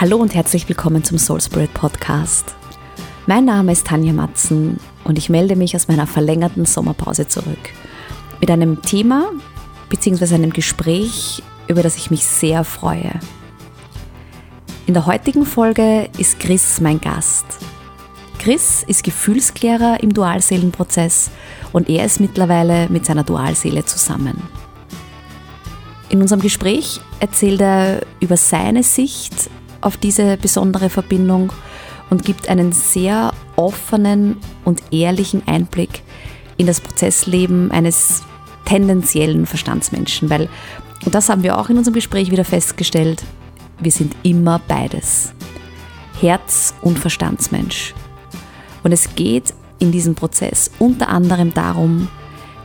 Hallo 0.00 0.16
und 0.16 0.34
herzlich 0.34 0.66
willkommen 0.66 1.04
zum 1.04 1.18
Soul 1.18 1.42
Spirit 1.42 1.74
Podcast. 1.74 2.54
Mein 3.26 3.44
Name 3.44 3.72
ist 3.72 3.86
Tanja 3.86 4.14
Matzen 4.14 4.80
und 5.04 5.18
ich 5.18 5.28
melde 5.28 5.56
mich 5.56 5.76
aus 5.76 5.88
meiner 5.88 6.06
verlängerten 6.06 6.64
Sommerpause 6.64 7.28
zurück 7.28 7.58
mit 8.40 8.50
einem 8.50 8.80
Thema 8.80 9.30
bzw. 9.90 10.36
einem 10.36 10.54
Gespräch, 10.54 11.42
über 11.68 11.82
das 11.82 11.98
ich 11.98 12.10
mich 12.10 12.24
sehr 12.24 12.64
freue. 12.64 13.12
In 14.86 14.94
der 14.94 15.04
heutigen 15.04 15.44
Folge 15.44 16.08
ist 16.16 16.40
Chris 16.40 16.80
mein 16.80 16.98
Gast. 16.98 17.44
Chris 18.38 18.82
ist 18.82 19.04
Gefühlsklärer 19.04 20.02
im 20.02 20.14
Dualseelenprozess 20.14 21.30
und 21.72 21.90
er 21.90 22.06
ist 22.06 22.20
mittlerweile 22.20 22.88
mit 22.88 23.04
seiner 23.04 23.22
Dualseele 23.22 23.84
zusammen. 23.84 24.40
In 26.08 26.22
unserem 26.22 26.40
Gespräch 26.40 27.02
erzählt 27.20 27.60
er 27.60 28.00
über 28.18 28.38
seine 28.38 28.82
Sicht 28.82 29.50
auf 29.80 29.96
diese 29.96 30.36
besondere 30.36 30.90
Verbindung 30.90 31.52
und 32.10 32.24
gibt 32.24 32.48
einen 32.48 32.72
sehr 32.72 33.32
offenen 33.56 34.36
und 34.64 34.82
ehrlichen 34.90 35.46
Einblick 35.46 36.02
in 36.56 36.66
das 36.66 36.80
Prozessleben 36.80 37.70
eines 37.70 38.22
tendenziellen 38.64 39.46
Verstandsmenschen, 39.46 40.28
weil, 40.28 40.48
und 41.04 41.14
das 41.14 41.28
haben 41.28 41.42
wir 41.42 41.58
auch 41.58 41.70
in 41.70 41.78
unserem 41.78 41.94
Gespräch 41.94 42.30
wieder 42.30 42.44
festgestellt, 42.44 43.22
wir 43.78 43.90
sind 43.90 44.14
immer 44.22 44.60
beides. 44.68 45.32
Herz- 46.20 46.74
und 46.82 46.98
Verstandsmensch. 46.98 47.94
Und 48.82 48.92
es 48.92 49.14
geht 49.14 49.54
in 49.78 49.90
diesem 49.90 50.14
Prozess 50.14 50.70
unter 50.78 51.08
anderem 51.08 51.54
darum, 51.54 52.08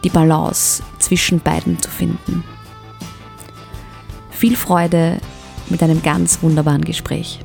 die 0.03 0.09
Balance 0.09 0.83
zwischen 0.99 1.39
beiden 1.39 1.81
zu 1.81 1.89
finden. 1.89 2.43
Viel 4.29 4.55
Freude 4.55 5.19
mit 5.69 5.81
einem 5.81 6.01
ganz 6.01 6.41
wunderbaren 6.41 6.83
Gespräch. 6.83 7.39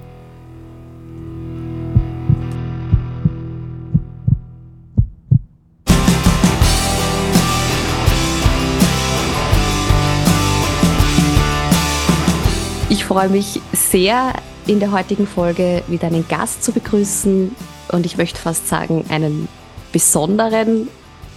Ich 12.88 13.04
freue 13.04 13.28
mich 13.28 13.60
sehr, 13.72 14.32
in 14.66 14.78
der 14.78 14.92
heutigen 14.92 15.26
Folge 15.26 15.82
wieder 15.88 16.06
einen 16.06 16.26
Gast 16.28 16.62
zu 16.62 16.72
begrüßen 16.72 17.54
und 17.88 18.06
ich 18.06 18.16
möchte 18.16 18.38
fast 18.38 18.68
sagen, 18.68 19.04
einen 19.08 19.48
besonderen 19.90 20.88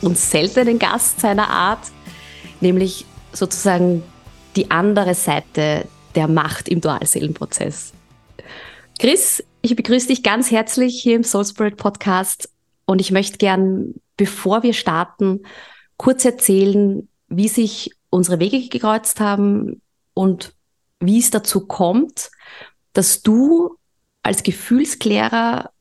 und 0.02 0.18
seltenen 0.18 0.78
Gast 0.78 1.22
seiner 1.22 1.50
Art, 1.50 1.80
nämlich 2.62 3.06
sozusagen 3.32 4.04
die 4.56 4.70
andere 4.70 5.16
Seite 5.16 5.86
der 6.16 6.28
Macht 6.28 6.70
im 6.70 6.82
Dualseelenprozess. 6.82 7.94
Chris, 9.00 9.44
ich 9.62 9.76
begrüße 9.76 10.08
dich 10.08 10.24
ganz 10.24 10.52
herzlich 10.52 11.02
hier 11.02 11.16
im 11.16 11.24
Soul 11.24 11.46
Spirit 11.46 11.78
Podcast 11.78 12.50
und 12.86 13.02
ich 13.02 13.12
möchte 13.12 13.38
gern, 13.38 13.96
bevor 14.18 14.64
wir 14.64 14.74
starten, 14.74 15.42
kurz 15.98 16.26
erzählen, 16.26 17.08
wie 17.28 17.48
sich 17.48 17.92
unsere 18.10 18.40
Wege 18.40 18.68
gekreuzt 18.70 19.20
haben 19.20 19.82
und 20.14 20.54
wie 21.00 21.20
es 21.20 21.32
dazu 21.32 21.66
kommt, 21.66 22.30
dass 22.94 23.24
du 23.24 23.78
als 24.22 24.44
Gefühlsklärer 24.44 25.72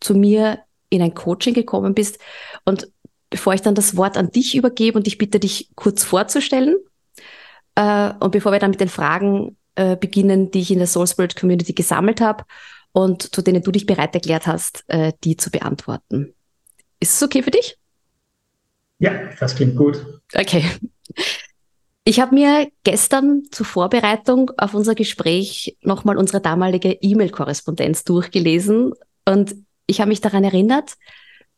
zu 0.00 0.14
mir 0.14 0.60
in 0.90 1.02
ein 1.02 1.14
Coaching 1.14 1.54
gekommen 1.54 1.94
bist. 1.94 2.18
Und 2.64 2.88
bevor 3.30 3.54
ich 3.54 3.62
dann 3.62 3.74
das 3.74 3.96
Wort 3.96 4.16
an 4.16 4.30
dich 4.30 4.54
übergebe 4.54 4.98
und 4.98 5.06
ich 5.06 5.18
bitte 5.18 5.40
dich 5.40 5.70
kurz 5.74 6.04
vorzustellen, 6.04 6.76
äh, 7.74 8.12
und 8.20 8.32
bevor 8.32 8.52
wir 8.52 8.58
dann 8.58 8.70
mit 8.70 8.80
den 8.80 8.88
Fragen 8.88 9.56
äh, 9.74 9.96
beginnen, 9.96 10.50
die 10.50 10.60
ich 10.60 10.70
in 10.70 10.78
der 10.78 10.86
Soul 10.86 11.06
Spirit 11.06 11.36
Community 11.36 11.72
gesammelt 11.72 12.20
habe 12.20 12.44
und 12.92 13.34
zu 13.34 13.42
denen 13.42 13.62
du 13.62 13.70
dich 13.70 13.86
bereit 13.86 14.14
erklärt 14.14 14.46
hast, 14.46 14.84
äh, 14.88 15.12
die 15.24 15.36
zu 15.36 15.50
beantworten. 15.50 16.34
Ist 16.98 17.14
es 17.14 17.22
okay 17.22 17.42
für 17.42 17.50
dich? 17.50 17.78
Ja, 18.98 19.12
das 19.38 19.54
klingt 19.54 19.76
gut. 19.76 20.04
Okay. 20.34 20.64
Ich 22.04 22.18
habe 22.20 22.34
mir 22.34 22.70
gestern 22.82 23.44
zur 23.50 23.66
Vorbereitung 23.66 24.50
auf 24.56 24.74
unser 24.74 24.94
Gespräch 24.94 25.76
nochmal 25.82 26.16
unsere 26.16 26.40
damalige 26.40 26.92
E-Mail-Korrespondenz 26.92 28.04
durchgelesen 28.04 28.92
und 29.26 29.54
ich 29.86 30.00
habe 30.00 30.08
mich 30.08 30.20
daran 30.20 30.44
erinnert, 30.44 30.94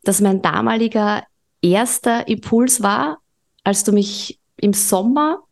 dass 0.03 0.21
mein 0.21 0.41
damaliger 0.41 1.23
erster 1.61 2.27
Impuls 2.27 2.81
war, 2.83 3.19
als 3.63 3.83
du 3.83 3.93
mich 3.93 4.39
im 4.57 4.73
Sommer 4.73 5.43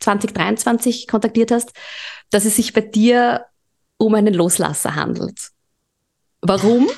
2023 0.00 1.06
kontaktiert 1.06 1.50
hast, 1.50 1.72
dass 2.30 2.44
es 2.44 2.56
sich 2.56 2.72
bei 2.72 2.80
dir 2.80 3.46
um 3.98 4.14
einen 4.14 4.34
Loslasser 4.34 4.94
handelt. 4.94 5.50
Warum? 6.42 6.88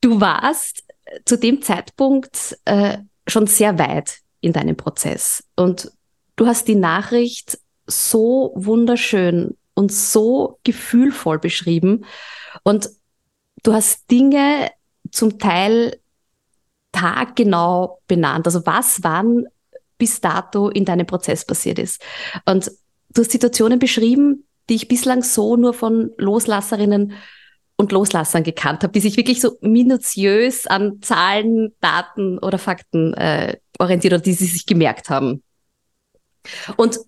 Du 0.00 0.20
warst 0.20 0.84
zu 1.24 1.36
dem 1.36 1.62
Zeitpunkt 1.62 2.58
äh, 2.64 2.98
schon 3.26 3.46
sehr 3.46 3.78
weit 3.78 4.18
in 4.40 4.52
deinem 4.52 4.76
Prozess 4.76 5.44
und 5.56 5.90
du 6.36 6.46
hast 6.46 6.66
die 6.68 6.74
Nachricht 6.74 7.58
so 7.86 8.52
wunderschön 8.56 9.56
und 9.74 9.92
so 9.92 10.58
gefühlvoll 10.64 11.38
beschrieben 11.38 12.04
und 12.62 12.90
du 13.62 13.72
hast 13.72 14.10
Dinge 14.10 14.70
zum 15.10 15.38
Teil 15.38 16.00
taggenau 16.92 18.00
benannt. 18.06 18.46
Also 18.46 18.66
was 18.66 19.02
waren 19.02 19.46
bis 20.02 20.20
dato 20.20 20.68
in 20.68 20.84
deinem 20.84 21.06
Prozess 21.06 21.44
passiert 21.44 21.78
ist. 21.78 22.02
Und 22.44 22.72
du 23.10 23.20
hast 23.20 23.30
Situationen 23.30 23.78
beschrieben, 23.78 24.48
die 24.68 24.74
ich 24.74 24.88
bislang 24.88 25.22
so 25.22 25.56
nur 25.56 25.74
von 25.74 26.10
Loslasserinnen 26.18 27.12
und 27.76 27.92
Loslassern 27.92 28.42
gekannt 28.42 28.82
habe, 28.82 28.92
die 28.92 28.98
sich 28.98 29.16
wirklich 29.16 29.40
so 29.40 29.58
minutiös 29.60 30.66
an 30.66 31.00
Zahlen, 31.02 31.72
Daten 31.80 32.38
oder 32.40 32.58
Fakten 32.58 33.14
äh, 33.14 33.58
orientiert 33.78 34.14
oder 34.14 34.22
die 34.22 34.32
sie 34.32 34.46
sich 34.46 34.66
gemerkt 34.66 35.08
haben. 35.08 35.44
Und 36.76 36.98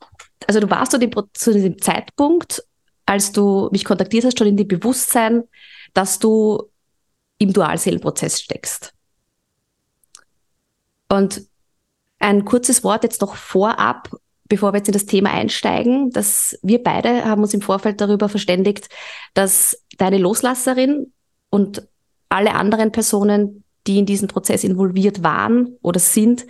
also 0.46 0.60
du 0.60 0.70
warst 0.70 0.92
zu 0.92 1.00
dem, 1.00 1.10
zu 1.32 1.52
dem 1.52 1.82
Zeitpunkt, 1.82 2.62
als 3.06 3.32
du 3.32 3.70
mich 3.72 3.84
kontaktiert 3.84 4.24
hast, 4.24 4.38
schon 4.38 4.46
in 4.46 4.56
dem 4.56 4.68
Bewusstsein, 4.68 5.42
dass 5.94 6.20
du 6.20 6.70
im 7.38 7.52
Dualseelenprozess 7.52 8.40
steckst. 8.40 8.94
Und 11.08 11.44
ein 12.24 12.46
kurzes 12.46 12.82
Wort 12.82 13.02
jetzt 13.02 13.20
noch 13.20 13.36
vorab, 13.36 14.08
bevor 14.48 14.72
wir 14.72 14.78
jetzt 14.78 14.88
in 14.88 14.94
das 14.94 15.04
Thema 15.04 15.30
einsteigen, 15.30 16.10
dass 16.10 16.58
wir 16.62 16.82
beide 16.82 17.26
haben 17.26 17.42
uns 17.42 17.52
im 17.52 17.60
Vorfeld 17.60 18.00
darüber 18.00 18.30
verständigt, 18.30 18.88
dass 19.34 19.78
deine 19.98 20.16
Loslasserin 20.16 21.12
und 21.50 21.86
alle 22.30 22.54
anderen 22.54 22.92
Personen, 22.92 23.62
die 23.86 23.98
in 23.98 24.06
diesen 24.06 24.28
Prozess 24.28 24.64
involviert 24.64 25.22
waren 25.22 25.76
oder 25.82 26.00
sind, 26.00 26.46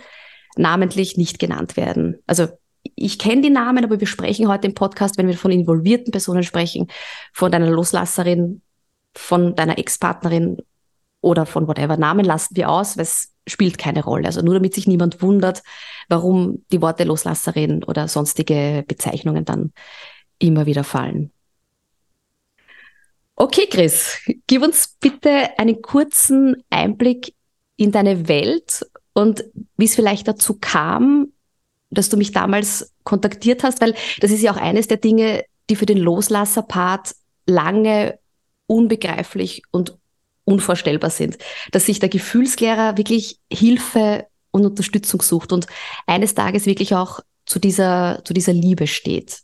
namentlich 0.55 1.17
nicht 1.17 1.39
genannt 1.39 1.75
werden. 1.75 2.19
Also 2.25 2.47
ich 2.95 3.19
kenne 3.19 3.41
die 3.41 3.49
Namen, 3.49 3.83
aber 3.83 3.99
wir 3.99 4.07
sprechen 4.07 4.47
heute 4.47 4.67
im 4.67 4.75
Podcast, 4.75 5.17
wenn 5.17 5.27
wir 5.27 5.37
von 5.37 5.51
involvierten 5.51 6.11
Personen 6.11 6.43
sprechen, 6.43 6.87
von 7.33 7.51
deiner 7.51 7.69
Loslasserin, 7.69 8.61
von 9.13 9.55
deiner 9.55 9.77
Ex-Partnerin 9.77 10.59
oder 11.19 11.45
von 11.45 11.67
whatever. 11.67 11.97
Namen 11.97 12.23
lassen 12.23 12.55
wir 12.55 12.69
aus, 12.69 12.95
weil 12.95 13.03
es 13.03 13.34
spielt 13.47 13.77
keine 13.77 14.03
Rolle. 14.03 14.27
Also 14.27 14.41
nur 14.41 14.55
damit 14.55 14.73
sich 14.73 14.87
niemand 14.87 15.21
wundert, 15.21 15.63
warum 16.09 16.63
die 16.71 16.81
Worte 16.81 17.03
Loslasserin 17.03 17.83
oder 17.83 18.07
sonstige 18.07 18.83
Bezeichnungen 18.87 19.45
dann 19.45 19.73
immer 20.39 20.65
wieder 20.65 20.83
fallen. 20.83 21.31
Okay, 23.35 23.67
Chris, 23.69 24.17
gib 24.47 24.63
uns 24.63 24.95
bitte 24.99 25.59
einen 25.59 25.81
kurzen 25.81 26.63
Einblick 26.69 27.33
in 27.75 27.91
deine 27.91 28.27
Welt 28.29 28.85
und 29.13 29.43
wie 29.75 29.85
es 29.85 29.95
vielleicht 29.95 30.27
dazu 30.27 30.57
kam, 30.59 31.33
dass 31.89 32.09
du 32.09 32.17
mich 32.17 32.31
damals 32.31 32.93
kontaktiert 33.03 33.63
hast, 33.63 33.81
weil 33.81 33.93
das 34.19 34.31
ist 34.31 34.41
ja 34.41 34.51
auch 34.51 34.57
eines 34.57 34.87
der 34.87 34.97
Dinge, 34.97 35.43
die 35.69 35.75
für 35.75 35.85
den 35.85 35.97
Loslasser-Part 35.97 37.15
lange 37.45 38.19
unbegreiflich 38.67 39.63
und 39.71 39.97
unvorstellbar 40.45 41.09
sind, 41.09 41.37
dass 41.71 41.85
sich 41.85 41.99
der 41.99 42.09
Gefühlslehrer 42.09 42.97
wirklich 42.97 43.39
Hilfe 43.51 44.27
und 44.51 44.65
Unterstützung 44.65 45.21
sucht 45.21 45.51
und 45.51 45.67
eines 46.07 46.33
Tages 46.35 46.65
wirklich 46.65 46.95
auch 46.95 47.19
zu 47.45 47.59
dieser, 47.59 48.21
zu 48.23 48.33
dieser 48.33 48.53
Liebe 48.53 48.87
steht. 48.87 49.41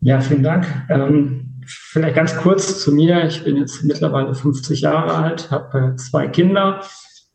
Ja, 0.00 0.20
vielen 0.20 0.42
Dank. 0.42 0.66
Ähm, 0.88 1.62
vielleicht 1.66 2.14
ganz 2.14 2.36
kurz 2.36 2.80
zu 2.80 2.92
mir. 2.92 3.26
Ich 3.26 3.44
bin 3.44 3.56
jetzt 3.56 3.82
mittlerweile 3.84 4.34
50 4.34 4.80
Jahre 4.80 5.14
alt, 5.14 5.50
habe 5.50 5.94
äh, 5.94 5.96
zwei 5.96 6.28
Kinder 6.28 6.80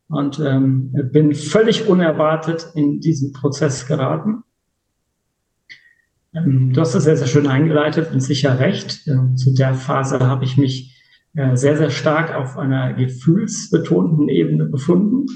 und 0.07 0.39
ähm, 0.39 0.91
bin 1.11 1.33
völlig 1.33 1.87
unerwartet 1.87 2.67
in 2.75 2.99
diesen 2.99 3.33
Prozess 3.33 3.87
geraten. 3.87 4.43
Ähm, 6.33 6.73
du 6.73 6.81
hast 6.81 6.95
es 6.95 7.03
sehr, 7.03 7.17
sehr 7.17 7.27
schön 7.27 7.47
eingeleitet 7.47 8.11
und 8.11 8.21
sicher 8.21 8.59
recht. 8.59 9.07
Ähm, 9.07 9.35
zu 9.35 9.53
der 9.53 9.73
Phase 9.73 10.19
habe 10.19 10.45
ich 10.45 10.57
mich 10.57 10.97
äh, 11.33 11.55
sehr, 11.55 11.77
sehr 11.77 11.89
stark 11.89 12.33
auf 12.35 12.57
einer 12.57 12.93
gefühlsbetonten 12.93 14.29
Ebene 14.29 14.65
befunden, 14.65 15.27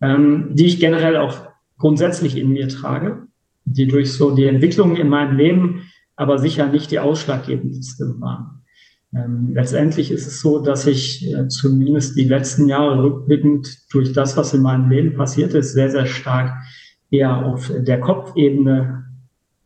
ähm, 0.00 0.50
die 0.52 0.66
ich 0.66 0.80
generell 0.80 1.16
auch 1.16 1.48
grundsätzlich 1.78 2.36
in 2.36 2.50
mir 2.50 2.68
trage, 2.68 3.26
die 3.64 3.86
durch 3.86 4.12
so 4.12 4.34
die 4.34 4.46
Entwicklung 4.46 4.96
in 4.96 5.08
meinem 5.08 5.36
Leben 5.36 5.82
aber 6.16 6.38
sicher 6.38 6.66
nicht 6.66 6.90
die 6.90 6.98
ausschlaggebendste 6.98 8.14
waren. 8.20 8.62
Ähm, 9.14 9.50
letztendlich 9.52 10.10
ist 10.10 10.26
es 10.26 10.40
so, 10.40 10.60
dass 10.60 10.86
ich 10.86 11.30
äh, 11.32 11.48
zumindest 11.48 12.16
die 12.16 12.24
letzten 12.24 12.68
Jahre 12.68 13.02
rückblickend 13.02 13.92
durch 13.92 14.12
das, 14.12 14.36
was 14.36 14.54
in 14.54 14.62
meinem 14.62 14.90
Leben 14.90 15.14
passiert 15.14 15.54
ist, 15.54 15.74
sehr, 15.74 15.90
sehr 15.90 16.06
stark 16.06 16.56
eher 17.10 17.44
auf 17.44 17.70
der 17.76 18.00
Kopfebene 18.00 19.05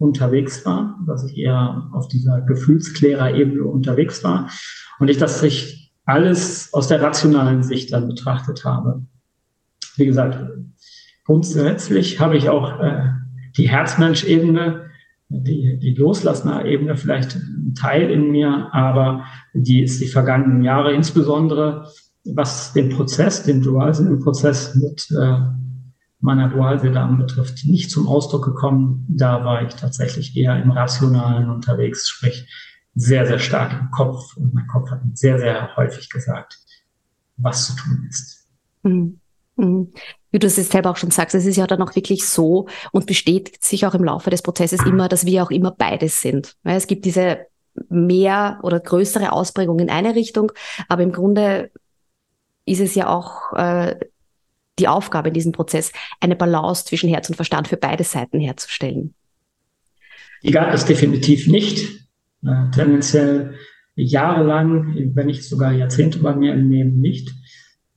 unterwegs 0.01 0.65
war, 0.65 0.99
dass 1.07 1.25
ich 1.25 1.37
eher 1.37 1.89
auf 1.93 2.09
dieser 2.09 2.41
Gefühlsklärer-Ebene 2.41 3.63
unterwegs 3.65 4.25
war 4.25 4.49
und 4.99 5.11
ich, 5.11 5.19
dass 5.19 5.43
ich 5.43 5.93
alles 6.07 6.73
aus 6.73 6.89
der 6.89 7.03
rationalen 7.03 7.63
Sicht 7.63 7.93
dann 7.93 8.09
betrachtet 8.09 8.65
habe. 8.65 9.05
Wie 9.97 10.07
gesagt, 10.07 10.39
grundsätzlich 11.27 12.19
habe 12.19 12.39
ich 12.39 12.49
auch 12.49 12.81
äh, 12.81 13.11
die 13.59 13.69
Herzmensch-Ebene, 13.69 14.87
die, 15.29 15.79
die 15.79 15.95
Loslassner-Ebene 15.95 16.97
vielleicht 16.97 17.37
ein 17.37 17.75
Teil 17.79 18.11
in 18.11 18.31
mir, 18.31 18.71
aber 18.73 19.25
die 19.53 19.83
ist 19.83 20.01
die 20.01 20.09
vergangenen 20.09 20.65
Jahre 20.65 20.95
insbesondere, 20.95 21.89
was 22.25 22.73
den 22.73 22.89
Prozess, 22.89 23.43
den 23.43 23.61
Dualseelen-Prozess 23.61 24.77
mit 24.77 25.09
äh, 25.11 25.41
meiner 26.21 26.49
Dualseele 26.49 27.01
anbetrifft, 27.01 27.65
nicht 27.65 27.91
zum 27.91 28.07
Ausdruck 28.07 28.45
gekommen. 28.45 29.07
Da 29.09 29.45
war 29.45 29.63
ich 29.63 29.75
tatsächlich 29.75 30.37
eher 30.37 30.63
im 30.63 30.71
Rationalen 30.71 31.51
unterwegs, 31.51 32.09
sprich 32.09 32.49
sehr, 32.95 33.27
sehr 33.27 33.39
stark 33.39 33.73
im 33.73 33.91
Kopf. 33.91 34.37
Und 34.37 34.53
mein 34.55 34.67
Kopf 34.67 34.91
hat 34.91 35.05
mir 35.05 35.17
sehr, 35.17 35.39
sehr 35.39 35.77
häufig 35.77 36.11
gesagt, 36.11 36.59
was 37.37 37.69
zu 37.69 37.77
tun 37.77 38.07
ist. 38.09 38.49
Mhm. 38.83 39.21
Mhm. 39.57 39.93
Wie 40.31 40.39
du 40.39 40.47
es 40.47 40.57
jetzt 40.57 40.73
selber 40.73 40.91
auch 40.91 40.97
schon 40.97 41.11
sagst, 41.11 41.35
es 41.35 41.47
ist 41.47 41.57
ja 41.57 41.67
dann 41.67 41.83
auch 41.83 41.95
wirklich 41.97 42.27
so 42.27 42.69
und 42.93 43.07
bestätigt 43.07 43.65
sich 43.65 43.87
auch 43.87 43.95
im 43.95 44.05
Laufe 44.05 44.31
des 44.31 44.43
Prozesses 44.43 44.85
immer, 44.87 45.09
dass 45.09 45.27
wir 45.27 45.43
auch 45.43 45.51
immer 45.51 45.73
beides 45.73 46.21
sind. 46.21 46.57
Es 46.63 46.87
gibt 46.87 47.05
diese 47.05 47.47
mehr 47.89 48.61
oder 48.63 48.81
größere 48.81 49.33
Ausprägung 49.33 49.79
in 49.79 49.91
eine 49.91 50.15
Richtung, 50.15 50.53
aber 50.89 51.03
im 51.03 51.13
Grunde 51.13 51.71
ist 52.65 52.81
es 52.81 52.95
ja 52.95 53.09
auch 53.09 53.53
äh, 53.55 53.97
die 54.81 54.89
Aufgabe 54.89 55.29
in 55.29 55.35
diesem 55.35 55.53
Prozess, 55.53 55.93
eine 56.21 56.37
Balance 56.37 56.85
zwischen 56.85 57.09
Herz 57.09 57.29
und 57.29 57.37
Verstand 57.37 57.69
für 57.69 57.77
beide 57.77 58.05
Seiten 58.05 58.41
herzustellen. 58.41 59.15
Die 60.43 60.51
gab 60.51 60.73
es 60.73 60.85
definitiv 60.85 61.47
nicht. 61.47 62.09
Äh, 62.45 62.71
tendenziell 62.71 63.55
jahrelang, 63.95 64.95
wenn 65.15 65.27
nicht 65.27 65.45
sogar 65.45 65.73
Jahrzehnte 65.73 66.21
bei 66.21 66.35
mir 66.35 66.55
im 66.55 66.71
Leben 66.71 67.01
nicht. 67.01 67.29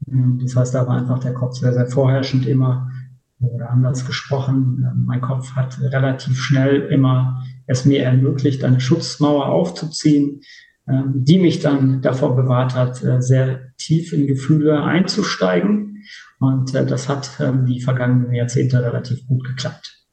Äh, 0.07 0.12
das 0.41 0.56
heißt, 0.56 0.75
da 0.75 0.85
war 0.88 0.97
einfach 0.97 1.19
der 1.19 1.33
Kopf 1.33 1.56
sehr, 1.56 1.74
sehr 1.74 1.88
vorherrschend 1.88 2.45
immer 2.45 2.91
oder 3.39 3.69
anders 3.69 4.06
gesprochen. 4.06 4.86
Äh, 4.86 4.94
mein 4.95 5.21
Kopf 5.21 5.56
hat 5.56 5.79
relativ 5.79 6.38
schnell 6.38 6.81
immer 6.91 7.44
es 7.65 7.86
mir 7.86 8.03
ermöglicht, 8.03 8.63
eine 8.63 8.81
Schutzmauer 8.81 9.45
aufzuziehen, 9.45 10.31
ähm, 10.31 10.41
die 10.85 11.39
mich 11.39 11.59
dann 11.59 12.01
davor 12.01 12.35
bewahrt 12.35 12.75
hat, 12.75 13.03
äh, 13.03 13.21
sehr 13.21 13.71
tief 13.77 14.12
in 14.12 14.27
Gefühle 14.27 14.83
einzusteigen 14.83 16.03
und 16.39 16.75
äh, 16.75 16.85
das 16.85 17.07
hat 17.07 17.30
ähm, 17.39 17.65
die 17.65 17.80
vergangenen 17.80 18.33
Jahrzehnte 18.33 18.83
relativ 18.83 19.25
gut 19.27 19.45
geklappt. 19.45 20.03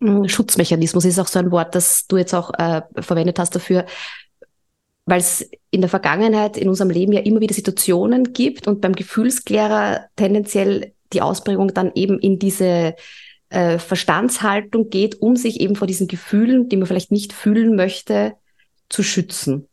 Mm, 0.00 0.26
Schutzmechanismus 0.26 1.06
ist 1.06 1.18
auch 1.18 1.26
so 1.26 1.38
ein 1.38 1.50
Wort, 1.50 1.74
das 1.74 2.06
du 2.06 2.18
jetzt 2.18 2.34
auch 2.34 2.52
äh, 2.58 2.82
verwendet 2.98 3.38
hast 3.38 3.54
dafür, 3.54 3.86
weil 5.06 5.20
es 5.20 5.48
in 5.70 5.80
der 5.80 5.88
Vergangenheit 5.88 6.58
in 6.58 6.68
unserem 6.68 6.90
Leben 6.90 7.12
ja 7.12 7.20
immer 7.20 7.40
wieder 7.40 7.54
Situationen 7.54 8.34
gibt 8.34 8.68
und 8.68 8.82
beim 8.82 8.94
Gefühlsklärer 8.94 10.06
tendenziell 10.16 10.92
die 11.14 11.22
Ausprägung 11.22 11.72
dann 11.72 11.92
eben 11.94 12.18
in 12.18 12.38
diese 12.38 12.94
äh, 13.48 13.78
Verstandshaltung 13.78 14.90
geht, 14.90 15.22
um 15.22 15.36
sich 15.36 15.60
eben 15.60 15.76
vor 15.76 15.86
diesen 15.86 16.08
Gefühlen, 16.08 16.68
die 16.68 16.76
man 16.76 16.86
vielleicht 16.86 17.10
nicht 17.10 17.32
fühlen 17.32 17.74
möchte, 17.74 18.34
zu 18.90 19.02
schützen. 19.02 19.66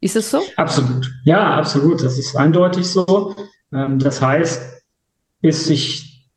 Ist 0.00 0.16
es 0.16 0.30
so? 0.30 0.40
Absolut. 0.56 1.10
Ja, 1.24 1.56
absolut. 1.56 2.02
Das 2.02 2.18
ist 2.18 2.36
eindeutig 2.36 2.86
so. 2.86 3.34
Ähm, 3.72 3.98
das 3.98 4.22
heißt, 4.22 4.82
bis 5.40 5.68
ich 5.70 6.28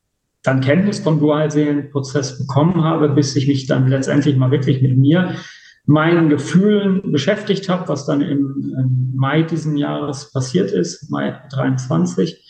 dann 0.42 0.60
Kenntnis 0.60 0.98
vom 0.98 1.20
Dualseelenprozess 1.20 2.38
bekommen 2.38 2.82
habe, 2.82 3.08
bis 3.08 3.36
ich 3.36 3.46
mich 3.46 3.66
dann 3.66 3.88
letztendlich 3.88 4.36
mal 4.36 4.50
wirklich 4.50 4.82
mit 4.82 4.96
mir, 4.96 5.36
meinen 5.84 6.28
Gefühlen 6.28 7.12
beschäftigt 7.12 7.68
habe, 7.68 7.88
was 7.88 8.06
dann 8.06 8.20
im, 8.20 9.12
Mai 9.14 9.42
diesen 9.42 9.76
Jahres 9.76 10.32
passiert 10.32 10.72
ist, 10.72 11.10
Mai 11.10 11.40
23, 11.50 12.44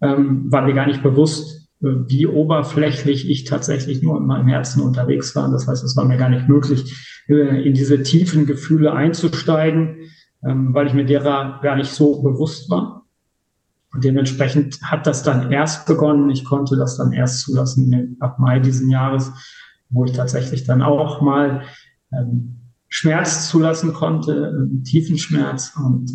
ähm, 0.00 0.50
war 0.50 0.62
mir 0.62 0.72
gar 0.72 0.86
nicht 0.86 1.02
bewusst, 1.02 1.68
wie 1.80 2.26
oberflächlich 2.26 3.28
ich 3.28 3.44
tatsächlich 3.44 4.02
nur 4.02 4.16
in 4.16 4.26
meinem 4.26 4.48
Herzen 4.48 4.80
unterwegs 4.82 5.36
war. 5.36 5.50
Das 5.50 5.68
heißt, 5.68 5.84
es 5.84 5.96
war 5.98 6.06
mir 6.06 6.16
gar 6.16 6.30
nicht 6.30 6.48
möglich, 6.48 6.94
äh, 7.28 7.62
in 7.66 7.74
diese 7.74 8.02
tiefen 8.02 8.46
Gefühle 8.46 8.92
einzusteigen, 8.92 10.10
weil 10.44 10.86
ich 10.86 10.94
mir 10.94 11.06
derer 11.06 11.60
gar 11.62 11.76
nicht 11.76 11.90
so 11.90 12.22
bewusst 12.22 12.70
war. 12.70 13.04
Und 13.92 14.04
dementsprechend 14.04 14.82
hat 14.82 15.06
das 15.06 15.22
dann 15.22 15.52
erst 15.52 15.86
begonnen. 15.86 16.28
Ich 16.30 16.44
konnte 16.44 16.76
das 16.76 16.96
dann 16.96 17.12
erst 17.12 17.42
zulassen 17.42 18.16
ab 18.20 18.38
Mai 18.38 18.58
diesen 18.58 18.90
Jahres, 18.90 19.32
wo 19.88 20.04
ich 20.04 20.12
tatsächlich 20.12 20.64
dann 20.64 20.82
auch 20.82 21.20
mal 21.20 21.62
ähm, 22.12 22.60
Schmerz 22.88 23.48
zulassen 23.48 23.92
konnte, 23.92 24.48
einen 24.48 24.84
tiefen 24.84 25.18
Schmerz 25.18 25.72
und 25.76 26.12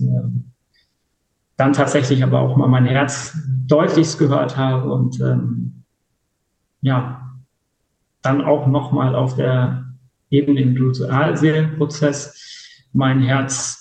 dann 1.58 1.74
tatsächlich 1.74 2.24
aber 2.24 2.40
auch 2.40 2.56
mal 2.56 2.70
mein 2.70 2.86
Herz 2.86 3.38
deutlichst 3.68 4.18
gehört 4.18 4.56
habe 4.56 4.94
und 4.94 5.20
ähm, 5.20 5.84
ja, 6.81 7.34
dann 8.22 8.42
auch 8.42 8.68
nochmal 8.68 9.14
auf 9.14 9.36
der 9.36 9.94
Ebene 10.30 10.62
im 10.62 10.76
Dualseelenprozess 10.76 12.88
mein 12.94 13.22
Herz 13.22 13.79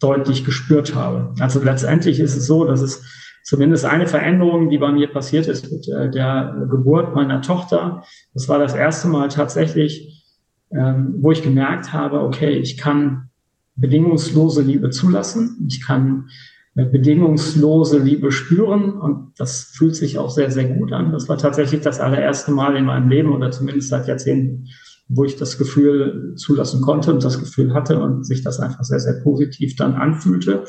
deutlich 0.00 0.44
gespürt 0.44 0.94
habe. 0.94 1.34
Also 1.40 1.62
letztendlich 1.62 2.20
ist 2.20 2.36
es 2.36 2.46
so, 2.46 2.64
dass 2.64 2.80
es 2.80 3.04
zumindest 3.44 3.84
eine 3.84 4.06
Veränderung, 4.06 4.70
die 4.70 4.78
bei 4.78 4.90
mir 4.90 5.08
passiert 5.08 5.46
ist 5.46 5.70
mit 5.70 5.88
äh, 5.88 6.10
der 6.10 6.66
Geburt 6.70 7.14
meiner 7.14 7.42
Tochter. 7.42 8.02
Das 8.34 8.48
war 8.48 8.58
das 8.58 8.74
erste 8.74 9.08
Mal 9.08 9.28
tatsächlich, 9.28 10.24
ähm, 10.72 11.16
wo 11.20 11.30
ich 11.30 11.42
gemerkt 11.42 11.92
habe, 11.92 12.20
okay, 12.20 12.50
ich 12.50 12.76
kann 12.76 13.30
bedingungslose 13.76 14.62
Liebe 14.62 14.90
zulassen. 14.90 15.66
Ich 15.68 15.86
kann 15.86 16.28
äh, 16.74 16.84
bedingungslose 16.84 17.98
Liebe 17.98 18.32
spüren 18.32 18.92
und 18.92 19.32
das 19.38 19.72
fühlt 19.76 19.94
sich 19.94 20.18
auch 20.18 20.30
sehr, 20.30 20.50
sehr 20.50 20.64
gut 20.64 20.92
an. 20.92 21.12
Das 21.12 21.28
war 21.28 21.38
tatsächlich 21.38 21.82
das 21.82 22.00
allererste 22.00 22.50
Mal 22.50 22.76
in 22.76 22.84
meinem 22.84 23.08
Leben 23.08 23.32
oder 23.32 23.50
zumindest 23.50 23.88
seit 23.90 24.08
Jahrzehnten, 24.08 24.68
wo 25.08 25.24
ich 25.24 25.36
das 25.36 25.58
Gefühl 25.58 26.34
zulassen 26.36 26.80
konnte 26.80 27.12
und 27.12 27.22
das 27.22 27.38
Gefühl 27.38 27.74
hatte 27.74 28.00
und 28.00 28.24
sich 28.24 28.42
das 28.42 28.58
einfach 28.58 28.82
sehr, 28.84 29.00
sehr 29.00 29.20
positiv 29.22 29.76
dann 29.76 29.94
anfühlte. 29.94 30.64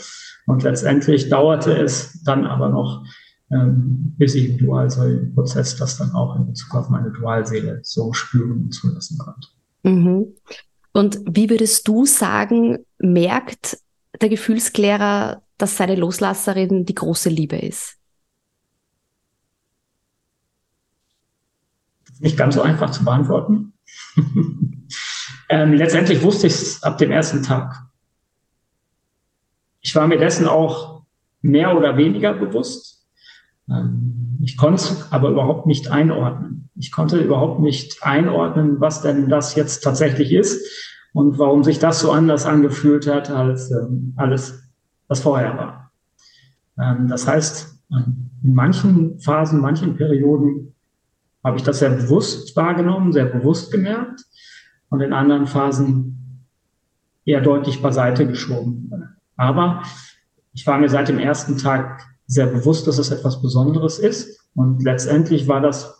Und 0.45 0.63
letztendlich 0.63 1.29
dauerte 1.29 1.75
es 1.75 2.21
dann 2.23 2.45
aber 2.45 2.69
noch, 2.69 3.03
ähm, 3.51 4.13
bis 4.17 4.35
ich 4.35 4.49
im 4.49 4.57
Dualseelenprozess 4.57 5.77
das 5.77 5.97
dann 5.97 6.11
auch 6.11 6.35
in 6.35 6.47
Bezug 6.47 6.75
auf 6.75 6.89
meine 6.89 7.11
Dualseele 7.11 7.79
so 7.83 8.13
spüren 8.13 8.63
und 8.63 8.71
zulassen 8.73 9.17
konnte. 9.17 9.47
Mhm. 9.83 10.35
Und 10.93 11.19
wie 11.25 11.49
würdest 11.49 11.87
du 11.87 12.05
sagen, 12.05 12.79
merkt 12.99 13.77
der 14.21 14.29
Gefühlsklärer, 14.29 15.43
dass 15.57 15.77
seine 15.77 15.95
Loslasserin 15.95 16.85
die 16.85 16.95
große 16.95 17.29
Liebe 17.29 17.57
ist? 17.57 17.97
Nicht 22.19 22.37
ganz 22.37 22.55
so 22.55 22.61
einfach 22.61 22.89
zu 22.91 23.03
beantworten. 23.03 23.73
ähm, 25.49 25.73
letztendlich 25.73 26.21
wusste 26.21 26.47
ich 26.47 26.53
es 26.53 26.83
ab 26.83 26.97
dem 26.97 27.11
ersten 27.11 27.43
Tag. 27.43 27.83
Ich 29.81 29.95
war 29.95 30.07
mir 30.07 30.17
dessen 30.17 30.47
auch 30.47 31.03
mehr 31.41 31.77
oder 31.77 31.97
weniger 31.97 32.33
bewusst. 32.33 33.07
Ähm, 33.69 34.37
ich 34.41 34.57
konnte 34.57 34.81
es 34.81 35.11
aber 35.11 35.29
überhaupt 35.29 35.65
nicht 35.65 35.89
einordnen. 35.89 36.69
Ich 36.75 36.91
konnte 36.91 37.17
überhaupt 37.17 37.59
nicht 37.59 38.03
einordnen, 38.03 38.79
was 38.79 39.01
denn 39.01 39.29
das 39.29 39.55
jetzt 39.55 39.81
tatsächlich 39.81 40.31
ist 40.31 40.65
und 41.13 41.39
warum 41.39 41.63
sich 41.63 41.79
das 41.79 41.99
so 41.99 42.11
anders 42.11 42.45
angefühlt 42.45 43.07
hat 43.07 43.29
als 43.31 43.71
ähm, 43.71 44.13
alles, 44.15 44.63
was 45.07 45.21
vorher 45.21 45.57
war. 45.57 45.91
Ähm, 46.79 47.07
das 47.07 47.27
heißt, 47.27 47.75
in 47.89 48.53
manchen 48.53 49.19
Phasen, 49.19 49.61
manchen 49.61 49.95
Perioden 49.95 50.75
habe 51.43 51.57
ich 51.57 51.63
das 51.63 51.79
sehr 51.79 51.91
bewusst 51.91 52.55
wahrgenommen, 52.55 53.13
sehr 53.13 53.25
bewusst 53.25 53.71
gemerkt 53.71 54.21
und 54.89 55.01
in 55.01 55.13
anderen 55.13 55.47
Phasen 55.47 56.45
eher 57.25 57.41
deutlich 57.41 57.81
beiseite 57.81 58.27
geschoben. 58.27 58.91
Aber 59.35 59.83
ich 60.53 60.65
war 60.65 60.77
mir 60.77 60.89
seit 60.89 61.09
dem 61.09 61.19
ersten 61.19 61.57
Tag 61.57 62.01
sehr 62.25 62.47
bewusst, 62.47 62.87
dass 62.87 62.97
es 62.97 63.11
etwas 63.11 63.41
Besonderes 63.41 63.99
ist. 63.99 64.39
Und 64.55 64.83
letztendlich 64.83 65.47
war 65.47 65.61
das 65.61 65.97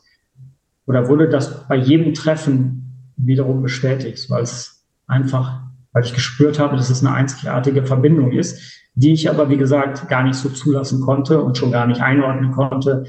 oder 0.87 1.09
wurde 1.09 1.29
das 1.29 1.67
bei 1.67 1.75
jedem 1.75 2.13
Treffen 2.13 3.11
wiederum 3.17 3.61
bestätigt, 3.61 4.29
weil 4.29 4.43
es 4.43 4.85
einfach, 5.05 5.61
weil 5.91 6.03
ich 6.03 6.13
gespürt 6.13 6.59
habe, 6.59 6.77
dass 6.77 6.89
es 6.89 7.03
eine 7.03 7.13
einzigartige 7.13 7.85
Verbindung 7.85 8.31
ist, 8.31 8.81
die 8.95 9.11
ich 9.11 9.29
aber, 9.29 9.49
wie 9.49 9.57
gesagt, 9.57 10.07
gar 10.07 10.23
nicht 10.23 10.35
so 10.35 10.49
zulassen 10.49 11.01
konnte 11.01 11.41
und 11.41 11.57
schon 11.57 11.71
gar 11.71 11.87
nicht 11.87 12.01
einordnen 12.01 12.51
konnte, 12.51 13.05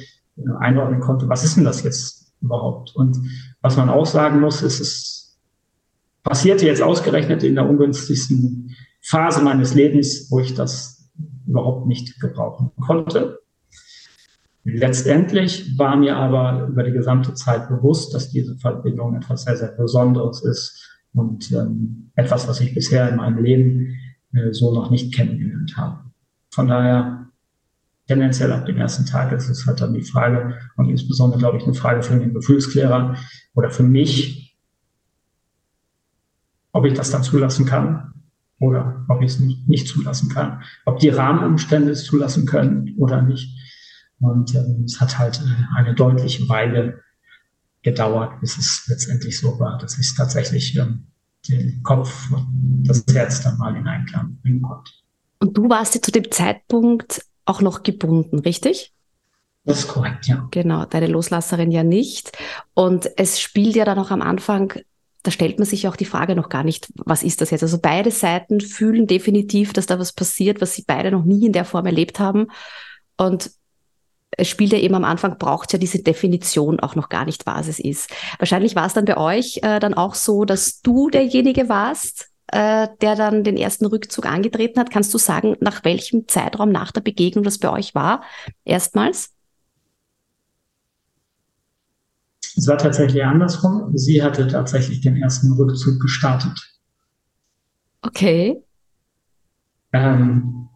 einordnen 0.58 1.00
konnte, 1.00 1.28
was 1.28 1.44
ist 1.44 1.56
denn 1.56 1.64
das 1.64 1.82
jetzt 1.82 2.17
überhaupt? 2.40 2.94
Und 2.94 3.16
was 3.60 3.76
man 3.76 3.88
auch 3.88 4.06
sagen 4.06 4.40
muss, 4.40 4.62
ist 4.62 4.80
es 4.80 5.18
passierte 6.22 6.66
jetzt 6.66 6.82
ausgerechnet 6.82 7.42
in 7.42 7.54
der 7.54 7.68
ungünstigsten 7.68 8.76
Phase 9.00 9.42
meines 9.42 9.74
Lebens, 9.74 10.30
wo 10.30 10.40
ich 10.40 10.54
das 10.54 11.10
überhaupt 11.46 11.86
nicht 11.86 12.20
gebrauchen 12.20 12.70
konnte. 12.80 13.38
Letztendlich 14.64 15.78
war 15.78 15.96
mir 15.96 16.16
aber 16.16 16.68
über 16.68 16.82
die 16.82 16.92
gesamte 16.92 17.32
Zeit 17.32 17.68
bewusst, 17.68 18.12
dass 18.12 18.30
diese 18.30 18.56
Verbindung 18.58 19.16
etwas 19.16 19.44
sehr, 19.44 19.56
sehr 19.56 19.72
Besonderes 19.72 20.44
ist 20.44 21.00
und 21.14 21.50
ähm, 21.52 22.10
etwas, 22.16 22.46
was 22.46 22.60
ich 22.60 22.74
bisher 22.74 23.08
in 23.08 23.16
meinem 23.16 23.42
Leben 23.42 23.96
äh, 24.34 24.52
so 24.52 24.74
noch 24.74 24.90
nicht 24.90 25.14
kennengelernt 25.14 25.76
habe. 25.78 26.00
Von 26.52 26.68
daher 26.68 27.17
tendenziell 28.08 28.50
ab 28.52 28.66
dem 28.66 28.78
ersten 28.78 29.06
Tag 29.06 29.32
ist 29.32 29.48
es 29.48 29.66
halt 29.66 29.80
dann 29.80 29.94
die 29.94 30.02
Frage 30.02 30.58
und 30.76 30.88
insbesondere, 30.88 31.38
glaube 31.38 31.58
ich, 31.58 31.64
eine 31.64 31.74
Frage 31.74 32.02
für 32.02 32.18
den 32.18 32.34
Gefühlsklärer 32.34 33.16
oder 33.54 33.70
für 33.70 33.82
mich, 33.82 34.58
ob 36.72 36.86
ich 36.86 36.94
das 36.94 37.10
dann 37.10 37.22
zulassen 37.22 37.66
kann 37.66 38.12
oder 38.58 39.04
ob 39.08 39.22
ich 39.22 39.32
es 39.32 39.40
nicht, 39.40 39.68
nicht 39.68 39.88
zulassen 39.88 40.30
kann, 40.30 40.62
ob 40.86 40.98
die 40.98 41.10
Rahmenumstände 41.10 41.92
es 41.92 42.04
zulassen 42.04 42.46
können 42.46 42.94
oder 42.96 43.22
nicht. 43.22 43.56
Und 44.20 44.54
ähm, 44.54 44.84
es 44.84 45.00
hat 45.00 45.18
halt 45.18 45.40
äh, 45.40 45.76
eine 45.76 45.94
deutliche 45.94 46.48
Weile 46.48 47.00
gedauert, 47.82 48.40
bis 48.40 48.58
es 48.58 48.86
letztendlich 48.88 49.38
so 49.38 49.60
war, 49.60 49.78
dass 49.78 49.94
ich 49.94 50.06
es 50.06 50.14
tatsächlich 50.14 50.76
ähm, 50.76 51.06
den 51.48 51.82
Kopf 51.82 52.30
und 52.32 52.82
das 52.84 53.04
Herz 53.12 53.42
dann 53.42 53.58
mal 53.58 53.76
in 53.76 53.86
Einklang 53.86 54.38
bringen 54.42 54.62
konnte. 54.62 54.90
Und 55.40 55.56
du 55.56 55.68
warst 55.68 55.94
ja 55.94 56.02
zu 56.02 56.10
dem 56.10 56.28
Zeitpunkt 56.32 57.22
auch 57.48 57.60
noch 57.60 57.82
gebunden, 57.82 58.38
richtig? 58.40 58.92
Das 59.64 59.80
ist 59.80 59.88
korrekt, 59.88 60.26
ja. 60.26 60.48
Genau, 60.50 60.84
deine 60.84 61.06
Loslasserin 61.06 61.70
ja 61.70 61.82
nicht. 61.82 62.36
Und 62.74 63.10
es 63.16 63.40
spielt 63.40 63.76
ja 63.76 63.84
dann 63.84 63.98
auch 63.98 64.10
am 64.10 64.22
Anfang, 64.22 64.72
da 65.22 65.30
stellt 65.30 65.58
man 65.58 65.66
sich 65.66 65.88
auch 65.88 65.96
die 65.96 66.04
Frage 66.04 66.34
noch 66.34 66.48
gar 66.48 66.64
nicht, 66.64 66.88
was 66.94 67.22
ist 67.22 67.40
das 67.40 67.50
jetzt? 67.50 67.62
Also 67.62 67.78
beide 67.80 68.10
Seiten 68.10 68.60
fühlen 68.60 69.06
definitiv, 69.06 69.72
dass 69.72 69.86
da 69.86 69.98
was 69.98 70.12
passiert, 70.12 70.60
was 70.60 70.74
sie 70.74 70.84
beide 70.86 71.10
noch 71.10 71.24
nie 71.24 71.46
in 71.46 71.52
der 71.52 71.64
Form 71.64 71.86
erlebt 71.86 72.20
haben. 72.20 72.48
Und 73.16 73.50
es 74.30 74.48
spielt 74.48 74.72
ja 74.72 74.78
eben 74.78 74.94
am 74.94 75.04
Anfang, 75.04 75.38
braucht 75.38 75.72
ja 75.72 75.78
diese 75.78 76.02
Definition 76.02 76.80
auch 76.80 76.94
noch 76.94 77.08
gar 77.08 77.24
nicht, 77.24 77.46
was 77.46 77.66
es 77.66 77.78
ist. 77.78 78.10
Wahrscheinlich 78.38 78.76
war 78.76 78.86
es 78.86 78.94
dann 78.94 79.06
bei 79.06 79.16
euch 79.16 79.58
äh, 79.62 79.80
dann 79.80 79.94
auch 79.94 80.14
so, 80.14 80.44
dass 80.44 80.80
du 80.80 81.10
derjenige 81.10 81.68
warst, 81.68 82.28
äh, 82.52 82.88
der 83.00 83.14
dann 83.14 83.44
den 83.44 83.56
ersten 83.56 83.86
Rückzug 83.86 84.26
angetreten 84.26 84.80
hat. 84.80 84.90
Kannst 84.90 85.12
du 85.12 85.18
sagen, 85.18 85.56
nach 85.60 85.84
welchem 85.84 86.28
Zeitraum 86.28 86.70
nach 86.70 86.92
der 86.92 87.00
Begegnung 87.00 87.44
das 87.44 87.58
bei 87.58 87.70
euch 87.70 87.94
war? 87.94 88.22
Erstmals? 88.64 89.34
Es 92.56 92.66
war 92.66 92.78
tatsächlich 92.78 93.22
andersrum. 93.24 93.96
Sie 93.96 94.22
hatte 94.22 94.48
tatsächlich 94.48 95.00
den 95.00 95.16
ersten 95.16 95.52
Rückzug 95.52 96.00
gestartet. 96.00 96.58
Okay. 98.02 98.62
Ähm, 99.92 100.68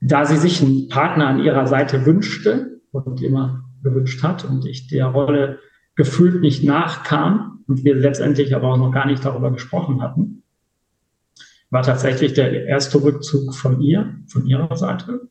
da 0.00 0.24
sie 0.24 0.36
sich 0.36 0.62
einen 0.62 0.88
Partner 0.88 1.28
an 1.28 1.40
ihrer 1.40 1.66
Seite 1.66 2.04
wünschte 2.06 2.80
und 2.92 3.22
immer 3.22 3.64
gewünscht 3.82 4.22
hat 4.22 4.44
und 4.44 4.66
ich 4.66 4.88
der 4.88 5.06
Rolle 5.06 5.60
gefühlt 5.94 6.40
nicht 6.40 6.64
nachkam 6.64 7.53
und 7.66 7.84
wir 7.84 7.94
letztendlich 7.94 8.54
aber 8.54 8.72
auch 8.72 8.76
noch 8.76 8.92
gar 8.92 9.06
nicht 9.06 9.24
darüber 9.24 9.50
gesprochen 9.50 10.02
hatten, 10.02 10.42
war 11.70 11.82
tatsächlich 11.82 12.34
der 12.34 12.66
erste 12.66 13.02
Rückzug 13.02 13.54
von 13.54 13.80
ihr, 13.80 14.16
von 14.28 14.46
ihrer 14.46 14.76
Seite. 14.76 15.28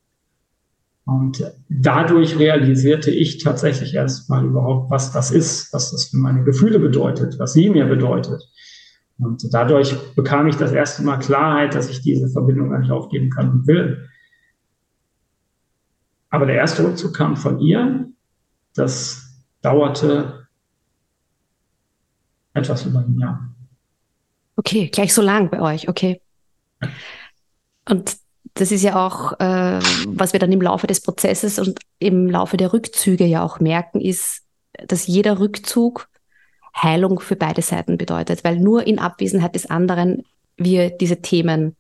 Und 1.05 1.43
dadurch 1.69 2.39
realisierte 2.39 3.11
ich 3.11 3.43
tatsächlich 3.43 3.93
erstmal 3.93 4.45
überhaupt, 4.45 4.89
was 4.89 5.11
das 5.11 5.31
ist, 5.31 5.73
was 5.73 5.91
das 5.91 6.05
für 6.05 6.17
meine 6.17 6.43
Gefühle 6.43 6.79
bedeutet, 6.79 7.39
was 7.39 7.53
sie 7.53 7.69
mir 7.69 7.85
bedeutet. 7.85 8.41
Und 9.19 9.53
dadurch 9.53 9.95
bekam 10.15 10.47
ich 10.47 10.55
das 10.55 10.71
erste 10.71 11.03
Mal 11.03 11.17
Klarheit, 11.17 11.75
dass 11.75 11.89
ich 11.89 12.01
diese 12.01 12.29
Verbindung 12.29 12.77
nicht 12.79 12.91
aufgeben 12.91 13.29
kann 13.29 13.51
und 13.51 13.67
will. 13.67 14.09
Aber 16.29 16.45
der 16.45 16.55
erste 16.55 16.83
Rückzug 16.83 17.13
kam 17.13 17.35
von 17.35 17.59
ihr. 17.59 18.07
Das 18.73 19.45
dauerte 19.61 20.42
etwas 22.53 22.85
über 22.85 22.99
ein 22.99 23.17
Jahr. 23.19 23.53
Okay, 24.55 24.89
gleich 24.89 25.13
so 25.13 25.21
lang 25.21 25.49
bei 25.49 25.61
euch, 25.61 25.89
okay. 25.89 26.21
Und 27.89 28.17
das 28.53 28.71
ist 28.71 28.83
ja 28.83 29.05
auch, 29.05 29.33
äh, 29.39 29.79
was 30.07 30.33
wir 30.33 30.39
dann 30.39 30.51
im 30.51 30.61
Laufe 30.61 30.85
des 30.85 31.01
Prozesses 31.01 31.57
und 31.57 31.79
im 31.99 32.29
Laufe 32.29 32.57
der 32.57 32.71
Rückzüge 32.71 33.25
ja 33.25 33.43
auch 33.43 33.59
merken, 33.59 33.99
ist, 33.99 34.43
dass 34.87 35.07
jeder 35.07 35.39
Rückzug 35.39 36.07
Heilung 36.75 37.19
für 37.19 37.35
beide 37.35 37.61
Seiten 37.61 37.97
bedeutet, 37.97 38.43
weil 38.43 38.59
nur 38.59 38.85
in 38.85 38.99
Abwesenheit 38.99 39.55
des 39.55 39.69
anderen 39.69 40.23
wir 40.57 40.89
diese 40.89 41.21
Themen 41.21 41.75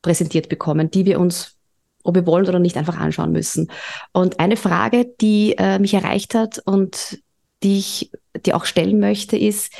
präsentiert 0.00 0.48
bekommen, 0.48 0.90
die 0.90 1.06
wir 1.06 1.20
uns 1.20 1.56
ob 2.04 2.14
wir 2.14 2.26
wollen 2.26 2.48
oder 2.48 2.58
nicht, 2.58 2.76
einfach 2.76 2.98
anschauen 2.98 3.32
müssen. 3.32 3.70
Und 4.12 4.40
eine 4.40 4.56
Frage, 4.56 5.06
die 5.20 5.54
äh, 5.58 5.78
mich 5.78 5.94
erreicht 5.94 6.34
hat 6.34 6.58
und 6.64 7.20
die 7.62 7.78
ich 7.78 8.10
dir 8.44 8.56
auch 8.56 8.64
stellen 8.64 8.98
möchte, 8.98 9.36
ist, 9.36 9.72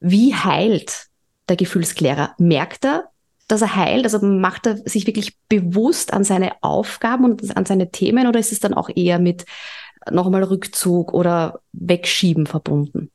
wie 0.00 0.34
heilt 0.34 1.06
der 1.48 1.56
Gefühlsklärer? 1.56 2.34
Merkt 2.38 2.84
er, 2.84 3.10
dass 3.48 3.62
er 3.62 3.74
heilt? 3.74 4.04
Also 4.04 4.24
macht 4.24 4.66
er 4.66 4.76
sich 4.76 5.06
wirklich 5.06 5.36
bewusst 5.48 6.12
an 6.12 6.24
seine 6.24 6.62
Aufgaben 6.62 7.24
und 7.24 7.56
an 7.56 7.64
seine 7.64 7.90
Themen 7.90 8.26
oder 8.26 8.38
ist 8.38 8.52
es 8.52 8.60
dann 8.60 8.74
auch 8.74 8.90
eher 8.94 9.18
mit 9.18 9.44
nochmal 10.10 10.44
Rückzug 10.44 11.12
oder 11.12 11.60
Wegschieben 11.72 12.46
verbunden? 12.46 13.10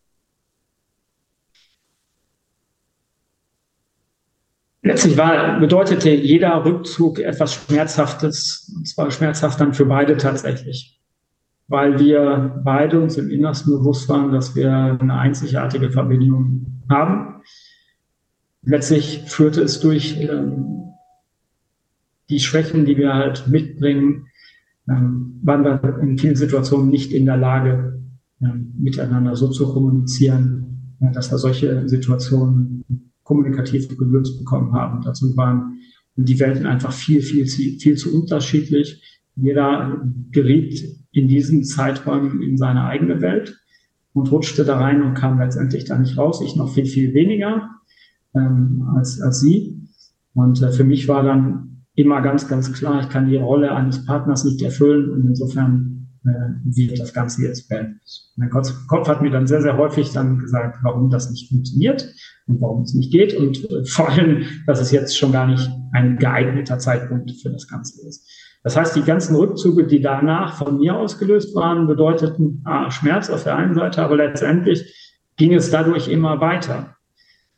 Letztlich 4.85 5.15
war, 5.15 5.59
bedeutete 5.61 6.09
jeder 6.09 6.65
Rückzug 6.65 7.19
etwas 7.19 7.53
Schmerzhaftes, 7.53 8.69
und 8.75 8.85
zwar 8.85 9.11
schmerzhaft 9.11 9.61
dann 9.61 9.73
für 9.73 9.85
beide 9.85 10.17
tatsächlich, 10.17 10.99
weil 11.67 12.00
wir 12.00 12.62
beide 12.63 13.00
uns 13.01 13.17
im 13.17 13.29
Innersten 13.29 13.74
bewusst 13.74 14.08
waren, 14.10 14.32
dass 14.32 14.55
wir 14.55 14.98
eine 15.00 15.17
einzigartige 15.17 15.89
Verbindung 15.89 16.82
haben. 16.89 17.41
Letztlich 18.63 19.24
führte 19.27 19.62
es 19.62 19.79
durch 19.79 20.20
ähm, 20.22 20.93
die 22.29 22.39
Schwächen, 22.39 22.86
die 22.86 22.98
wir 22.98 23.13
halt 23.13 23.48
mitbringen, 23.48 24.27
ähm, 24.88 25.39
waren 25.43 25.63
wir 25.63 26.00
in 26.01 26.17
vielen 26.17 26.36
Situationen 26.36 26.89
nicht 26.89 27.12
in 27.12 27.25
der 27.25 27.38
Lage, 27.38 28.01
ähm, 28.41 28.74
miteinander 28.77 29.36
so 29.36 29.50
zu 29.50 29.72
kommunizieren, 29.74 30.96
äh, 31.01 31.12
dass 31.12 31.32
wir 31.32 31.38
solche 31.38 31.88
Situationen 31.88 32.84
kommunikativ 33.24 33.88
gelöst 33.98 34.38
bekommen 34.39 34.74
haben. 34.74 35.01
Dazu 35.01 35.36
waren 35.38 35.79
die 36.15 36.39
Welten 36.39 36.65
einfach 36.65 36.91
viel, 36.91 37.22
viel, 37.22 37.48
viel 37.48 37.96
zu 37.96 38.13
unterschiedlich. 38.15 39.01
Jeder 39.36 40.03
geriet 40.32 41.02
in 41.13 41.27
diesen 41.27 41.63
Zeiträumen 41.63 42.41
in 42.41 42.58
seine 42.58 42.86
eigene 42.86 43.22
Welt 43.22 43.58
und 44.13 44.32
rutschte 44.32 44.65
da 44.65 44.77
rein 44.77 45.01
und 45.01 45.13
kam 45.13 45.39
letztendlich 45.39 45.86
da 45.86 45.98
nicht 45.98 46.17
raus. 46.17 46.41
Ich 46.43 46.55
noch 46.55 46.74
viel, 46.74 46.86
viel 46.86 47.13
weniger 47.13 47.70
ähm, 48.36 48.88
als, 48.96 49.22
als 49.22 49.39
sie. 49.39 49.79
Und 50.34 50.62
äh, 50.62 50.72
für 50.72 50.84
mich 50.84 51.08
war 51.08 51.24
dann 51.24 51.86
immer 51.96 52.22
ganz, 52.22 52.48
ganz 52.48 52.74
klar, 52.74 53.01
ich 53.01 53.10
kann 53.10 53.29
die 53.29 53.38
Rolle 53.38 53.74
eines 53.74 54.05
Partners 54.05 54.43
nicht 54.43 54.62
erfüllen 54.62 55.12
und 55.12 55.25
insofern 55.27 55.93
äh, 56.25 56.29
wie 56.63 56.88
das 56.88 57.13
Ganze 57.13 57.43
jetzt 57.43 57.70
beendet. 57.70 58.01
Mein 58.38 58.50
Kopf 58.50 59.08
hat 59.08 59.22
mir 59.22 59.29
dann 59.29 59.46
sehr, 59.46 59.62
sehr 59.62 59.77
häufig 59.77 60.12
dann 60.12 60.39
gesagt, 60.39 60.79
warum 60.82 61.10
das 61.10 61.29
nicht 61.29 61.50
funktioniert 61.50 62.13
und 62.48 62.62
warum 62.62 62.84
es 62.84 62.93
nicht 62.93 63.12
geht 63.12 63.36
und 63.36 63.70
äh, 63.70 63.86
vor 63.86 64.10
allem, 64.10 64.46
dass 64.65 64.79
es 64.79 64.91
jetzt 64.91 65.17
schon 65.17 65.32
gar 65.32 65.48
nicht 65.48 65.70
ein 65.91 66.17
geeigneter 66.17 66.79
Zeitpunkt 66.79 67.32
für 67.41 67.50
das 67.50 67.67
Ganze 67.67 68.08
ist. 68.08 68.27
Das 68.63 68.77
heißt, 68.77 68.96
die 68.96 69.03
ganzen 69.03 69.36
Rückzüge, 69.36 69.86
die 69.86 70.01
danach 70.01 70.58
von 70.58 70.77
mir 70.79 70.96
ausgelöst 70.96 71.53
waren, 71.53 71.86
bedeuteten 71.86 72.62
ah, 72.63 72.89
Schmerz 72.89 73.29
auf 73.29 73.43
der 73.43 73.58
einen 73.58 73.75
Seite, 73.75 74.01
aber 74.01 74.15
letztendlich 74.15 75.22
ging 75.36 75.53
es 75.53 75.70
dadurch 75.70 76.08
immer 76.08 76.39
weiter. 76.39 76.96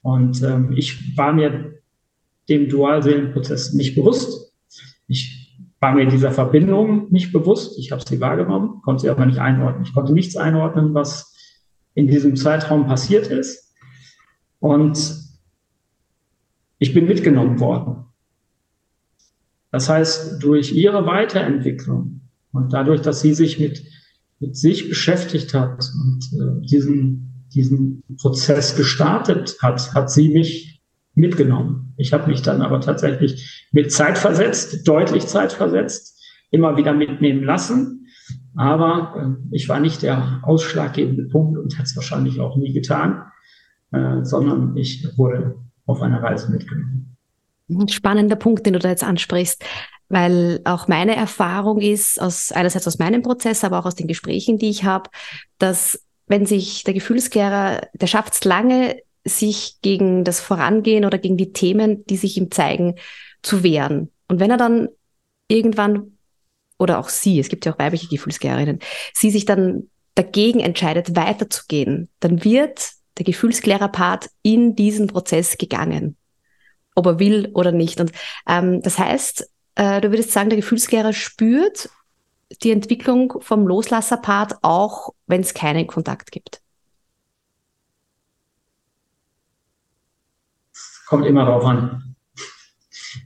Und 0.02 0.42
ähm, 0.42 0.74
ich 0.76 1.16
war 1.18 1.34
mir 1.34 1.76
dem 2.50 2.70
Dualseelenprozess 2.70 3.74
nicht 3.74 3.96
bewusst. 3.96 4.54
Ich 5.08 5.46
war 5.80 5.94
mir 5.94 6.08
dieser 6.08 6.32
Verbindung 6.32 7.12
nicht 7.12 7.32
bewusst. 7.32 7.78
Ich 7.78 7.92
habe 7.92 8.04
sie 8.08 8.20
wahrgenommen, 8.20 8.82
konnte 8.82 9.02
sie 9.02 9.10
aber 9.10 9.26
nicht 9.26 9.40
einordnen. 9.40 9.84
Ich 9.84 9.94
konnte 9.94 10.14
nichts 10.14 10.36
einordnen, 10.36 10.94
was 10.94 11.36
in 11.94 12.08
diesem 12.08 12.36
Zeitraum 12.36 12.88
passiert 12.88 13.28
ist. 13.28 13.74
Und 14.60 15.20
ich 16.80 16.94
bin 16.94 17.06
mitgenommen 17.06 17.60
worden. 17.60 18.05
Das 19.76 19.90
heißt, 19.90 20.42
durch 20.42 20.74
ihre 20.74 21.06
Weiterentwicklung 21.06 22.22
und 22.54 22.72
dadurch, 22.72 23.02
dass 23.02 23.20
sie 23.20 23.34
sich 23.34 23.60
mit, 23.60 23.84
mit 24.40 24.56
sich 24.56 24.88
beschäftigt 24.88 25.54
hat 25.54 25.92
und 26.02 26.24
äh, 26.32 26.66
diesen, 26.66 27.44
diesen 27.54 28.02
Prozess 28.22 28.78
gestartet 28.78 29.58
hat, 29.62 29.94
hat 29.94 30.10
sie 30.10 30.30
mich 30.30 30.82
mitgenommen. 31.14 31.94
Ich 31.98 32.14
habe 32.14 32.30
mich 32.30 32.42
dann 32.42 32.62
aber 32.62 32.80
tatsächlich 32.80 33.68
mit 33.74 33.92
Zeit 33.92 34.18
versetzt, 34.18 34.88
deutlich 34.88 35.28
Zeit 35.28 35.52
versetzt, 35.52 36.24
immer 36.52 36.78
wieder 36.78 36.94
mitnehmen 36.94 37.44
lassen. 37.44 38.08
Aber 38.56 39.38
äh, 39.52 39.56
ich 39.56 39.68
war 39.68 39.82
nicht 39.82 40.04
der 40.04 40.40
ausschlaggebende 40.44 41.26
Punkt 41.26 41.58
und 41.58 41.74
hätte 41.74 41.84
es 41.84 41.98
wahrscheinlich 41.98 42.40
auch 42.40 42.56
nie 42.56 42.72
getan. 42.72 43.24
äh, 43.92 44.24
sondern 44.24 44.78
ich 44.78 45.06
wurde 45.18 45.58
auf 45.86 46.02
einer 46.02 46.24
Reise 46.24 46.50
mitgenommen. 46.50 47.15
Spannender 47.90 48.36
Punkt, 48.36 48.66
den 48.66 48.74
du 48.74 48.80
da 48.80 48.90
jetzt 48.90 49.04
ansprichst, 49.04 49.64
weil 50.10 50.62
auch 50.66 50.88
meine 50.88 51.16
Erfahrung 51.16 51.82
ist, 51.82 52.22
aus, 52.22 52.52
einerseits 52.52 52.88
aus 52.88 53.00
meinem 53.00 53.24
Prozess, 53.24 53.64
aber 53.64 53.80
auch 53.80 53.86
aus 53.86 53.96
den 53.96 54.08
Gesprächen, 54.08 54.58
die 54.58 54.70
ich 54.70 54.84
habe, 54.84 55.10
dass 55.58 56.00
wenn 56.28 56.46
sich 56.46 56.84
der 56.84 56.94
Gefühlsklärer, 56.94 57.88
der 57.94 58.08
schafft 58.08 58.34
es 58.34 58.44
lange, 58.44 58.98
sich 59.24 59.78
gegen 59.82 60.24
das 60.24 60.40
Vorangehen 60.40 61.06
oder 61.06 61.18
gegen 61.18 61.38
die 61.38 61.54
Themen, 61.54 62.06
die 62.06 62.18
sich 62.18 62.38
ihm 62.38 62.52
zeigen, 62.52 62.96
zu 63.42 63.64
wehren. 63.64 64.12
Und 64.28 64.40
wenn 64.40 64.52
er 64.52 64.58
dann 64.58 64.90
irgendwann, 65.48 66.18
oder 66.78 67.00
auch 67.00 67.10
sie, 67.10 67.40
es 67.40 67.50
gibt 67.50 67.66
ja 67.66 67.74
auch 67.74 67.80
weibliche 67.80 68.08
Gefühlsklärerinnen, 68.08 68.80
sie 69.14 69.32
sich 69.32 69.46
dann 69.46 69.90
dagegen 70.14 70.60
entscheidet, 70.60 71.16
weiterzugehen, 71.16 72.10
dann 72.20 72.44
wird 72.44 72.92
der 73.18 73.26
Gefühlsklärerpart 73.26 74.30
in 74.42 74.76
diesen 74.76 75.08
Prozess 75.08 75.58
gegangen, 75.58 76.18
ob 76.96 77.06
er 77.06 77.20
will 77.20 77.52
oder 77.54 77.72
nicht. 77.72 78.00
Und 78.00 78.12
ähm, 78.48 78.82
das 78.82 78.98
heißt, 78.98 79.50
äh, 79.76 80.02
du 80.02 80.10
würdest 80.10 80.32
sagen, 80.32 80.50
der 80.50 80.58
Gefühlsklärer 80.58 81.14
spürt 81.14 81.90
die 82.64 82.72
Entwicklung 82.72 83.42
vom 83.42 83.68
Loslasserpart 83.68 84.58
auch, 84.62 85.14
wenn 85.28 85.42
es 85.42 85.54
keinen 85.54 85.88
Kontakt 85.88 86.32
gibt. 86.32 86.62
Kommt 91.08 91.26
immer 91.26 91.46
darauf 91.46 91.66
an. 91.66 92.16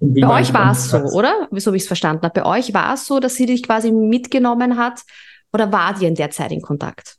Bei 0.01 0.41
euch 0.41 0.53
war 0.53 0.71
es 0.71 0.89
so, 0.89 0.97
oder? 0.97 1.47
So 1.51 1.73
wie 1.73 1.77
ich 1.77 1.83
es 1.83 1.87
verstanden 1.87 2.23
habe. 2.23 2.41
Bei 2.41 2.45
euch 2.45 2.73
war 2.73 2.93
es 2.93 3.05
so, 3.05 3.19
dass 3.19 3.35
sie 3.35 3.45
dich 3.45 3.63
quasi 3.63 3.91
mitgenommen 3.91 4.77
hat 4.77 5.01
oder 5.51 5.71
war 5.71 5.99
ihr 6.01 6.07
in 6.07 6.15
der 6.15 6.29
Zeit 6.31 6.51
in 6.51 6.61
Kontakt? 6.61 7.18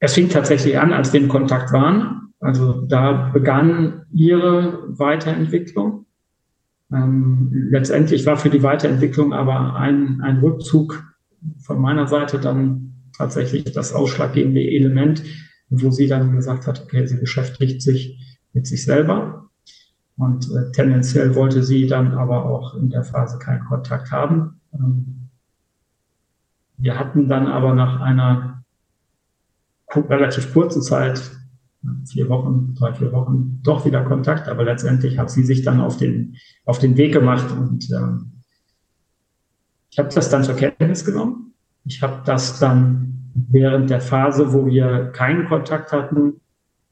Es 0.00 0.14
fing 0.14 0.28
tatsächlich 0.28 0.78
an, 0.78 0.92
als 0.92 1.12
wir 1.12 1.20
in 1.20 1.28
Kontakt 1.28 1.72
waren. 1.72 2.32
Also 2.40 2.86
da 2.86 3.30
begann 3.32 4.06
ihre 4.12 4.84
Weiterentwicklung. 4.98 6.06
Ähm, 6.92 7.50
letztendlich 7.70 8.24
war 8.24 8.36
für 8.36 8.50
die 8.50 8.62
Weiterentwicklung 8.62 9.32
aber 9.32 9.74
ein, 9.76 10.20
ein 10.22 10.38
Rückzug 10.38 11.04
von 11.58 11.80
meiner 11.80 12.06
Seite 12.06 12.38
dann 12.38 12.94
tatsächlich 13.16 13.64
das 13.64 13.92
ausschlaggebende 13.92 14.60
Element, 14.60 15.22
wo 15.68 15.90
sie 15.90 16.06
dann 16.06 16.34
gesagt 16.34 16.66
hat, 16.66 16.82
okay, 16.82 17.06
sie 17.06 17.16
beschäftigt 17.16 17.82
sich 17.82 18.38
mit 18.52 18.66
sich 18.66 18.84
selber. 18.84 19.50
Und 20.16 20.48
äh, 20.50 20.70
tendenziell 20.72 21.34
wollte 21.34 21.62
sie 21.62 21.86
dann 21.86 22.12
aber 22.12 22.46
auch 22.46 22.74
in 22.74 22.90
der 22.90 23.04
Phase 23.04 23.38
keinen 23.38 23.64
Kontakt 23.64 24.10
haben. 24.10 24.60
Ähm, 24.72 25.28
wir 26.76 26.98
hatten 26.98 27.28
dann 27.28 27.46
aber 27.46 27.74
nach 27.74 28.00
einer 28.00 28.57
relativ 29.94 30.52
kurzen 30.52 30.82
Zeit, 30.82 31.20
vier 32.10 32.28
Wochen, 32.28 32.74
drei, 32.74 32.92
vier 32.92 33.12
Wochen, 33.12 33.60
doch 33.62 33.84
wieder 33.84 34.04
Kontakt, 34.04 34.48
aber 34.48 34.64
letztendlich 34.64 35.18
hat 35.18 35.30
sie 35.30 35.44
sich 35.44 35.62
dann 35.62 35.80
auf 35.80 35.96
den, 35.96 36.36
auf 36.64 36.78
den 36.78 36.96
Weg 36.96 37.12
gemacht 37.12 37.50
und 37.52 37.90
ähm, 37.90 38.32
ich 39.90 39.98
habe 39.98 40.14
das 40.14 40.28
dann 40.28 40.44
zur 40.44 40.54
Kenntnis 40.54 41.04
genommen. 41.04 41.54
Ich 41.84 42.02
habe 42.02 42.22
das 42.24 42.58
dann 42.58 43.32
während 43.34 43.90
der 43.90 44.00
Phase, 44.00 44.52
wo 44.52 44.66
wir 44.66 45.10
keinen 45.12 45.46
Kontakt 45.46 45.92
hatten, 45.92 46.40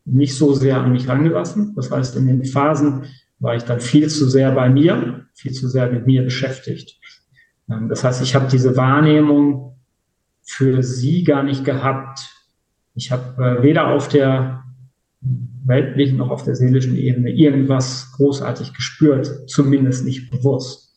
nicht 0.05 0.37
so 0.37 0.55
sehr 0.55 0.81
an 0.81 0.93
mich 0.93 1.09
rangelassen. 1.09 1.75
Das 1.75 1.91
heißt, 1.91 2.17
in 2.17 2.27
den 2.27 2.45
Phasen 2.45 3.05
war 3.39 3.57
ich 3.57 3.65
dann 3.65 3.81
viel 3.81 4.09
zu 4.09 4.29
sehr 4.29 4.53
bei 4.53 4.71
mir, 4.71 5.27
viel 5.35 5.53
zu 5.53 5.69
sehr 5.69 5.91
mit 5.91 6.07
mir 6.07 6.23
beschäftigt. 6.23 6.99
Ähm, 7.69 7.89
das 7.89 8.05
heißt, 8.05 8.23
ich 8.23 8.35
habe 8.35 8.49
diese 8.49 8.77
Wahrnehmung 8.77 9.77
für 10.43 10.83
sie 10.83 11.25
gar 11.25 11.43
nicht 11.43 11.65
gehabt. 11.65 12.36
Ich 12.97 13.13
habe 13.13 13.45
äh, 13.45 13.63
weder 13.63 13.89
auf 13.89 14.09
der 14.09 14.65
weltlichen 15.67 16.17
noch 16.17 16.31
auf 16.31 16.45
der 16.45 16.57
seelischen 16.57 16.97
Ebene 16.97 17.31
irgendwas 17.31 18.13
großartig 18.17 18.73
gespürt, 18.73 19.49
zumindest 19.51 20.05
nicht 20.05 20.31
bewusst. 20.31 20.97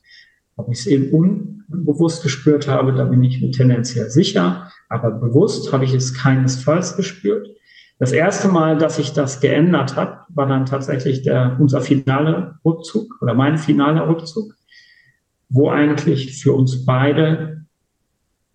Ob 0.56 0.71
ich 0.71 0.80
es 0.80 0.88
eben 0.88 1.12
unbewusst 1.12 2.24
gespürt 2.24 2.67
habe, 2.67 2.93
da 2.93 3.06
bin 3.06 3.24
ich 3.24 3.41
mir 3.41 3.52
tendenziell 3.52 4.10
sicher, 4.10 4.71
aber 4.88 5.12
bewusst 5.12 5.74
habe 5.74 5.86
ich 5.86 5.93
es 5.93 6.13
keinesfalls 6.13 6.95
gespürt. 6.95 7.50
Das 7.97 8.13
erste 8.13 8.47
Mal, 8.47 8.78
dass 8.78 8.95
sich 8.95 9.12
das 9.12 9.41
geändert 9.41 9.97
hat, 9.97 10.26
war 10.30 10.47
dann 10.47 10.65
tatsächlich 10.65 11.24
der, 11.24 11.58
unser 11.60 11.82
finaler 11.82 12.60
Rückzug 12.63 13.21
oder 13.21 13.34
mein 13.34 13.58
finaler 13.58 14.08
Rückzug, 14.08 14.54
wo 15.50 15.69
eigentlich 15.69 16.41
für 16.41 16.54
uns 16.54 16.86
beide 16.86 17.65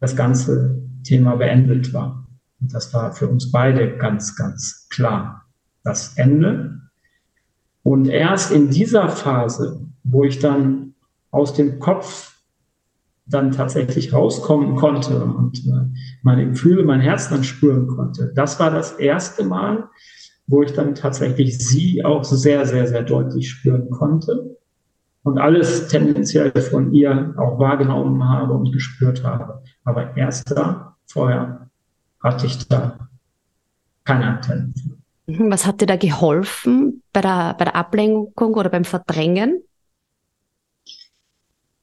das 0.00 0.16
ganze 0.16 0.82
Thema 1.02 1.36
beendet 1.36 1.92
war. 1.92 2.23
Und 2.64 2.72
das 2.72 2.94
war 2.94 3.12
für 3.12 3.28
uns 3.28 3.52
beide 3.52 3.98
ganz, 3.98 4.36
ganz 4.36 4.88
klar 4.88 5.44
das 5.82 6.16
Ende. 6.16 6.80
Und 7.82 8.08
erst 8.08 8.52
in 8.52 8.70
dieser 8.70 9.10
Phase, 9.10 9.82
wo 10.02 10.24
ich 10.24 10.38
dann 10.38 10.94
aus 11.30 11.52
dem 11.52 11.78
Kopf 11.78 12.38
dann 13.26 13.52
tatsächlich 13.52 14.14
rauskommen 14.14 14.76
konnte 14.76 15.22
und 15.22 15.58
äh, 15.66 15.94
meine 16.22 16.48
Gefühle, 16.48 16.84
mein 16.84 17.02
Herz 17.02 17.28
dann 17.28 17.44
spüren 17.44 17.86
konnte. 17.86 18.32
Das 18.34 18.58
war 18.58 18.70
das 18.70 18.92
erste 18.92 19.44
Mal, 19.44 19.90
wo 20.46 20.62
ich 20.62 20.72
dann 20.72 20.94
tatsächlich 20.94 21.58
sie 21.58 22.02
auch 22.02 22.24
sehr, 22.24 22.64
sehr, 22.64 22.86
sehr 22.86 23.02
deutlich 23.02 23.50
spüren 23.50 23.90
konnte 23.90 24.56
und 25.22 25.36
alles 25.36 25.88
tendenziell 25.88 26.52
von 26.62 26.94
ihr 26.94 27.34
auch 27.36 27.58
wahrgenommen 27.58 28.26
habe 28.26 28.54
und 28.54 28.72
gespürt 28.72 29.22
habe. 29.22 29.62
Aber 29.84 30.16
erst 30.16 30.50
da, 30.50 30.96
vorher 31.04 31.64
hatte 32.24 32.46
ich 32.46 32.66
da 32.66 32.98
keine 34.04 34.26
Antennen. 34.26 34.74
Mhm, 35.26 35.50
was 35.50 35.66
hat 35.66 35.80
dir 35.80 35.86
da 35.86 35.96
geholfen 35.96 37.02
bei 37.12 37.20
der, 37.20 37.54
bei 37.58 37.64
der 37.64 37.76
Ablenkung 37.76 38.54
oder 38.54 38.70
beim 38.70 38.84
Verdrängen? 38.84 39.62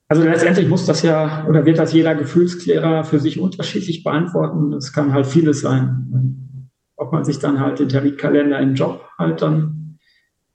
Also 0.08 0.24
letztendlich 0.24 0.68
muss 0.68 0.86
das 0.86 1.04
ja 1.04 1.48
oder 1.48 1.66
wird 1.66 1.78
das 1.78 1.94
jeder 1.94 2.16
Gefühlsklärer 2.16 3.06
für 3.06 3.20
sich 3.20 3.40
unterschiedlich 3.40 4.04
beantworten. 4.04 4.74
Es 4.74 4.92
kann 4.92 5.14
halt 5.14 5.26
vieles 5.26 5.62
sein. 5.62 6.70
Ob 6.98 7.14
man 7.14 7.24
sich 7.24 7.40
dann 7.40 7.62
halt 7.62 7.80
den 7.80 7.88
Terminkalender 7.88 8.60
im 8.60 8.76
Job 8.76 9.08
halt 9.18 9.42
dann 9.42 10.00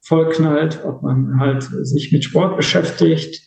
vollknallt, 0.02 0.84
ob 0.84 1.02
man 1.02 1.40
halt 1.40 1.62
sich 1.62 2.12
mit 2.12 2.22
Sport 2.22 2.56
beschäftigt, 2.56 3.42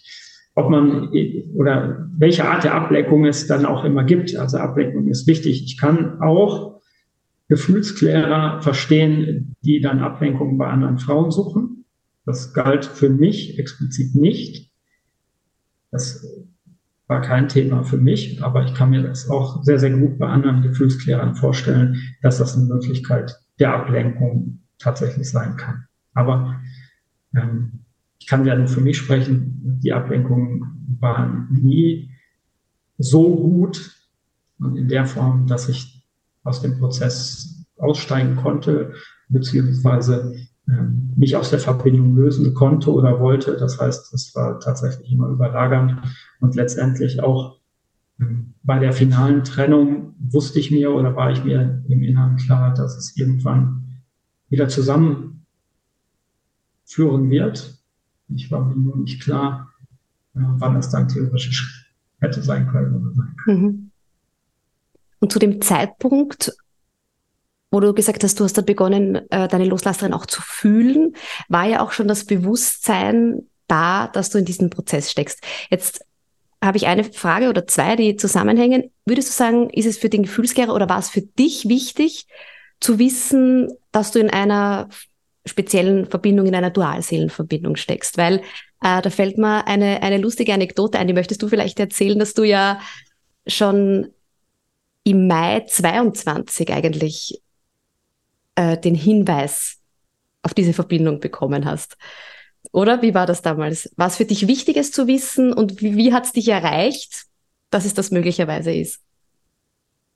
ob 0.60 0.70
man 0.70 1.10
oder 1.56 2.10
welche 2.18 2.46
Art 2.46 2.66
der 2.66 2.76
Ablenkung 2.76 3.26
es 3.26 3.48
dann 3.48 3.66
auch 3.66 3.86
immer 3.86 4.04
gibt. 4.04 4.36
Also 4.36 4.58
Ablenkung 4.58 5.08
ist 5.08 5.26
wichtig. 5.26 5.64
Ich 5.64 5.78
kann 5.78 6.22
auch 6.22 6.82
Gefühlsklärer 7.48 8.62
verstehen, 8.62 9.56
die 9.64 9.80
dann 9.80 10.00
Ablenkungen 10.00 10.58
bei 10.58 10.68
anderen 10.68 11.00
Frauen 11.00 11.32
suchen. 11.32 11.86
Das 12.26 12.54
galt 12.54 12.86
für 12.86 13.10
mich 13.10 13.58
explizit 13.58 14.16
nicht. 14.16 14.70
Das 15.92 16.28
war 17.08 17.22
kein 17.22 17.48
Thema 17.48 17.84
für 17.84 17.98
mich, 17.98 18.44
aber 18.44 18.66
ich 18.66 18.76
kann 18.76 18.92
mir 18.92 19.02
das 19.02 19.30
auch 19.30 19.64
sehr, 19.64 19.80
sehr 19.80 19.92
gut 19.92 20.20
bei 20.20 20.28
anderen 20.28 20.62
Gefühlsklärern 20.62 21.36
vorstellen, 21.36 21.96
dass 22.22 22.38
das 22.38 22.56
eine 22.56 22.66
Möglichkeit 22.66 23.40
der 23.60 23.74
Ablenkung 23.74 24.60
tatsächlich 24.78 25.30
sein 25.30 25.56
kann. 25.56 25.86
Aber 26.14 26.60
ähm, 27.34 27.86
kann 28.30 28.46
ja 28.46 28.56
nur 28.56 28.68
für 28.68 28.82
mich 28.82 28.98
sprechen, 28.98 29.80
die 29.84 29.92
Ablenkungen 29.92 30.98
waren 31.00 31.48
nie 31.52 32.12
so 33.00 33.36
gut 33.36 33.96
und 34.60 34.76
in 34.76 34.88
der 34.88 35.08
Form, 35.08 35.48
dass 35.48 35.68
ich 35.68 36.06
aus 36.44 36.62
dem 36.62 36.78
Prozess 36.78 37.66
aussteigen 37.78 38.36
konnte, 38.36 38.94
beziehungsweise 39.30 40.36
ähm, 40.68 41.12
mich 41.16 41.36
aus 41.36 41.50
der 41.50 41.58
Verbindung 41.60 42.16
lösen 42.16 42.54
konnte 42.54 42.94
oder 42.94 43.20
wollte. 43.20 43.58
Das 43.58 43.80
heißt, 43.80 44.14
es 44.14 44.36
war 44.36 44.60
tatsächlich 44.60 45.12
immer 45.12 45.30
überlagernd 45.30 45.98
und 46.40 46.56
letztendlich 46.56 47.24
auch 47.24 47.60
ähm, 48.20 48.54
bei 48.62 48.78
der 48.78 48.94
finalen 48.94 49.44
Trennung 49.44 50.14
wusste 50.20 50.60
ich 50.60 50.70
mir 50.70 50.92
oder 50.92 51.16
war 51.16 51.32
ich 51.32 51.44
mir 51.44 51.84
im 51.88 52.04
Inneren 52.04 52.36
klar, 52.36 52.76
dass 52.76 52.96
es 52.96 53.18
irgendwann 53.18 54.04
wieder 54.50 54.68
zusammenführen 54.68 55.40
wird. 57.32 57.79
Ich 58.36 58.52
war 58.52 58.64
mir 58.64 58.76
nur 58.76 58.98
nicht 58.98 59.22
klar, 59.22 59.72
äh, 60.36 60.40
wann 60.42 60.76
es 60.78 60.90
dann 60.90 61.08
theoretisch 61.08 61.92
hätte 62.20 62.42
sein 62.42 62.68
können 62.68 62.96
oder 62.96 63.14
sein 63.14 63.36
können. 63.44 63.62
Mhm. 63.62 63.92
Und 65.20 65.32
zu 65.32 65.40
dem 65.40 65.62
Zeitpunkt, 65.62 66.56
wo 67.72 67.80
du 67.80 67.94
gesagt 67.94 68.24
hast, 68.24 68.40
du 68.40 68.44
hast 68.44 68.58
da 68.58 68.62
begonnen, 68.62 69.16
äh, 69.30 69.48
deine 69.48 69.66
Loslasserin 69.66 70.14
auch 70.14 70.26
zu 70.26 70.42
fühlen, 70.42 71.16
war 71.50 71.66
ja 71.66 71.82
auch 71.82 71.92
schon 71.92 72.08
das 72.08 72.26
Bewusstsein 72.26 73.48
da, 73.68 74.08
dass 74.08 74.30
du 74.30 74.40
in 74.40 74.46
diesen 74.46 74.70
Prozess 74.70 75.12
steckst. 75.12 75.44
Jetzt 75.70 76.06
habe 76.64 76.78
ich 76.78 76.88
eine 76.88 77.04
Frage 77.04 77.50
oder 77.50 77.68
zwei, 77.68 77.96
die 77.96 78.16
zusammenhängen. 78.16 78.92
Würdest 79.06 79.30
du 79.30 79.34
sagen, 79.34 79.70
ist 79.70 79.86
es 79.86 79.98
für 79.98 80.10
den 80.10 80.24
Gefühlsklärer 80.24 80.74
oder 80.74 80.90
war 80.90 81.00
es 81.00 81.10
für 81.10 81.22
dich 81.22 81.70
wichtig 81.70 82.28
zu 82.80 83.00
wissen, 83.00 83.72
dass 83.92 84.12
du 84.12 84.20
in 84.20 84.30
einer 84.30 84.90
speziellen 85.50 86.06
Verbindung, 86.06 86.46
in 86.48 86.56
einer 86.56 86.70
Dualseelenverbindung 86.70 87.76
steckst? 87.76 88.18
Weil 88.18 88.42
äh, 88.82 89.02
da 89.02 89.10
fällt 89.10 89.38
mir 89.38 89.68
eine, 89.68 90.02
eine 90.02 90.18
lustige 90.18 90.54
Anekdote 90.54 90.98
ein, 90.98 91.08
die 91.08 91.14
möchtest 91.14 91.42
du 91.42 91.48
vielleicht 91.50 91.80
erzählen, 91.80 92.18
dass 92.18 92.34
du 92.34 92.44
ja 92.44 92.80
schon 93.48 94.08
im 95.04 95.28
Mai 95.28 95.62
22 95.62 96.72
eigentlich 96.72 97.42
äh, 98.56 98.78
den 98.78 98.96
Hinweis 98.96 99.78
auf 100.44 100.54
diese 100.54 100.74
Verbindung 100.74 101.20
bekommen 101.20 101.66
hast. 101.66 101.98
Oder 102.72 103.02
wie 103.02 103.14
war 103.14 103.26
das 103.26 103.42
damals? 103.42 103.92
War 103.96 104.08
es 104.08 104.18
für 104.18 104.26
dich 104.26 104.48
Wichtiges 104.48 104.92
zu 104.92 105.08
wissen 105.08 105.54
und 105.54 105.82
wie, 105.82 105.96
wie 105.96 106.14
hat 106.14 106.26
es 106.26 106.34
dich 106.34 106.48
erreicht, 106.50 107.26
dass 107.72 107.86
es 107.86 107.94
das 107.94 108.12
möglicherweise 108.12 108.74
ist? 108.74 109.00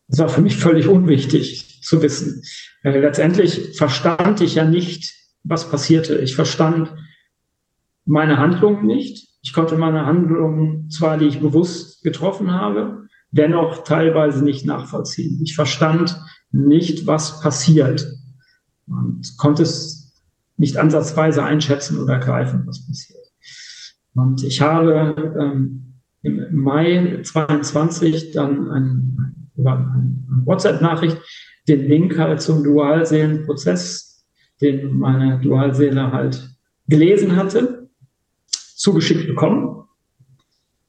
Es 0.09 0.19
war 0.19 0.29
für 0.29 0.41
mich 0.41 0.57
völlig 0.57 0.87
unwichtig 0.87 1.81
zu 1.81 2.01
wissen. 2.01 2.43
Äh, 2.83 2.99
letztendlich 2.99 3.75
verstand 3.77 4.41
ich 4.41 4.55
ja 4.55 4.65
nicht, 4.65 5.13
was 5.43 5.69
passierte. 5.69 6.17
Ich 6.17 6.35
verstand 6.35 6.93
meine 8.05 8.37
Handlungen 8.37 8.85
nicht. 8.85 9.27
Ich 9.41 9.53
konnte 9.53 9.77
meine 9.77 10.05
Handlungen 10.05 10.89
zwar, 10.89 11.17
die 11.17 11.25
ich 11.25 11.41
bewusst 11.41 12.03
getroffen 12.03 12.51
habe, 12.51 13.07
dennoch 13.31 13.83
teilweise 13.83 14.43
nicht 14.43 14.65
nachvollziehen. 14.65 15.41
Ich 15.43 15.55
verstand 15.55 16.19
nicht, 16.51 17.07
was 17.07 17.41
passiert 17.41 18.07
und 18.87 19.37
konnte 19.37 19.63
es 19.63 20.13
nicht 20.57 20.77
ansatzweise 20.77 21.43
einschätzen 21.43 21.99
oder 21.99 22.19
greifen, 22.19 22.63
was 22.65 22.85
passiert. 22.85 23.19
Und 24.13 24.43
ich 24.43 24.61
habe 24.61 25.35
ähm, 25.39 25.95
im 26.21 26.55
Mai 26.55 27.21
22 27.23 28.31
dann 28.31 28.69
ein, 28.69 29.49
über 29.55 29.77
eine 29.77 30.45
WhatsApp-Nachricht 30.45 31.17
den 31.67 31.87
Link 31.87 32.17
halt 32.17 32.41
zum 32.41 32.63
Dualseelenprozess, 32.63 34.12
den 34.61 34.97
meine 34.97 35.39
Dualseele 35.39 36.11
halt 36.11 36.49
gelesen 36.87 37.35
hatte, 37.35 37.89
zugeschickt 38.75 39.27
bekommen 39.27 39.83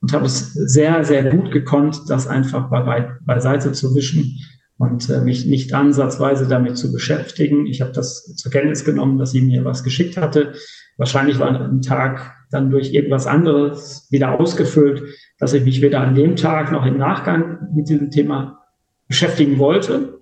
und 0.01 0.13
habe 0.13 0.27
es 0.27 0.53
sehr, 0.53 1.05
sehr 1.05 1.25
gut 1.31 1.51
gekonnt, 1.51 2.03
das 2.09 2.27
einfach 2.27 2.69
bei, 2.69 3.11
beiseite 3.25 3.73
zu 3.73 3.95
wischen 3.95 4.39
und 4.77 5.09
äh, 5.09 5.21
mich 5.21 5.47
nicht 5.47 5.73
ansatzweise 5.73 6.49
damit 6.49 6.77
zu 6.77 6.93
beschäftigen. 6.93 7.67
Ich 7.67 7.81
habe 7.81 7.93
das 7.93 8.35
zur 8.37 8.51
Kenntnis 8.51 8.85
genommen, 8.85 9.19
dass 9.19 9.31
sie 9.31 9.41
mir 9.41 9.65
was 9.65 9.85
geschickt 9.85 10.17
hatte. 10.17 10.53
Wahrscheinlich 10.97 11.39
war 11.39 11.49
ein 11.49 11.81
Tag 11.81 12.35
dann 12.51 12.71
durch 12.71 12.93
irgendwas 12.93 13.27
anderes 13.27 14.07
wieder 14.11 14.39
ausgefüllt, 14.39 15.03
dass 15.39 15.53
ich 15.55 15.65
mich 15.65 15.81
weder 15.81 16.01
an 16.01 16.15
dem 16.15 16.37
Tag 16.37 16.71
noch 16.73 16.85
im 16.87 16.99
Nachgang 16.99 17.69
mit 17.75 17.89
diesem 17.89 18.11
Thema 18.11 18.65
beschäftigen 19.09 19.59
wollte 19.59 20.21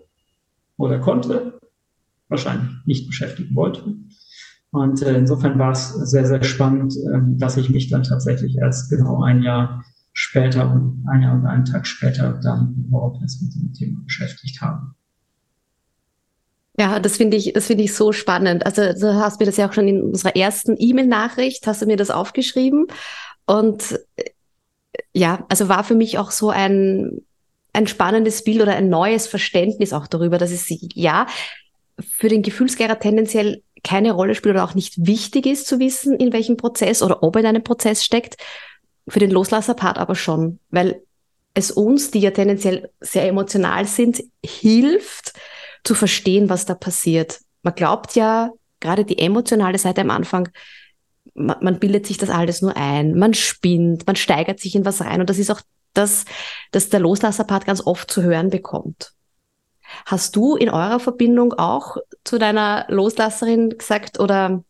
oder 0.76 0.98
konnte, 0.98 1.51
wahrscheinlich 2.33 2.71
nicht 2.85 3.07
beschäftigen 3.07 3.55
wollte. 3.55 3.95
Und 4.73 5.03
äh, 5.03 5.16
insofern 5.16 5.59
war 5.59 5.73
es 5.73 5.90
sehr, 5.92 6.27
sehr 6.27 6.42
spannend, 6.42 6.97
äh, 6.97 7.21
dass 7.38 7.57
ich 7.57 7.71
mich 7.71 7.90
dann 7.90 8.03
tatsächlich 8.03 8.57
erst 8.57 8.90
genau 8.90 9.23
ein 9.23 9.42
Jahr 9.42 9.85
später 10.14 10.71
und 10.71 11.05
ein 11.11 11.23
Jahr 11.23 11.35
und 11.35 11.47
einen 11.47 11.64
Tag 11.64 11.87
später 11.87 12.40
dann 12.42 12.85
überhaupt 12.88 13.23
erst 13.23 13.42
mit 13.42 13.55
dem 13.55 13.73
Thema 13.73 14.01
beschäftigt 14.05 14.61
habe. 14.61 14.95
Ja, 16.79 17.01
das 17.01 17.18
finde 17.18 17.37
ich, 17.37 17.53
das 17.53 17.66
finde 17.66 17.85
ich 17.85 17.95
so 17.95 18.12
spannend. 18.12 18.64
Also 18.64 18.83
du 18.99 19.14
hast 19.14 19.40
mir 19.40 19.47
das 19.47 19.59
ja 19.59 19.68
auch 19.68 19.75
schon 19.75 19.88
in 19.88 20.03
unserer 20.03 20.35
ersten 20.35 20.75
E-Mail-Nachricht, 20.79 21.66
hast 21.66 21.83
du 21.83 21.87
mir 21.87 21.97
das 21.97 22.11
aufgeschrieben. 22.11 22.87
Und 23.45 24.01
äh, 24.16 24.31
ja, 25.12 25.45
also 25.51 25.68
war 25.68 25.85
für 25.85 25.95
mich 25.95 26.18
auch 26.18 26.31
so 26.31 26.49
ein, 26.49 27.21
ein 27.75 27.87
spannendes 27.87 28.42
Bild 28.45 28.62
oder 28.62 28.75
ein 28.75 28.88
neues 28.88 29.27
Verständnis 29.27 29.92
auch 29.92 30.07
darüber, 30.07 30.38
dass 30.38 30.51
es 30.51 30.66
ja 30.95 31.27
für 32.00 32.28
den 32.28 32.42
Gefühlsgärer 32.42 32.98
tendenziell 32.98 33.62
keine 33.85 34.12
Rolle 34.12 34.35
spielt 34.35 34.55
oder 34.55 34.64
auch 34.64 34.74
nicht 34.74 35.07
wichtig 35.07 35.46
ist 35.46 35.66
zu 35.66 35.78
wissen, 35.78 36.16
in 36.16 36.33
welchem 36.33 36.57
Prozess 36.57 37.02
oder 37.02 37.22
ob 37.22 37.37
er 37.37 37.40
in 37.40 37.46
einem 37.46 37.64
Prozess 37.64 38.05
steckt, 38.05 38.37
für 39.09 39.18
den 39.18 39.31
Loslasser-Part 39.31 39.98
aber 39.98 40.14
schon, 40.14 40.61
weil 40.70 41.02
es 41.55 41.70
uns, 41.70 42.11
die 42.11 42.20
ja 42.20 42.31
tendenziell 42.31 42.90
sehr 43.00 43.26
emotional 43.26 43.87
sind, 43.87 44.22
hilft 44.44 45.33
zu 45.85 45.94
verstehen, 45.94 46.48
was 46.48 46.64
da 46.64 46.74
passiert. 46.74 47.40
Man 47.62 47.74
glaubt 47.74 48.14
ja, 48.14 48.50
gerade 48.81 49.05
die 49.05 49.18
emotionale 49.18 49.78
Seite 49.78 50.00
am 50.00 50.11
Anfang, 50.11 50.48
man, 51.35 51.57
man 51.61 51.78
bildet 51.78 52.07
sich 52.07 52.18
das 52.18 52.31
alles 52.31 52.62
nur 52.62 52.76
ein, 52.76 53.18
man 53.18 53.35
spinnt, 53.35 54.07
man 54.07 54.16
steigert 54.16 54.61
sich 54.61 54.74
in 54.74 54.85
was 54.85 55.00
rein 55.00 55.20
und 55.20 55.28
das 55.28 55.38
ist 55.38 55.50
auch 55.50 55.61
das, 55.94 56.24
das 56.70 56.88
der 56.88 57.00
Loslasser-Part 57.00 57.66
ganz 57.66 57.85
oft 57.85 58.11
zu 58.11 58.22
hören 58.22 58.50
bekommt. 58.50 59.12
Hast 60.07 60.37
du 60.37 60.57
in 60.57 60.68
eurer 60.68 61.00
Verbindung 61.00 61.55
auch 61.55 61.96
zu 62.24 62.38
deiner 62.38 62.87
Loslasserin 62.88 63.70
gesagt 63.70 64.20
oder 64.20 64.64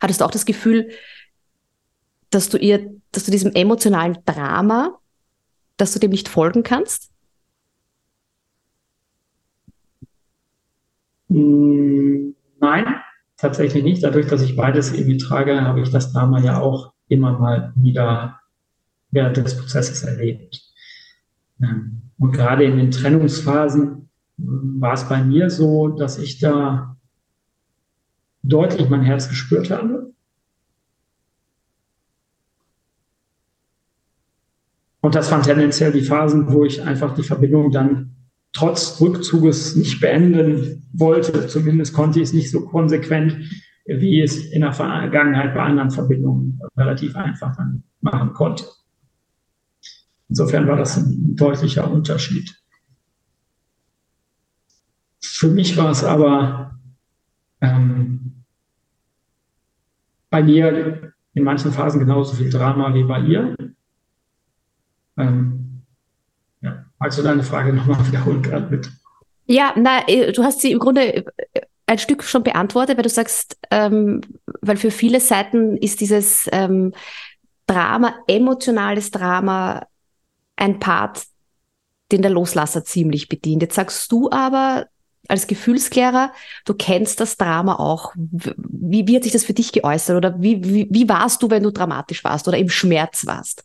hattest 0.00 0.20
du 0.20 0.24
auch 0.24 0.30
das 0.30 0.46
Gefühl, 0.46 0.90
dass 2.30 2.48
du 2.48 2.58
ihr, 2.58 2.90
dass 3.12 3.24
du 3.24 3.30
diesem 3.30 3.52
emotionalen 3.52 4.18
Drama, 4.24 4.98
dass 5.76 5.92
du 5.92 5.98
dem 5.98 6.10
nicht 6.10 6.28
folgen 6.28 6.62
kannst? 6.62 7.10
Hm, 11.28 12.34
nein, 12.60 12.86
tatsächlich 13.36 13.84
nicht. 13.84 14.02
Dadurch, 14.02 14.26
dass 14.26 14.42
ich 14.42 14.56
beides 14.56 14.92
irgendwie 14.92 15.18
trage, 15.18 15.62
habe 15.62 15.80
ich 15.80 15.90
das 15.90 16.12
Drama 16.12 16.40
ja 16.40 16.60
auch 16.60 16.92
immer 17.08 17.38
mal 17.38 17.72
wieder 17.76 18.40
während 19.10 19.36
des 19.36 19.56
Prozesses 19.56 20.02
erlebt. 20.02 20.62
Ähm, 21.62 22.02
und 22.18 22.32
gerade 22.32 22.64
in 22.64 22.76
den 22.76 22.90
Trennungsphasen 22.90 24.07
war 24.38 24.94
es 24.94 25.08
bei 25.08 25.22
mir 25.22 25.50
so, 25.50 25.88
dass 25.88 26.18
ich 26.18 26.38
da 26.38 26.96
deutlich 28.42 28.88
mein 28.88 29.02
Herz 29.02 29.28
gespürt 29.28 29.70
habe. 29.70 30.12
Und 35.00 35.14
das 35.14 35.30
waren 35.30 35.42
tendenziell 35.42 35.92
die 35.92 36.02
Phasen, 36.02 36.52
wo 36.52 36.64
ich 36.64 36.82
einfach 36.82 37.14
die 37.14 37.22
Verbindung 37.22 37.70
dann 37.70 38.14
trotz 38.52 39.00
Rückzuges 39.00 39.76
nicht 39.76 40.00
beenden 40.00 40.88
wollte. 40.92 41.46
Zumindest 41.46 41.94
konnte 41.94 42.18
ich 42.20 42.28
es 42.28 42.32
nicht 42.32 42.50
so 42.50 42.66
konsequent, 42.66 43.38
wie 43.86 44.20
es 44.20 44.36
in 44.50 44.62
der 44.62 44.72
Vergangenheit 44.72 45.54
bei 45.54 45.62
anderen 45.62 45.90
Verbindungen 45.90 46.60
relativ 46.76 47.16
einfach 47.16 47.56
machen 48.00 48.32
konnte. 48.32 48.64
Insofern 50.28 50.66
war 50.66 50.76
das 50.76 50.96
ein 50.96 51.36
deutlicher 51.36 51.90
Unterschied. 51.90 52.57
Für 55.38 55.46
mich 55.46 55.76
war 55.76 55.90
es 55.92 56.02
aber 56.02 56.80
ähm, 57.60 58.42
bei 60.30 60.42
mir 60.42 61.12
in 61.32 61.44
manchen 61.44 61.70
Phasen 61.70 62.00
genauso 62.00 62.34
viel 62.34 62.50
Drama 62.50 62.92
wie 62.92 63.04
bei 63.04 63.20
ihr. 63.20 63.56
Ähm, 65.16 65.82
ja. 66.60 66.84
Magst 66.98 67.20
du 67.20 67.22
deine 67.22 67.44
Frage 67.44 67.72
nochmal 67.72 68.04
wiederholen 68.04 68.42
gerade 68.42 68.66
mit? 68.68 68.90
Ja, 69.46 69.74
na, 69.76 70.08
äh, 70.08 70.32
du 70.32 70.42
hast 70.42 70.60
sie 70.60 70.72
im 70.72 70.80
Grunde 70.80 71.24
äh, 71.24 71.24
ein 71.86 72.00
Stück 72.00 72.24
schon 72.24 72.42
beantwortet, 72.42 72.96
weil 72.96 73.04
du 73.04 73.08
sagst, 73.08 73.56
ähm, 73.70 74.22
weil 74.60 74.76
für 74.76 74.90
viele 74.90 75.20
Seiten 75.20 75.76
ist 75.76 76.00
dieses 76.00 76.48
ähm, 76.50 76.92
Drama, 77.68 78.16
emotionales 78.26 79.12
Drama, 79.12 79.86
ein 80.56 80.80
Part, 80.80 81.26
den 82.10 82.22
der 82.22 82.32
Loslasser 82.32 82.84
ziemlich 82.84 83.28
bedient. 83.28 83.62
Jetzt 83.62 83.76
sagst 83.76 84.10
du 84.10 84.32
aber 84.32 84.88
als 85.28 85.46
Gefühlsklärer, 85.46 86.32
du 86.64 86.74
kennst 86.74 87.20
das 87.20 87.36
Drama 87.36 87.76
auch. 87.76 88.12
Wie, 88.16 89.06
wie 89.06 89.16
hat 89.16 89.24
sich 89.24 89.32
das 89.32 89.44
für 89.44 89.52
dich 89.52 89.72
geäußert 89.72 90.16
oder 90.16 90.40
wie, 90.40 90.64
wie, 90.64 90.88
wie 90.90 91.08
warst 91.08 91.42
du, 91.42 91.50
wenn 91.50 91.62
du 91.62 91.70
dramatisch 91.70 92.24
warst 92.24 92.48
oder 92.48 92.56
im 92.56 92.70
Schmerz 92.70 93.26
warst? 93.26 93.64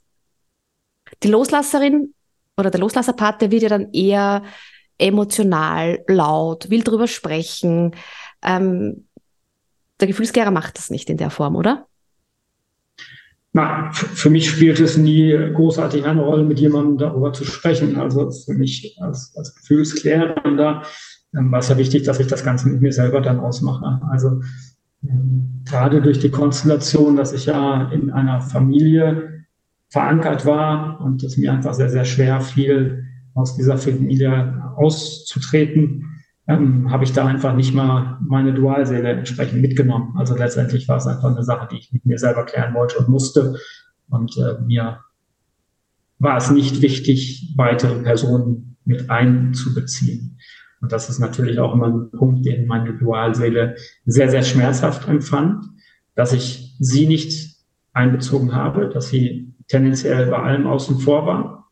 Die 1.23 1.29
Loslasserin 1.29 2.13
oder 2.57 2.69
der 2.69 2.81
Loslasserpart, 2.81 3.41
der 3.41 3.51
wird 3.51 3.63
ja 3.63 3.69
dann 3.69 3.93
eher 3.93 4.43
emotional, 4.97 6.03
laut, 6.07 6.69
will 6.69 6.83
drüber 6.83 7.07
sprechen. 7.07 7.95
Ähm, 8.43 9.07
der 9.99 10.07
Gefühlsklärer 10.07 10.51
macht 10.51 10.77
das 10.77 10.89
nicht 10.89 11.09
in 11.09 11.17
der 11.17 11.29
Form, 11.29 11.55
oder? 11.55 11.87
Na, 13.53 13.91
für 13.91 14.31
mich 14.31 14.49
spielt 14.49 14.79
es 14.79 14.97
nie 14.97 15.31
großartig 15.53 16.05
eine 16.05 16.21
Rolle, 16.21 16.43
mit 16.43 16.59
jemandem 16.59 16.97
darüber 16.97 17.31
zu 17.33 17.45
sprechen. 17.45 17.97
Also 17.97 18.31
für 18.31 18.53
mich 18.53 18.97
als, 18.99 19.33
als 19.37 19.55
Gefühlsklärender 19.55 20.83
ähm, 21.37 21.51
war 21.51 21.59
es 21.59 21.69
ja 21.69 21.77
wichtig, 21.77 22.03
dass 22.03 22.19
ich 22.19 22.27
das 22.27 22.43
Ganze 22.43 22.69
mit 22.69 22.81
mir 22.81 22.91
selber 22.91 23.21
dann 23.21 23.39
ausmache. 23.39 24.01
Also 24.09 24.41
ähm, 25.03 25.63
gerade 25.65 26.01
durch 26.01 26.19
die 26.19 26.31
Konstellation, 26.31 27.15
dass 27.15 27.33
ich 27.33 27.45
ja 27.45 27.89
in 27.91 28.11
einer 28.11 28.41
Familie 28.41 29.45
verankert 29.89 30.45
war 30.45 31.01
und 31.01 31.23
es 31.23 31.37
mir 31.37 31.53
einfach 31.53 31.73
sehr, 31.73 31.89
sehr 31.89 32.05
schwer 32.05 32.41
fiel, 32.41 33.05
aus 33.35 33.55
dieser 33.55 33.77
Familie 33.77 34.61
auszutreten, 34.75 36.05
ähm, 36.47 36.91
habe 36.91 37.03
ich 37.03 37.13
da 37.13 37.25
einfach 37.25 37.55
nicht 37.55 37.73
mal 37.73 38.17
meine 38.27 38.53
Dualseele 38.53 39.11
entsprechend 39.11 39.61
mitgenommen. 39.61 40.13
Also 40.17 40.35
letztendlich 40.35 40.87
war 40.87 40.97
es 40.97 41.07
einfach 41.07 41.29
eine 41.29 41.43
Sache, 41.43 41.67
die 41.71 41.77
ich 41.77 41.93
mit 41.93 42.05
mir 42.05 42.17
selber 42.17 42.45
klären 42.45 42.73
wollte 42.73 42.97
und 42.99 43.09
musste. 43.09 43.57
Und 44.09 44.37
äh, 44.37 44.61
mir 44.61 44.99
war 46.19 46.37
es 46.37 46.51
nicht 46.51 46.81
wichtig, 46.81 47.53
weitere 47.55 48.01
Personen 48.01 48.77
mit 48.85 49.09
einzubeziehen. 49.09 50.37
Und 50.83 50.91
das 50.91 51.09
ist 51.09 51.17
natürlich 51.17 51.57
auch 51.59 51.73
immer 51.73 51.87
ein 51.87 52.11
Punkt, 52.11 52.45
den 52.45 52.67
meine 52.67 52.93
Dualseele 52.93 53.75
sehr, 54.05 54.29
sehr 54.29 54.43
schmerzhaft 54.43 55.07
empfand, 55.07 55.65
dass 56.13 56.33
ich 56.33 56.75
sie 56.79 57.07
nicht 57.07 57.55
einbezogen 57.93 58.53
habe, 58.53 58.89
dass 58.89 59.09
sie 59.09 59.55
tendenziell 59.67 60.27
bei 60.27 60.37
allem 60.37 60.67
außen 60.67 60.99
vor 60.99 61.25
war. 61.25 61.63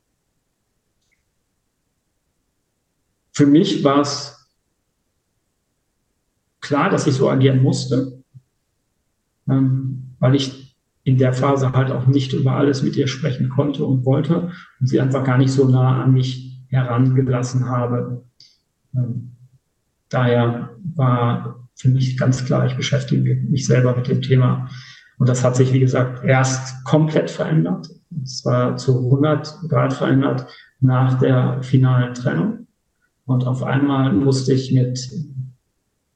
für 3.41 3.45
mich 3.45 3.84
war 3.84 4.02
es 4.02 4.50
klar, 6.60 6.89
dass 6.89 7.08
ich 7.08 7.15
so 7.15 7.30
agieren 7.30 7.63
musste, 7.63 8.24
ähm, 9.50 10.15
weil 10.19 10.36
ich 10.36 10.78
in 11.04 11.17
der 11.17 11.34
Phase 11.34 11.71
halt 11.71 11.89
auch 11.91 12.06
nicht 12.06 12.34
über 12.34 12.52
alles 12.52 12.84
mit 12.84 12.95
ihr 12.95 13.08
sprechen 13.08 13.50
konnte 13.50 13.84
und 13.84 14.06
wollte 14.06 14.52
und 14.80 14.88
sie 14.88 15.02
einfach 15.02 15.24
gar 15.24 15.39
nicht 15.39 15.52
so 15.52 15.67
nah 15.67 16.04
an 16.04 16.13
mich 16.13 16.62
herangelassen 16.67 17.67
habe. 17.67 18.24
Ähm, 18.95 19.32
daher 20.10 20.69
war 20.95 21.67
für 21.75 21.89
mich 21.89 22.17
ganz 22.17 22.45
klar, 22.45 22.65
ich 22.65 22.75
beschäftige 22.75 23.36
mich 23.36 23.65
selber 23.65 23.95
mit 23.95 24.08
dem 24.08 24.21
Thema. 24.21 24.69
Und 25.17 25.30
das 25.30 25.43
hat 25.43 25.56
sich, 25.56 25.73
wie 25.73 25.80
gesagt, 25.80 26.23
erst 26.23 26.84
komplett 26.84 27.30
verändert. 27.30 27.89
Es 28.23 28.43
war 28.45 28.77
zu 28.77 29.06
100 29.06 29.69
Grad 29.69 29.93
verändert 29.93 30.47
nach 30.80 31.19
der 31.19 31.62
finalen 31.63 32.13
Trennung. 32.13 32.67
Und 33.25 33.45
auf 33.45 33.63
einmal 33.63 34.12
musste 34.13 34.54
ich 34.54 34.71
mit 34.71 35.10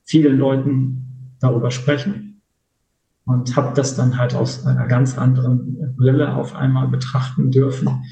vielen 0.03 0.37
Leuten 0.37 1.37
darüber 1.39 1.71
sprechen 1.71 2.41
und 3.25 3.55
habe 3.55 3.73
das 3.75 3.95
dann 3.95 4.17
halt 4.17 4.35
aus 4.35 4.65
einer 4.65 4.87
ganz 4.87 5.17
anderen 5.17 5.95
Brille 5.95 6.33
auf 6.33 6.55
einmal 6.55 6.87
betrachten 6.87 7.51
dürfen 7.51 8.03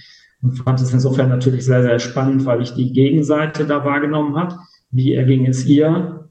und 0.43 0.57
fand 0.57 0.81
es 0.81 0.91
insofern 0.91 1.29
natürlich 1.29 1.65
sehr, 1.65 1.81
sehr 1.83 1.99
spannend, 1.99 2.45
weil 2.45 2.61
ich 2.61 2.73
die 2.73 2.91
Gegenseite 2.91 3.65
da 3.65 3.85
wahrgenommen 3.85 4.35
habe. 4.35 4.59
Wie 4.91 5.13
erging 5.13 5.47
es 5.47 5.65
ihr? 5.65 6.29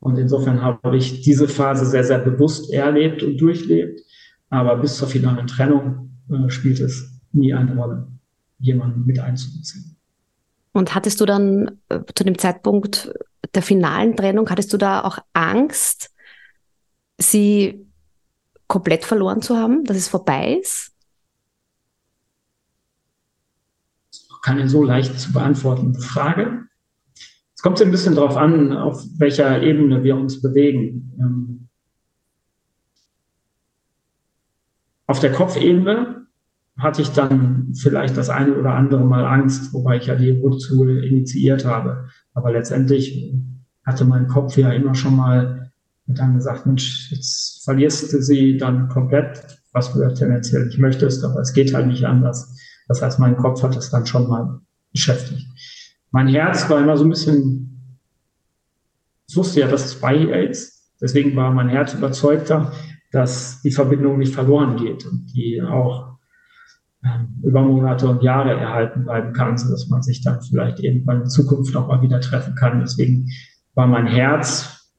Und 0.00 0.18
insofern 0.18 0.60
habe 0.60 0.96
ich 0.96 1.22
diese 1.22 1.46
Phase 1.46 1.86
sehr, 1.86 2.02
sehr 2.02 2.18
bewusst 2.18 2.72
erlebt 2.72 3.22
und 3.22 3.40
durchlebt. 3.40 4.00
Aber 4.50 4.76
bis 4.76 4.96
zur 4.96 5.06
finalen 5.06 5.46
Trennung 5.46 6.18
äh, 6.28 6.50
spielt 6.50 6.80
es 6.80 7.20
nie 7.30 7.54
eine 7.54 7.76
Rolle, 7.76 8.08
jemanden 8.58 9.06
mit 9.06 9.20
einzubeziehen. 9.20 9.96
Und 10.72 10.94
hattest 10.94 11.20
du 11.20 11.24
dann 11.24 11.78
äh, 11.88 12.00
zu 12.14 12.24
dem 12.24 12.36
Zeitpunkt 12.36 13.14
der 13.54 13.62
finalen 13.62 14.16
Trennung, 14.16 14.50
hattest 14.50 14.72
du 14.72 14.78
da 14.78 15.04
auch 15.04 15.18
Angst, 15.32 16.10
sie 17.18 17.86
komplett 18.66 19.04
verloren 19.04 19.42
zu 19.42 19.56
haben, 19.56 19.84
dass 19.84 19.96
es 19.96 20.08
vorbei 20.08 20.58
ist? 20.60 20.91
Keine 24.42 24.68
so 24.68 24.82
leicht 24.82 25.18
zu 25.18 25.32
beantwortende 25.32 26.00
Frage. 26.00 26.64
Es 27.54 27.62
kommt 27.62 27.78
so 27.78 27.84
ein 27.84 27.90
bisschen 27.90 28.16
darauf 28.16 28.36
an, 28.36 28.72
auf 28.72 29.02
welcher 29.18 29.62
Ebene 29.62 30.02
wir 30.02 30.16
uns 30.16 30.42
bewegen. 30.42 31.12
Ähm, 31.18 31.68
auf 35.06 35.20
der 35.20 35.32
Kopfebene 35.32 36.26
hatte 36.76 37.02
ich 37.02 37.10
dann 37.10 37.72
vielleicht 37.74 38.16
das 38.16 38.30
eine 38.30 38.56
oder 38.56 38.74
andere 38.74 39.04
Mal 39.04 39.24
Angst, 39.24 39.72
wobei 39.72 39.98
ich 39.98 40.06
ja 40.06 40.16
die 40.16 40.30
Rückzug 40.30 40.88
initiiert 40.88 41.64
habe. 41.64 42.08
Aber 42.34 42.50
letztendlich 42.52 43.32
hatte 43.84 44.04
mein 44.04 44.26
Kopf 44.26 44.56
ja 44.56 44.72
immer 44.72 44.94
schon 44.94 45.16
mal 45.16 45.70
dann 46.06 46.34
gesagt, 46.34 46.66
Mensch, 46.66 47.10
jetzt 47.10 47.64
verlierst 47.64 48.12
du 48.12 48.20
sie 48.20 48.56
dann 48.56 48.88
komplett, 48.88 49.60
was 49.72 49.92
du 49.92 50.00
ja 50.02 50.10
tendenziell 50.10 50.66
nicht 50.66 50.78
möchtest, 50.78 51.24
aber 51.24 51.40
es 51.40 51.52
geht 51.52 51.72
halt 51.74 51.86
nicht 51.86 52.04
anders. 52.04 52.58
Das 52.92 53.00
heißt, 53.00 53.18
mein 53.18 53.36
Kopf 53.36 53.62
hat 53.62 53.74
es 53.74 53.88
dann 53.88 54.04
schon 54.04 54.28
mal 54.28 54.60
beschäftigt. 54.92 55.46
Mein 56.10 56.28
Herz 56.28 56.68
war 56.68 56.78
immer 56.78 56.96
so 56.98 57.04
ein 57.04 57.10
bisschen, 57.10 57.96
ich 59.26 59.34
wusste 59.34 59.60
ja, 59.60 59.66
dass 59.66 59.86
es 59.86 59.94
bei 59.94 60.14
ihr 60.14 60.50
ist. 60.50 60.92
Deswegen 61.00 61.34
war 61.34 61.50
mein 61.50 61.70
Herz 61.70 61.94
überzeugter, 61.94 62.70
dass 63.10 63.62
die 63.62 63.70
Verbindung 63.70 64.18
nicht 64.18 64.34
verloren 64.34 64.76
geht 64.76 65.06
und 65.06 65.26
die 65.34 65.62
auch 65.62 66.18
ähm, 67.02 67.40
über 67.42 67.62
Monate 67.62 68.08
und 68.08 68.22
Jahre 68.22 68.52
erhalten 68.52 69.04
bleiben 69.04 69.32
kann, 69.32 69.56
so 69.56 69.70
dass 69.70 69.88
man 69.88 70.02
sich 70.02 70.22
dann 70.22 70.42
vielleicht 70.42 70.80
irgendwann 70.80 71.22
in 71.22 71.30
Zukunft 71.30 71.72
noch 71.72 71.88
mal 71.88 72.02
wieder 72.02 72.20
treffen 72.20 72.54
kann. 72.54 72.80
Deswegen 72.80 73.30
war 73.74 73.86
mein 73.86 74.06
Herz 74.06 74.90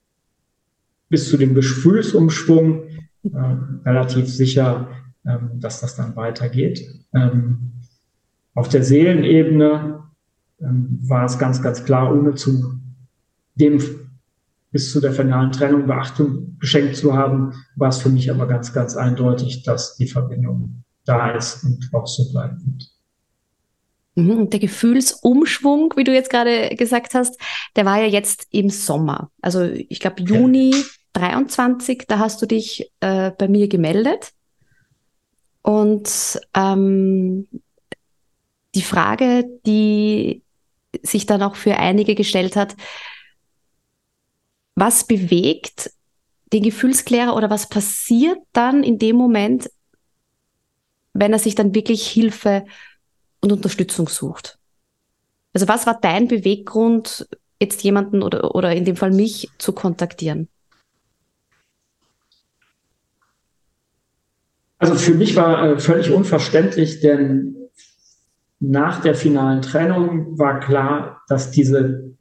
bis 1.08 1.30
zu 1.30 1.36
dem 1.36 1.54
Gefühlsumschwung 1.54 2.88
äh, 3.22 3.56
relativ 3.86 4.28
sicher, 4.28 4.88
ähm, 5.24 5.60
dass 5.60 5.80
das 5.80 5.94
dann 5.94 6.16
weitergeht. 6.16 6.84
Ähm, 7.14 7.74
auf 8.54 8.68
der 8.68 8.82
Seelenebene 8.82 10.02
ähm, 10.60 10.98
war 11.02 11.24
es 11.24 11.38
ganz, 11.38 11.62
ganz 11.62 11.84
klar, 11.84 12.14
ohne 12.14 12.34
zu 12.34 12.80
dem 13.54 13.80
bis 14.70 14.90
zu 14.90 15.00
der 15.00 15.12
finalen 15.12 15.52
Trennung 15.52 15.86
Beachtung 15.86 16.56
geschenkt 16.58 16.96
zu 16.96 17.14
haben, 17.14 17.52
war 17.76 17.90
es 17.90 17.98
für 17.98 18.08
mich 18.08 18.28
aber 18.28 18.48
ganz, 18.48 18.72
ganz 18.72 18.96
eindeutig, 18.96 19.62
dass 19.62 19.94
die 19.94 20.08
Verbindung 20.08 20.82
da 21.04 21.30
ist 21.30 21.62
und 21.62 21.90
auch 21.92 22.08
so 22.08 22.32
bleiben 22.32 22.60
wird. 22.66 22.90
Mhm, 24.16 24.38
und 24.38 24.52
der 24.52 24.58
Gefühlsumschwung, 24.58 25.94
wie 25.96 26.02
du 26.02 26.12
jetzt 26.12 26.28
gerade 26.30 26.74
gesagt 26.74 27.14
hast, 27.14 27.40
der 27.76 27.84
war 27.84 28.00
ja 28.00 28.08
jetzt 28.08 28.48
im 28.50 28.68
Sommer. 28.68 29.30
Also 29.40 29.62
ich 29.62 30.00
glaube 30.00 30.22
Juni 30.22 30.72
ja. 30.72 30.82
23, 31.12 32.06
da 32.08 32.18
hast 32.18 32.42
du 32.42 32.46
dich 32.46 32.90
äh, 32.98 33.30
bei 33.30 33.46
mir 33.46 33.68
gemeldet. 33.68 34.32
Und 35.62 36.40
ähm, 36.54 37.46
die 38.74 38.82
Frage, 38.82 39.44
die 39.66 40.42
sich 41.02 41.26
dann 41.26 41.42
auch 41.42 41.56
für 41.56 41.76
einige 41.76 42.14
gestellt 42.14 42.56
hat, 42.56 42.76
was 44.74 45.06
bewegt 45.06 45.90
den 46.52 46.62
Gefühlsklärer 46.62 47.34
oder 47.34 47.50
was 47.50 47.68
passiert 47.68 48.38
dann 48.52 48.82
in 48.82 48.98
dem 48.98 49.16
Moment, 49.16 49.70
wenn 51.12 51.32
er 51.32 51.38
sich 51.38 51.54
dann 51.54 51.74
wirklich 51.74 52.06
Hilfe 52.06 52.64
und 53.40 53.52
Unterstützung 53.52 54.08
sucht? 54.08 54.58
Also 55.52 55.68
was 55.68 55.86
war 55.86 56.00
dein 56.00 56.28
Beweggrund, 56.28 57.28
jetzt 57.60 57.82
jemanden 57.82 58.22
oder, 58.22 58.54
oder 58.54 58.74
in 58.74 58.84
dem 58.84 58.96
Fall 58.96 59.12
mich 59.12 59.48
zu 59.58 59.72
kontaktieren? 59.72 60.48
Also 64.78 64.96
für 64.96 65.14
mich 65.14 65.36
war 65.36 65.70
äh, 65.70 65.78
völlig 65.78 66.10
unverständlich, 66.10 67.00
denn 67.00 67.63
nach 68.70 69.00
der 69.00 69.14
finalen 69.14 69.62
Trennung 69.62 70.38
war 70.38 70.60
klar, 70.60 71.22
dass 71.28 71.50
diese 71.50 72.14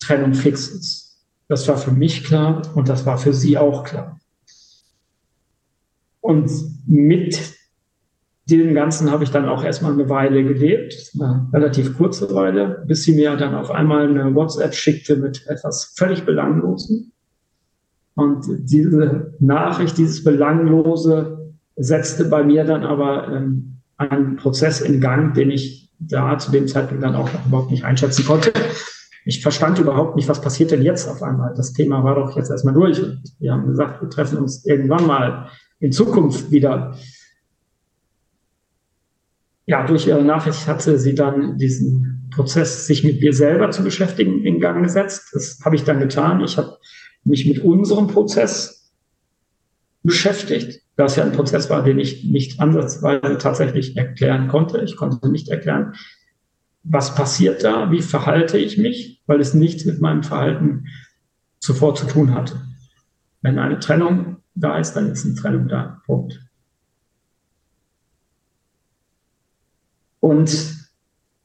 Trennung 0.00 0.34
fix 0.34 0.68
ist. 0.68 1.26
Das 1.48 1.66
war 1.66 1.76
für 1.76 1.90
mich 1.90 2.24
klar 2.24 2.62
und 2.74 2.88
das 2.88 3.06
war 3.06 3.18
für 3.18 3.32
sie 3.32 3.58
auch 3.58 3.84
klar. 3.84 4.20
Und 6.20 6.50
mit 6.86 7.54
dem 8.50 8.74
Ganzen 8.74 9.10
habe 9.10 9.24
ich 9.24 9.30
dann 9.30 9.48
auch 9.48 9.64
erstmal 9.64 9.92
eine 9.92 10.08
Weile 10.08 10.44
gelebt, 10.44 11.12
eine 11.14 11.48
relativ 11.52 11.96
kurze 11.96 12.32
Weile, 12.34 12.84
bis 12.86 13.02
sie 13.02 13.14
mir 13.14 13.36
dann 13.36 13.54
auf 13.54 13.70
einmal 13.70 14.08
eine 14.08 14.34
WhatsApp 14.34 14.74
schickte 14.74 15.16
mit 15.16 15.46
etwas 15.46 15.94
völlig 15.96 16.24
Belanglosen. 16.24 17.12
Und 18.14 18.46
diese 18.48 19.34
Nachricht, 19.38 19.98
dieses 19.98 20.24
Belanglose, 20.24 21.54
setzte 21.76 22.24
bei 22.24 22.42
mir 22.42 22.64
dann 22.64 22.82
aber 22.84 23.28
ähm, 23.28 23.77
einen 23.98 24.36
Prozess 24.36 24.80
in 24.80 25.00
Gang, 25.00 25.34
den 25.34 25.50
ich 25.50 25.90
da 25.98 26.38
zu 26.38 26.50
dem 26.50 26.66
Zeitpunkt 26.68 27.02
dann 27.02 27.14
auch 27.14 27.28
überhaupt 27.46 27.70
nicht 27.70 27.84
einschätzen 27.84 28.24
konnte. 28.24 28.52
Ich 29.24 29.42
verstand 29.42 29.78
überhaupt 29.78 30.16
nicht, 30.16 30.28
was 30.28 30.40
passiert 30.40 30.70
denn 30.70 30.82
jetzt 30.82 31.08
auf 31.08 31.22
einmal. 31.22 31.52
Das 31.54 31.72
Thema 31.72 32.02
war 32.02 32.14
doch 32.14 32.36
jetzt 32.36 32.50
erstmal 32.50 32.74
durch. 32.74 33.00
Wir 33.38 33.52
haben 33.52 33.66
gesagt, 33.66 34.00
wir 34.00 34.08
treffen 34.08 34.38
uns 34.38 34.64
irgendwann 34.64 35.06
mal 35.06 35.50
in 35.80 35.92
Zukunft 35.92 36.50
wieder 36.50 36.96
ja, 39.68 39.86
durch 39.86 40.06
ihre 40.06 40.24
Nachricht 40.24 40.66
hatte 40.66 40.98
sie 40.98 41.14
dann 41.14 41.58
diesen 41.58 42.30
Prozess, 42.34 42.86
sich 42.86 43.04
mit 43.04 43.20
mir 43.20 43.34
selber 43.34 43.70
zu 43.70 43.84
beschäftigen, 43.84 44.42
in 44.42 44.60
Gang 44.60 44.82
gesetzt. 44.82 45.28
Das 45.32 45.60
habe 45.62 45.76
ich 45.76 45.84
dann 45.84 46.00
getan. 46.00 46.40
Ich 46.40 46.56
habe 46.56 46.78
mich 47.22 47.46
mit 47.46 47.58
unserem 47.58 48.06
Prozess 48.06 48.90
beschäftigt, 50.02 50.80
da 50.98 51.04
es 51.04 51.14
ja 51.14 51.22
ein 51.22 51.32
Prozess 51.32 51.70
war, 51.70 51.84
den 51.84 52.00
ich 52.00 52.24
nicht 52.24 52.58
ansatzweise 52.58 53.38
tatsächlich 53.38 53.96
erklären 53.96 54.48
konnte. 54.48 54.80
Ich 54.80 54.96
konnte 54.96 55.30
nicht 55.30 55.48
erklären, 55.48 55.94
was 56.82 57.14
passiert 57.14 57.62
da, 57.62 57.92
wie 57.92 58.02
verhalte 58.02 58.58
ich 58.58 58.78
mich, 58.78 59.22
weil 59.26 59.40
es 59.40 59.54
nichts 59.54 59.84
mit 59.84 60.00
meinem 60.00 60.24
Verhalten 60.24 60.86
zuvor 61.60 61.94
zu 61.94 62.04
tun 62.08 62.34
hatte. 62.34 62.60
Wenn 63.42 63.60
eine 63.60 63.78
Trennung 63.78 64.38
da 64.56 64.76
ist, 64.76 64.94
dann 64.94 65.12
ist 65.12 65.24
eine 65.24 65.36
Trennung 65.36 65.68
da. 65.68 66.02
Punkt. 66.04 66.40
Und 70.18 70.50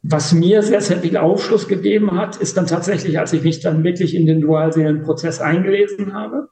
was 0.02 0.34
mir 0.34 0.64
sehr, 0.64 0.82
sehr 0.82 0.98
viel 0.98 1.16
Aufschluss 1.16 1.68
gegeben 1.68 2.14
hat, 2.14 2.38
ist 2.38 2.58
dann 2.58 2.66
tatsächlich, 2.66 3.20
als 3.20 3.34
ich 3.34 3.44
mich 3.44 3.60
dann 3.60 3.84
wirklich 3.84 4.16
in 4.16 4.26
den 4.26 4.42
Dualseelenprozess 4.42 5.42
eingelesen 5.42 6.16
habe. 6.16 6.50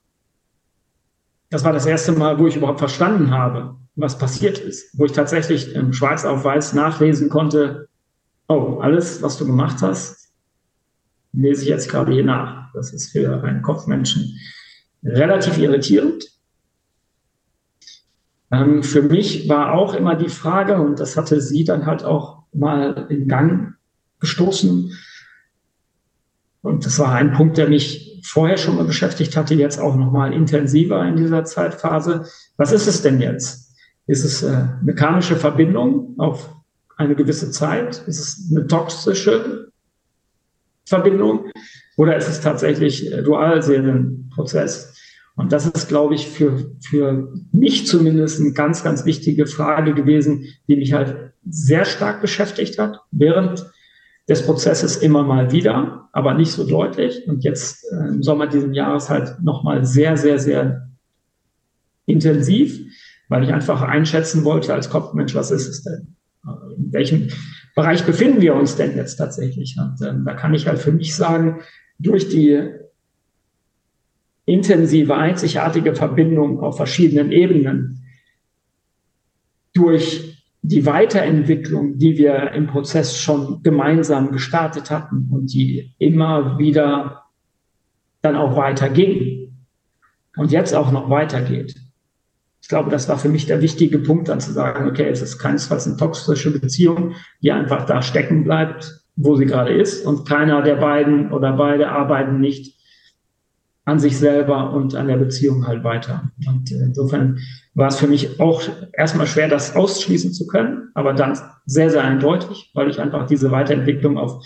Das 1.52 1.66
war 1.66 1.74
das 1.74 1.86
erste 1.86 2.14
Mal, 2.14 2.40
wo 2.40 2.48
ich 2.48 2.56
überhaupt 2.56 2.80
verstanden 2.80 3.32
habe, 3.32 3.76
was 3.96 4.18
passiert 4.18 4.58
ist, 4.58 4.98
wo 4.98 5.06
ich 5.06 5.12
tatsächlich 5.12 5.76
ähm, 5.76 5.92
schwarz 5.92 6.24
auf 6.24 6.46
weiß 6.46 6.74
nachlesen 6.74 7.30
konnte, 7.30 7.90
oh, 8.48 8.80
alles, 8.80 9.22
was 9.22 9.38
du 9.38 9.46
gemacht 9.46 9.82
hast, 9.82 10.32
lese 11.34 11.64
ich 11.64 11.70
jetzt 11.70 11.90
gerade 11.90 12.14
hier 12.14 12.24
nach. 12.24 12.72
Das 12.74 12.94
ist 12.94 13.12
für 13.12 13.44
einen 13.44 13.62
Kopfmenschen 13.62 14.40
relativ 15.04 15.58
irritierend. 15.58 16.26
Ähm, 18.50 18.82
für 18.82 19.02
mich 19.02 19.50
war 19.50 19.74
auch 19.74 19.94
immer 19.94 20.16
die 20.16 20.30
Frage, 20.30 20.80
und 20.80 21.02
das 21.02 21.18
hatte 21.18 21.42
sie 21.42 21.66
dann 21.66 21.86
halt 21.86 22.06
auch 22.06 22.44
mal 22.54 23.08
in 23.10 23.28
Gang 23.28 23.76
gestoßen, 24.22 24.98
Und 26.62 26.86
das 26.86 27.00
war 27.00 27.14
ein 27.14 27.34
Punkt, 27.34 27.58
der 27.58 27.70
mich 27.70 28.22
vorher 28.24 28.58
schon 28.58 28.76
mal 28.76 28.86
beschäftigt 28.86 29.36
hatte, 29.36 29.56
jetzt 29.56 29.80
auch 29.80 29.96
nochmal 29.96 30.34
intensiver 30.34 31.04
in 31.08 31.16
dieser 31.16 31.44
Zeitphase. 31.44 32.26
Was 32.58 32.72
ist 32.72 32.88
es 32.88 33.02
denn 33.02 33.20
jetzt? 33.20 33.76
Ist 34.08 34.24
es 34.24 34.44
äh, 34.44 34.68
mechanische 34.84 35.36
Verbindung 35.36 36.16
auf 36.18 36.56
eine 36.98 37.16
gewisse 37.16 37.52
Zeit? 37.52 38.04
Ist 38.08 38.20
es 38.20 38.52
eine 38.52 38.68
toxische 38.68 39.72
Verbindung? 40.86 41.52
Oder 41.98 42.16
ist 42.18 42.30
es 42.30 42.42
tatsächlich 42.42 43.12
äh, 43.12 43.24
Dualseelenprozess? 43.24 44.94
Und 45.36 45.52
das 45.52 45.66
ist, 45.66 45.88
glaube 45.88 46.14
ich, 46.14 46.28
für, 46.28 46.72
für 46.82 47.34
mich 47.52 47.88
zumindest 47.88 48.40
eine 48.40 48.52
ganz, 48.52 48.84
ganz 48.84 49.06
wichtige 49.06 49.48
Frage 49.48 49.94
gewesen, 49.94 50.46
die 50.68 50.76
mich 50.76 50.94
halt 50.94 51.34
sehr 51.50 51.86
stark 51.86 52.22
beschäftigt 52.22 52.78
hat, 52.78 53.00
während 53.12 53.66
des 54.32 54.46
Prozesses 54.46 54.98
immer 54.98 55.24
mal 55.24 55.52
wieder, 55.52 56.10
aber 56.14 56.34
nicht 56.34 56.52
so 56.52 56.66
deutlich. 56.66 57.28
Und 57.28 57.44
jetzt 57.44 57.86
äh, 57.92 58.08
im 58.08 58.24
Sommer 58.24 58.48
diesen 58.48 58.74
Jahres 58.74 59.10
halt 59.10 59.42
nochmal 59.42 59.86
sehr, 59.86 60.16
sehr, 60.16 60.40
sehr 60.40 60.90
intensiv, 62.06 62.80
weil 63.28 63.44
ich 63.44 63.54
einfach 63.54 63.82
einschätzen 63.82 64.46
wollte 64.46 64.74
als 64.74 64.90
Kopfmensch, 64.90 65.36
was 65.36 65.52
ist 65.52 65.68
es 65.68 65.84
denn? 65.84 66.16
In 66.78 66.94
welchem 66.94 67.28
Bereich 67.76 68.06
befinden 68.06 68.42
wir 68.42 68.56
uns 68.56 68.78
denn 68.78 68.96
jetzt 68.96 69.18
tatsächlich? 69.18 69.78
Und 69.78 70.02
äh, 70.02 70.14
da 70.26 70.34
kann 70.34 70.54
ich 70.54 70.66
halt 70.66 70.80
für 70.80 70.94
mich 70.94 71.14
sagen, 71.14 71.60
durch 72.00 72.30
die 72.30 72.70
intensive, 74.46 75.16
einzigartige 75.16 75.94
Verbindung 75.94 76.62
auf 76.62 76.78
verschiedenen 76.78 77.32
Ebenen, 77.34 78.06
durch 79.74 80.31
die 80.72 80.86
Weiterentwicklung, 80.86 81.98
die 81.98 82.18
wir 82.18 82.52
im 82.54 82.68
Prozess 82.68 83.18
schon 83.18 83.62
gemeinsam 83.62 84.32
gestartet 84.32 84.90
hatten 84.90 85.28
und 85.30 85.54
die 85.54 85.94
immer 85.98 86.58
wieder 86.58 87.26
dann 88.22 88.38
auch 88.38 88.56
weiterging 88.56 89.54
und 90.38 90.52
jetzt 90.52 90.74
auch 90.74 90.92
noch 90.94 91.10
weitergeht. 91.10 91.76
Ich 92.62 92.70
glaube, 92.70 92.90
das 92.90 93.10
war 93.10 93.18
für 93.18 93.28
mich 93.28 93.48
der 93.48 93.62
wichtige 93.62 94.00
Punkt, 94.00 94.30
dann 94.30 94.40
zu 94.40 94.54
sagen, 94.54 94.88
okay, 94.88 95.10
es 95.10 95.22
ist 95.22 95.40
keinesfalls 95.40 95.88
eine 95.88 95.98
toxische 95.98 96.58
Beziehung, 96.58 97.16
die 97.42 97.52
einfach 97.52 97.86
da 97.86 98.02
stecken 98.02 98.46
bleibt, 98.46 99.02
wo 99.18 99.36
sie 99.36 99.46
gerade 99.46 99.74
ist 99.74 100.06
und 100.06 100.26
keiner 100.26 100.62
der 100.62 100.76
beiden 100.76 101.34
oder 101.34 101.52
beide 101.54 101.90
arbeiten 101.90 102.40
nicht 102.40 102.81
an 103.86 104.00
sich 104.00 104.18
selber 104.18 104.74
und 104.74 104.96
an 104.96 105.08
der 105.08 105.18
Beziehung 105.18 105.66
halt 105.66 105.84
weiter. 105.84 106.32
Und 106.48 106.72
insofern 106.72 107.40
war 107.74 107.88
es 107.88 107.98
für 107.98 108.08
mich 108.08 108.40
auch 108.40 108.62
erstmal 108.94 109.26
schwer, 109.26 109.48
das 109.48 109.76
ausschließen 109.76 110.34
zu 110.34 110.46
können, 110.46 110.90
aber 110.94 111.14
dann 111.14 111.38
sehr, 111.66 111.90
sehr 111.90 112.04
eindeutig, 112.04 112.72
weil 112.74 112.90
ich 112.90 113.00
einfach 113.00 113.26
diese 113.26 113.52
Weiterentwicklung 113.52 114.18
auf 114.18 114.46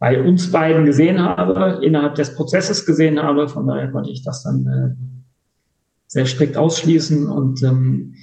bei 0.00 0.20
uns 0.20 0.50
beiden 0.50 0.84
gesehen 0.84 1.20
habe, 1.20 1.80
innerhalb 1.84 2.16
des 2.16 2.34
Prozesses 2.34 2.84
gesehen 2.84 3.22
habe. 3.22 3.48
Von 3.48 3.68
daher 3.68 3.88
konnte 3.92 4.10
ich 4.10 4.24
das 4.24 4.42
dann 4.42 4.66
äh, 4.66 5.22
sehr 6.08 6.26
strikt 6.26 6.56
ausschließen. 6.56 7.28
Und 7.28 7.62
ähm, 7.62 8.16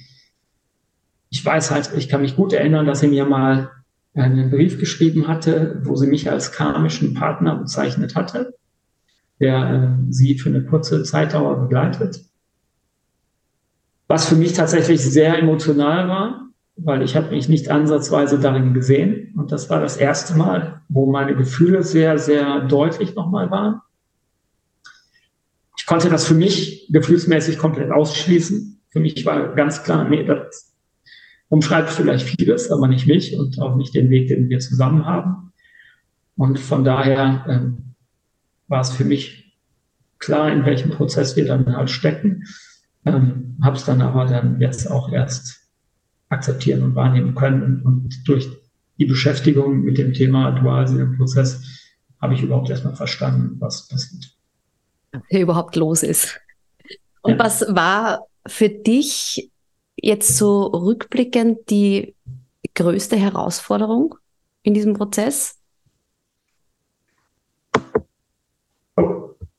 ich 1.30 1.42
weiß 1.42 1.70
halt, 1.70 1.92
ich 1.96 2.10
kann 2.10 2.20
mich 2.20 2.36
gut 2.36 2.52
erinnern, 2.52 2.84
dass 2.84 3.00
sie 3.00 3.08
mir 3.08 3.24
mal 3.24 3.70
einen 4.12 4.50
Brief 4.50 4.78
geschrieben 4.78 5.26
hatte, 5.26 5.80
wo 5.82 5.96
sie 5.96 6.06
mich 6.06 6.30
als 6.30 6.52
karmischen 6.52 7.14
Partner 7.14 7.56
bezeichnet 7.56 8.14
hatte 8.14 8.52
der 9.40 9.98
äh, 10.08 10.12
sie 10.12 10.38
für 10.38 10.50
eine 10.50 10.64
kurze 10.64 11.02
Zeitdauer 11.02 11.60
begleitet. 11.60 12.20
Was 14.06 14.28
für 14.28 14.36
mich 14.36 14.52
tatsächlich 14.52 15.02
sehr 15.02 15.38
emotional 15.38 16.08
war, 16.08 16.50
weil 16.76 17.02
ich 17.02 17.16
habe 17.16 17.30
mich 17.30 17.48
nicht 17.48 17.70
ansatzweise 17.70 18.38
darin 18.38 18.74
gesehen. 18.74 19.34
Und 19.36 19.52
das 19.52 19.70
war 19.70 19.80
das 19.80 19.96
erste 19.96 20.36
Mal, 20.36 20.82
wo 20.88 21.10
meine 21.10 21.34
Gefühle 21.34 21.82
sehr, 21.82 22.18
sehr 22.18 22.60
deutlich 22.60 23.14
nochmal 23.14 23.50
waren. 23.50 23.80
Ich 25.76 25.86
konnte 25.86 26.10
das 26.10 26.26
für 26.26 26.34
mich 26.34 26.88
gefühlsmäßig 26.90 27.58
komplett 27.58 27.90
ausschließen. 27.90 28.80
Für 28.90 29.00
mich 29.00 29.24
war 29.24 29.54
ganz 29.54 29.82
klar, 29.82 30.08
nee, 30.08 30.24
das 30.24 30.74
umschreibt 31.48 31.90
vielleicht 31.90 32.26
vieles, 32.26 32.70
aber 32.70 32.88
nicht 32.88 33.06
mich 33.06 33.38
und 33.38 33.60
auch 33.60 33.76
nicht 33.76 33.94
den 33.94 34.10
Weg, 34.10 34.28
den 34.28 34.48
wir 34.48 34.60
zusammen 34.60 35.06
haben. 35.06 35.52
Und 36.36 36.58
von 36.58 36.84
daher 36.84 37.44
ähm, 37.48 37.89
war 38.70 38.80
es 38.80 38.92
für 38.92 39.04
mich 39.04 39.58
klar, 40.18 40.50
in 40.50 40.64
welchem 40.64 40.92
Prozess 40.92 41.36
wir 41.36 41.44
dann 41.44 41.76
halt 41.76 41.90
stecken. 41.90 42.44
Ähm, 43.04 43.58
habe 43.62 43.76
es 43.76 43.84
dann 43.84 44.00
aber 44.00 44.26
dann 44.26 44.60
jetzt 44.60 44.90
auch 44.90 45.10
erst 45.12 45.68
akzeptieren 46.28 46.82
und 46.82 46.94
wahrnehmen 46.94 47.34
können. 47.34 47.82
Und 47.82 48.26
durch 48.26 48.48
die 48.98 49.06
Beschäftigung 49.06 49.82
mit 49.82 49.98
dem 49.98 50.12
Thema 50.12 50.52
Dualseelenprozess 50.52 51.62
habe 52.20 52.34
ich 52.34 52.42
überhaupt 52.42 52.70
erstmal 52.70 52.94
verstanden, 52.94 53.56
was 53.58 53.88
passiert. 53.88 54.30
Hier 55.28 55.40
überhaupt 55.40 55.74
los 55.76 56.02
ist. 56.02 56.40
Und 57.22 57.32
ja. 57.32 57.38
was 57.38 57.62
war 57.68 58.26
für 58.46 58.68
dich 58.68 59.50
jetzt 59.96 60.36
so 60.36 60.66
rückblickend 60.66 61.70
die 61.70 62.14
größte 62.74 63.16
Herausforderung 63.16 64.14
in 64.62 64.74
diesem 64.74 64.94
Prozess? 64.94 65.59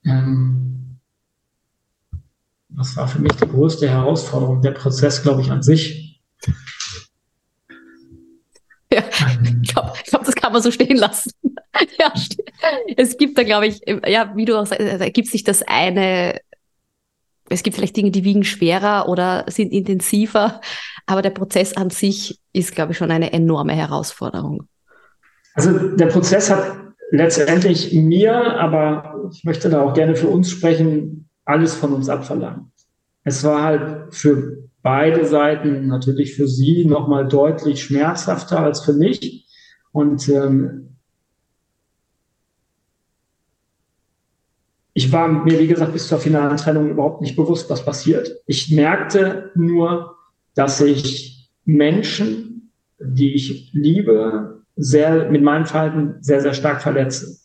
Ähm, 0.06 1.00
das 2.70 2.96
war 2.96 3.08
für 3.08 3.20
mich 3.20 3.34
die 3.34 3.48
größte 3.48 3.90
Herausforderung, 3.90 4.62
der 4.62 4.72
Prozess, 4.72 5.22
glaube 5.22 5.42
ich, 5.42 5.52
an 5.52 5.62
sich. 5.62 6.22
Ja, 8.94 9.04
ich 9.44 9.72
glaube, 9.72 9.94
glaub, 10.06 10.26
das 10.26 10.36
kann 10.36 10.52
man 10.52 10.62
so 10.62 10.72
stehen 10.72 10.98
lassen. 10.98 11.32
ja, 12.00 12.14
es 12.98 13.18
gibt 13.18 13.38
da, 13.38 13.44
glaube 13.44 13.68
ich, 13.68 13.82
ja, 14.06 14.36
wie 14.36 14.46
du 14.46 14.60
auch 14.60 14.66
sagst, 14.66 14.82
da 14.82 15.10
gibt 15.10 15.30
sich 15.30 15.44
das 15.44 15.62
eine, 15.64 16.40
es 17.50 17.64
gibt 17.64 17.76
vielleicht 17.76 17.96
Dinge, 17.96 18.12
die 18.12 18.24
wiegen 18.24 18.44
schwerer 18.44 19.08
oder 19.08 19.46
sind 19.48 19.72
intensiver, 19.72 20.62
aber 21.06 21.22
der 21.22 21.30
Prozess 21.30 21.74
an 21.74 21.90
sich 21.90 22.40
ist, 22.54 22.74
glaube 22.76 22.92
ich, 22.92 22.98
schon 22.98 23.12
eine 23.12 23.32
enorme 23.34 23.74
Herausforderung. 23.74 24.68
Also 25.54 25.96
der 25.96 26.08
Prozess 26.08 26.50
hat 26.50 26.91
letztendlich 27.12 27.94
mir, 27.94 28.58
aber 28.58 29.30
ich 29.32 29.44
möchte 29.44 29.70
da 29.70 29.82
auch 29.82 29.94
gerne 29.94 30.16
für 30.16 30.30
uns 30.30 30.50
sprechen, 30.50 31.30
alles 31.46 31.76
von 31.76 31.94
uns 31.94 32.10
abverlangt. 32.10 32.72
Es 33.24 33.44
war 33.44 33.62
halt 33.62 34.16
für 34.16 34.70
beide 34.82 35.26
Seiten, 35.26 35.88
natürlich 35.88 36.36
für 36.36 36.48
sie 36.48 36.86
nochmal 36.86 37.28
deutlich 37.28 37.84
schmerzhafter 37.84 38.60
als 38.62 38.82
für 38.82 38.94
mich. 38.94 39.46
Und 39.92 40.28
ähm, 40.30 40.98
ich 44.94 45.12
war 45.12 45.28
mir, 45.28 45.60
wie 45.60 45.68
gesagt, 45.68 45.94
bis 45.94 46.08
zur 46.08 46.18
finalen 46.18 46.58
Trennung 46.58 46.90
überhaupt 46.90 47.22
nicht 47.22 47.36
bewusst, 47.36 47.70
was 47.70 47.86
passiert. 47.86 48.32
Ich 48.48 48.72
merkte 48.72 49.52
nur, 49.54 50.16
dass 50.56 50.82
ich 50.82 51.50
Menschen, 51.66 52.72
die 53.00 53.36
ich 53.36 53.72
liebe, 53.74 54.61
sehr, 54.76 55.30
mit 55.30 55.44
meinem 55.44 55.66
Verhalten 55.66 56.16
sehr, 56.22 56.42
sehr 56.42 56.54
stark 56.54 56.82
verletze. 56.82 57.38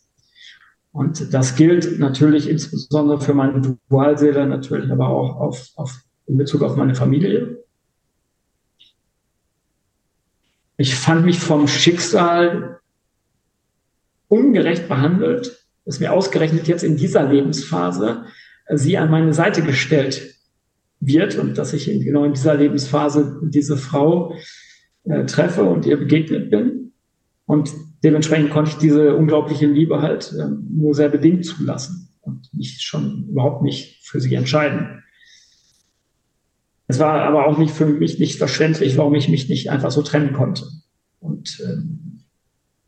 Und 0.91 1.33
das 1.33 1.55
gilt 1.55 1.99
natürlich 1.99 2.49
insbesondere 2.49 3.21
für 3.21 3.33
meine 3.33 3.77
Dualseele, 3.89 4.47
natürlich 4.47 4.91
aber 4.91 5.09
auch 5.09 5.35
auf, 5.35 5.67
auf, 5.75 5.99
in 6.25 6.37
Bezug 6.37 6.63
auf 6.63 6.75
meine 6.75 6.95
Familie. 6.95 7.63
Ich 10.77 10.95
fand 10.95 11.25
mich 11.25 11.39
vom 11.39 11.67
Schicksal 11.67 12.79
ungerecht 14.27 14.87
behandelt, 14.87 15.65
dass 15.85 15.99
mir 15.99 16.13
ausgerechnet 16.13 16.67
jetzt 16.67 16.83
in 16.83 16.97
dieser 16.97 17.23
Lebensphase 17.23 18.25
sie 18.69 18.97
an 18.97 19.09
meine 19.09 19.33
Seite 19.33 19.61
gestellt 19.61 20.35
wird 20.99 21.37
und 21.37 21.57
dass 21.57 21.73
ich 21.73 21.85
genau 21.85 22.25
in 22.25 22.33
dieser 22.33 22.55
Lebensphase 22.55 23.39
diese 23.43 23.77
Frau 23.77 24.35
äh, 25.05 25.25
treffe 25.25 25.63
und 25.63 25.85
ihr 25.85 25.97
begegnet 25.97 26.49
bin. 26.49 26.66
Und 27.47 27.71
dementsprechend 28.03 28.51
konnte 28.51 28.71
ich 28.71 28.77
diese 28.77 29.15
unglaubliche 29.15 29.65
Liebe 29.65 30.01
halt 30.01 30.33
äh, 30.37 30.47
nur 30.69 30.93
sehr 30.93 31.09
bedingt 31.09 31.45
zulassen 31.45 32.09
und 32.21 32.53
mich 32.53 32.81
schon 32.81 33.25
überhaupt 33.29 33.63
nicht 33.63 34.05
für 34.05 34.19
sie 34.19 34.35
entscheiden. 34.35 35.03
Es 36.87 36.99
war 36.99 37.21
aber 37.23 37.47
auch 37.47 37.57
nicht 37.57 37.73
für 37.73 37.85
mich 37.85 38.19
nicht 38.19 38.37
verständlich, 38.37 38.97
warum 38.97 39.15
ich 39.15 39.29
mich 39.29 39.49
nicht 39.49 39.71
einfach 39.71 39.91
so 39.91 40.01
trennen 40.01 40.33
konnte. 40.33 40.65
Und 41.19 41.61
ähm, 41.65 42.19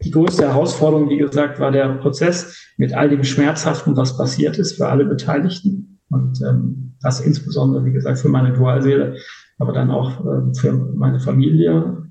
die 0.03 0.12
größte 0.12 0.47
Herausforderung, 0.47 1.10
wie 1.10 1.18
gesagt, 1.18 1.60
war 1.60 1.72
der 1.72 1.89
Prozess 1.95 2.72
mit 2.78 2.93
all 2.93 3.10
dem 3.10 3.24
Schmerzhaften, 3.24 3.97
was 3.97 4.18
passiert 4.18 4.57
ist 4.57 4.74
für 4.74 4.88
alle 4.88 5.05
Beteiligten. 5.05 5.99
Und 6.10 6.41
ähm, 6.41 6.93
das 7.01 7.22
insbesondere, 7.22 7.86
wie 7.86 7.91
gesagt, 7.91 8.20
für 8.20 8.30
meine 8.30 8.53
Dualseele, 8.53 9.18
aber 9.57 9.74
dann 9.74 9.89
auch 9.89 10.26
äh, 10.26 10.53
für 10.53 10.74
meine 10.74 11.20
Familie, 11.20 12.09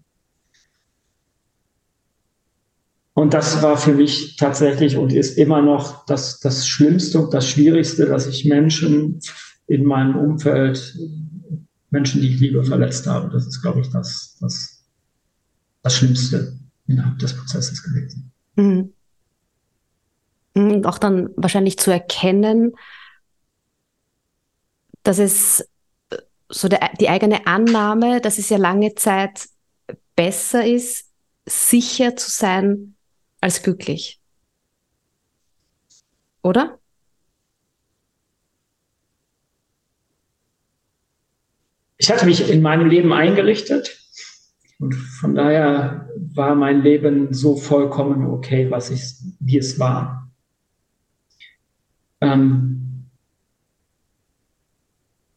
Und 3.19 3.35
das 3.35 3.63
war 3.63 3.77
für 3.77 3.95
mich 3.95 4.37
tatsächlich 4.37 4.97
und 4.97 5.13
ist 5.13 5.39
immer 5.39 5.61
noch 5.61 6.07
das, 6.07 6.39
das 6.39 6.69
Schlimmste 6.69 7.21
und 7.21 7.35
das 7.35 7.49
Schwierigste, 7.49 8.07
dass 8.07 8.29
ich 8.29 8.45
Menschen 8.45 9.19
in 9.67 9.85
meinem 9.85 10.15
Umfeld, 10.15 10.97
Menschen, 11.91 12.21
die 12.21 12.33
ich 12.33 12.41
liebe, 12.41 12.63
verletzt 12.63 13.09
habe. 13.09 13.29
Das 13.31 13.45
ist, 13.45 13.61
glaube 13.61 13.81
ich, 13.81 13.91
das, 13.91 14.39
das, 14.41 14.85
das 15.83 15.97
Schlimmste 15.97 16.61
innerhalb 16.87 17.19
des 17.19 17.37
Prozesses 17.37 17.83
gewesen. 17.83 18.31
Mhm. 18.55 18.93
Und 20.55 20.87
auch 20.87 20.99
dann 20.99 21.31
wahrscheinlich 21.35 21.77
zu 21.77 21.91
erkennen, 21.91 22.77
dass 25.03 25.19
es 25.19 25.69
äh, 26.11 26.19
so 26.51 26.69
der, 26.69 26.91
die 27.01 27.09
eigene 27.09 27.49
Annahme, 27.49 28.21
dass 28.21 28.39
es 28.39 28.49
ja 28.49 28.59
lange 28.59 28.95
Zeit 28.95 29.49
besser 30.15 30.65
ist, 30.65 31.11
sicher 31.47 32.15
zu 32.15 32.31
sein 32.31 32.95
als 33.41 33.63
glücklich. 33.63 34.21
Oder? 36.43 36.79
Ich 41.99 42.11
hatte 42.11 42.27
mich 42.27 42.49
in 42.49 42.63
meinem 42.63 42.89
Leben 42.89 43.13
eingerichtet 43.13 43.99
und 44.79 44.95
von 44.95 45.35
daher 45.35 46.09
war 46.17 46.55
mein 46.55 46.83
Leben 46.83 47.33
so 47.35 47.57
vollkommen 47.57 48.25
okay, 48.27 48.71
was 48.71 48.91
ich, 48.91 49.15
wie 49.41 49.59
es 49.59 49.79
war. 49.81 50.31
Ähm, 52.21 53.09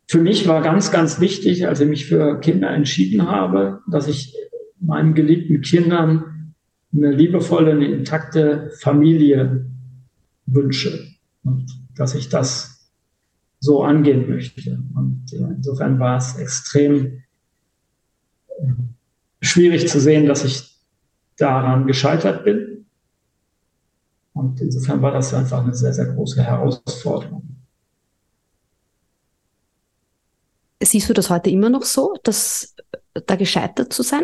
für 0.07 0.19
mich 0.19 0.47
war 0.47 0.61
ganz, 0.61 0.91
ganz 0.91 1.19
wichtig, 1.19 1.67
als 1.67 1.79
ich 1.79 1.87
mich 1.87 2.05
für 2.05 2.39
Kinder 2.39 2.69
entschieden 2.69 3.27
habe, 3.27 3.81
dass 3.89 4.07
ich 4.07 4.35
meinen 4.79 5.13
geliebten 5.15 5.61
Kindern 5.61 6.30
eine 6.93 7.11
liebevolle, 7.11 7.71
eine 7.71 7.87
intakte 7.87 8.71
Familie 8.79 9.65
wünsche 10.45 11.07
und 11.43 11.67
dass 11.95 12.15
ich 12.15 12.29
das 12.29 12.89
so 13.59 13.83
angehen 13.83 14.29
möchte. 14.29 14.79
Und 14.95 15.31
insofern 15.31 15.99
war 15.99 16.17
es 16.17 16.35
extrem 16.37 17.23
äh, 18.47 18.73
schwierig 19.41 19.87
zu 19.87 19.99
sehen, 19.99 20.25
dass 20.25 20.43
ich 20.43 20.77
daran 21.37 21.87
gescheitert 21.87 22.43
bin. 22.43 22.85
Und 24.33 24.59
insofern 24.61 25.01
war 25.01 25.11
das 25.11 25.33
einfach 25.33 25.63
eine 25.63 25.73
sehr, 25.73 25.93
sehr 25.93 26.05
große 26.05 26.41
Herausforderung. 26.41 27.43
Siehst 30.81 31.09
du 31.09 31.13
das 31.13 31.29
heute 31.29 31.49
immer 31.49 31.69
noch 31.69 31.83
so, 31.83 32.15
dass 32.23 32.75
da 33.13 33.35
gescheitert 33.35 33.93
zu 33.93 34.01
sein? 34.01 34.23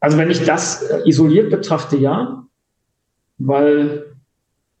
Also 0.00 0.16
wenn 0.16 0.30
ich 0.30 0.44
das 0.44 0.82
äh, 0.82 1.08
isoliert 1.08 1.50
betrachte, 1.50 1.96
ja, 1.96 2.46
weil 3.38 4.16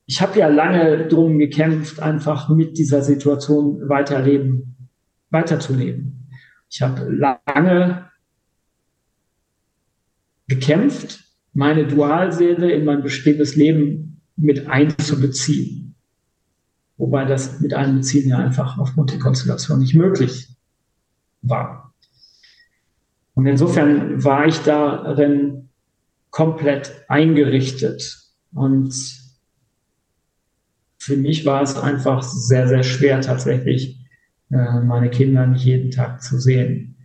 ich 0.06 0.22
habe 0.22 0.38
ja 0.38 0.48
lange 0.48 1.06
drum 1.08 1.38
gekämpft, 1.38 2.00
einfach 2.00 2.48
mit 2.48 2.78
dieser 2.78 3.02
Situation 3.02 3.88
weiterleben, 3.88 4.88
weiterzuleben. 5.30 6.28
Ich 6.70 6.82
habe 6.82 7.10
lange 7.10 8.10
gekämpft, 10.48 11.24
meine 11.52 11.86
Dualseele 11.86 12.72
in 12.72 12.84
mein 12.84 13.02
bestehendes 13.02 13.54
Leben 13.56 14.22
mit 14.36 14.68
einzubeziehen. 14.68 15.94
Wobei 16.96 17.24
das 17.24 17.60
mit 17.60 17.74
einbeziehen 17.74 18.28
ja 18.30 18.38
einfach 18.38 18.78
aufgrund 18.78 19.12
der 19.12 19.18
Konstellation 19.18 19.78
nicht 19.78 19.94
möglich 19.94 20.48
war. 21.42 21.87
Und 23.38 23.46
insofern 23.46 24.24
war 24.24 24.48
ich 24.48 24.58
darin 24.62 25.68
komplett 26.30 27.04
eingerichtet. 27.06 28.18
Und 28.52 28.92
für 30.98 31.16
mich 31.16 31.46
war 31.46 31.62
es 31.62 31.76
einfach 31.76 32.24
sehr, 32.24 32.66
sehr 32.66 32.82
schwer, 32.82 33.20
tatsächlich 33.20 34.04
äh, 34.50 34.80
meine 34.80 35.08
Kinder 35.08 35.46
nicht 35.46 35.64
jeden 35.64 35.92
Tag 35.92 36.20
zu 36.20 36.40
sehen. 36.40 36.96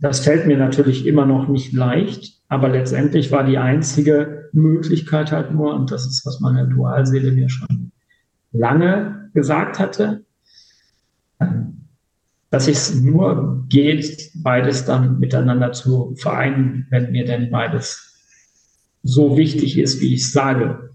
Das 0.00 0.20
fällt 0.20 0.46
mir 0.46 0.58
natürlich 0.58 1.06
immer 1.06 1.24
noch 1.24 1.48
nicht 1.48 1.72
leicht, 1.72 2.42
aber 2.48 2.68
letztendlich 2.68 3.32
war 3.32 3.44
die 3.44 3.56
einzige 3.56 4.50
Möglichkeit 4.52 5.32
halt 5.32 5.50
nur, 5.50 5.72
und 5.74 5.92
das 5.92 6.04
ist, 6.04 6.26
was 6.26 6.40
meine 6.40 6.68
Dualseele 6.68 7.32
mir 7.32 7.48
schon 7.48 7.90
lange 8.52 9.30
gesagt 9.32 9.78
hatte, 9.78 10.26
dass 12.54 12.68
es 12.68 12.94
nur 12.94 13.64
geht, 13.68 14.30
beides 14.36 14.84
dann 14.84 15.18
miteinander 15.18 15.72
zu 15.72 16.14
vereinen, 16.14 16.86
wenn 16.88 17.10
mir 17.10 17.24
denn 17.24 17.50
beides 17.50 18.14
so 19.02 19.36
wichtig 19.36 19.76
ist, 19.76 20.00
wie 20.00 20.14
ich 20.14 20.30
sage. 20.30 20.90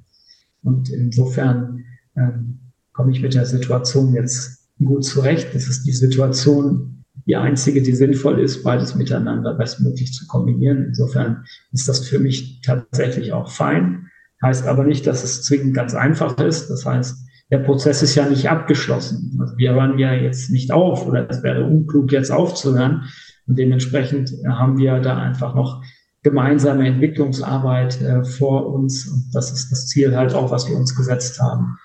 Und 0.64 0.90
insofern 0.90 1.84
ähm, 2.16 2.60
komme 2.94 3.12
ich 3.12 3.22
mit 3.22 3.34
der 3.34 3.46
Situation 3.46 4.14
jetzt 4.14 4.70
gut 4.82 5.04
zurecht. 5.04 5.54
Das 5.54 5.68
ist 5.68 5.84
die 5.84 5.92
Situation, 5.92 7.04
die 7.28 7.36
einzige, 7.36 7.82
die 7.82 7.94
sinnvoll 7.94 8.40
ist, 8.40 8.64
beides 8.64 8.96
miteinander 8.96 9.54
bestmöglich 9.54 10.14
zu 10.14 10.28
kombinieren. 10.28 10.86
Insofern 10.86 11.44
ist 11.74 11.90
das 11.90 12.08
für 12.08 12.20
mich 12.20 12.62
tatsächlich 12.62 13.34
auch 13.34 13.52
fein. 13.52 14.08
Heißt 14.42 14.66
aber 14.66 14.86
nicht, 14.86 15.06
dass 15.06 15.26
es 15.26 15.44
zwingend 15.44 15.74
ganz 15.74 15.94
einfach 15.94 16.38
ist. 16.38 16.70
Das 16.70 16.86
heißt, 16.86 17.18
der 17.52 17.60
Prozess 17.60 18.04
ist 18.04 18.16
ja 18.16 18.28
nicht 18.28 18.50
abgeschlossen. 18.50 19.38
Also 19.40 19.58
wir 19.58 19.74
hören 19.74 19.98
ja 19.98 20.14
jetzt 20.14 20.52
nicht 20.52 20.72
auf 20.72 21.08
oder 21.08 21.30
es 21.30 21.42
wäre 21.42 21.66
unklug, 21.66 22.12
jetzt 22.12 22.32
aufzuhören. 22.32 23.06
Und 23.48 23.58
dementsprechend 23.58 24.32
haben 24.48 24.78
wir 24.78 25.00
da 25.00 25.18
einfach 25.18 25.56
noch 25.56 25.82
gemeinsame 26.22 26.88
Entwicklungsarbeit 26.88 28.02
äh, 28.02 28.24
vor 28.24 28.68
uns. 28.68 29.08
Und 29.08 29.34
das 29.34 29.52
ist 29.52 29.72
das 29.72 29.88
Ziel 29.88 30.16
halt 30.16 30.36
auch, 30.36 30.52
was 30.52 30.70
wir 30.70 30.78
uns 30.78 30.96
gesetzt 30.96 31.42
haben. 31.42 31.78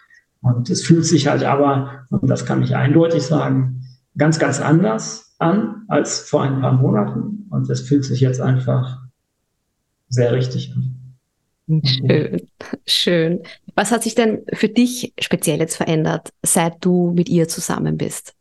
Und 0.42 0.68
es 0.68 0.84
fühlt 0.84 1.06
sich 1.06 1.26
halt 1.26 1.44
aber, 1.44 2.06
und 2.10 2.28
das 2.28 2.44
kann 2.44 2.62
ich 2.62 2.76
eindeutig 2.76 3.22
sagen, 3.22 3.86
ganz, 4.18 4.38
ganz 4.38 4.60
anders 4.60 5.34
an 5.38 5.84
als 5.88 6.20
vor 6.20 6.42
ein 6.42 6.60
paar 6.60 6.72
Monaten. 6.72 7.46
Und 7.50 7.70
es 7.70 7.80
fühlt 7.80 8.04
sich 8.04 8.20
jetzt 8.20 8.40
einfach 8.40 8.98
sehr 10.08 10.32
richtig 10.32 10.74
an. 10.76 10.93
Schön, 11.66 12.50
schön. 12.86 13.42
Was 13.74 13.90
hat 13.90 14.02
sich 14.02 14.14
denn 14.14 14.44
für 14.52 14.68
dich 14.68 15.14
speziell 15.18 15.58
jetzt 15.60 15.76
verändert, 15.76 16.30
seit 16.42 16.84
du 16.84 17.12
mit 17.12 17.28
ihr 17.28 17.48
zusammen 17.48 17.96
bist? 17.96 18.34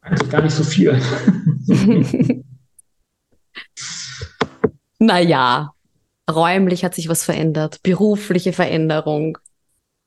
Eigentlich 0.00 0.30
gar 0.30 0.42
nicht 0.42 0.54
so 0.54 0.62
viel. 0.62 1.00
naja, 4.98 5.72
räumlich 6.30 6.84
hat 6.84 6.94
sich 6.94 7.08
was 7.08 7.24
verändert, 7.24 7.82
berufliche 7.82 8.52
Veränderung. 8.52 9.38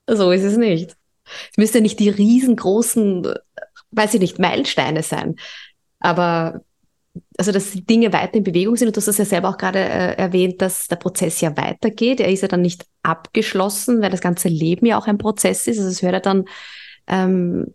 So 0.07 0.32
ist 0.32 0.43
es 0.43 0.55
nicht. 0.55 0.95
Es 1.51 1.57
müsste 1.57 1.82
nicht 1.82 1.99
die 1.99 2.09
riesengroßen, 2.09 3.34
weiß 3.91 4.13
ich 4.13 4.21
nicht, 4.21 4.39
Meilensteine 4.39 5.03
sein. 5.03 5.36
Aber 5.99 6.61
also 7.38 7.51
dass 7.51 7.71
die 7.71 7.85
Dinge 7.85 8.11
weiter 8.13 8.35
in 8.35 8.43
Bewegung 8.43 8.75
sind. 8.75 8.88
Und 8.88 8.95
du 8.95 8.99
hast 8.99 9.07
das 9.07 9.19
ja 9.19 9.25
selber 9.25 9.49
auch 9.49 9.57
gerade 9.57 9.79
äh, 9.79 10.15
erwähnt, 10.15 10.61
dass 10.61 10.88
der 10.88 10.95
Prozess 10.95 11.39
ja 11.39 11.55
weitergeht. 11.55 12.19
Er 12.19 12.31
ist 12.31 12.41
ja 12.41 12.47
dann 12.47 12.61
nicht 12.61 12.85
abgeschlossen, 13.03 14.01
weil 14.01 14.09
das 14.09 14.21
ganze 14.21 14.47
Leben 14.47 14.88
ja 14.88 14.97
auch 14.97 15.07
ein 15.07 15.19
Prozess 15.19 15.67
ist. 15.67 15.77
Also 15.77 15.89
es 15.89 16.01
hört 16.01 16.13
ja 16.13 16.19
dann 16.19 16.45
ähm, 17.07 17.73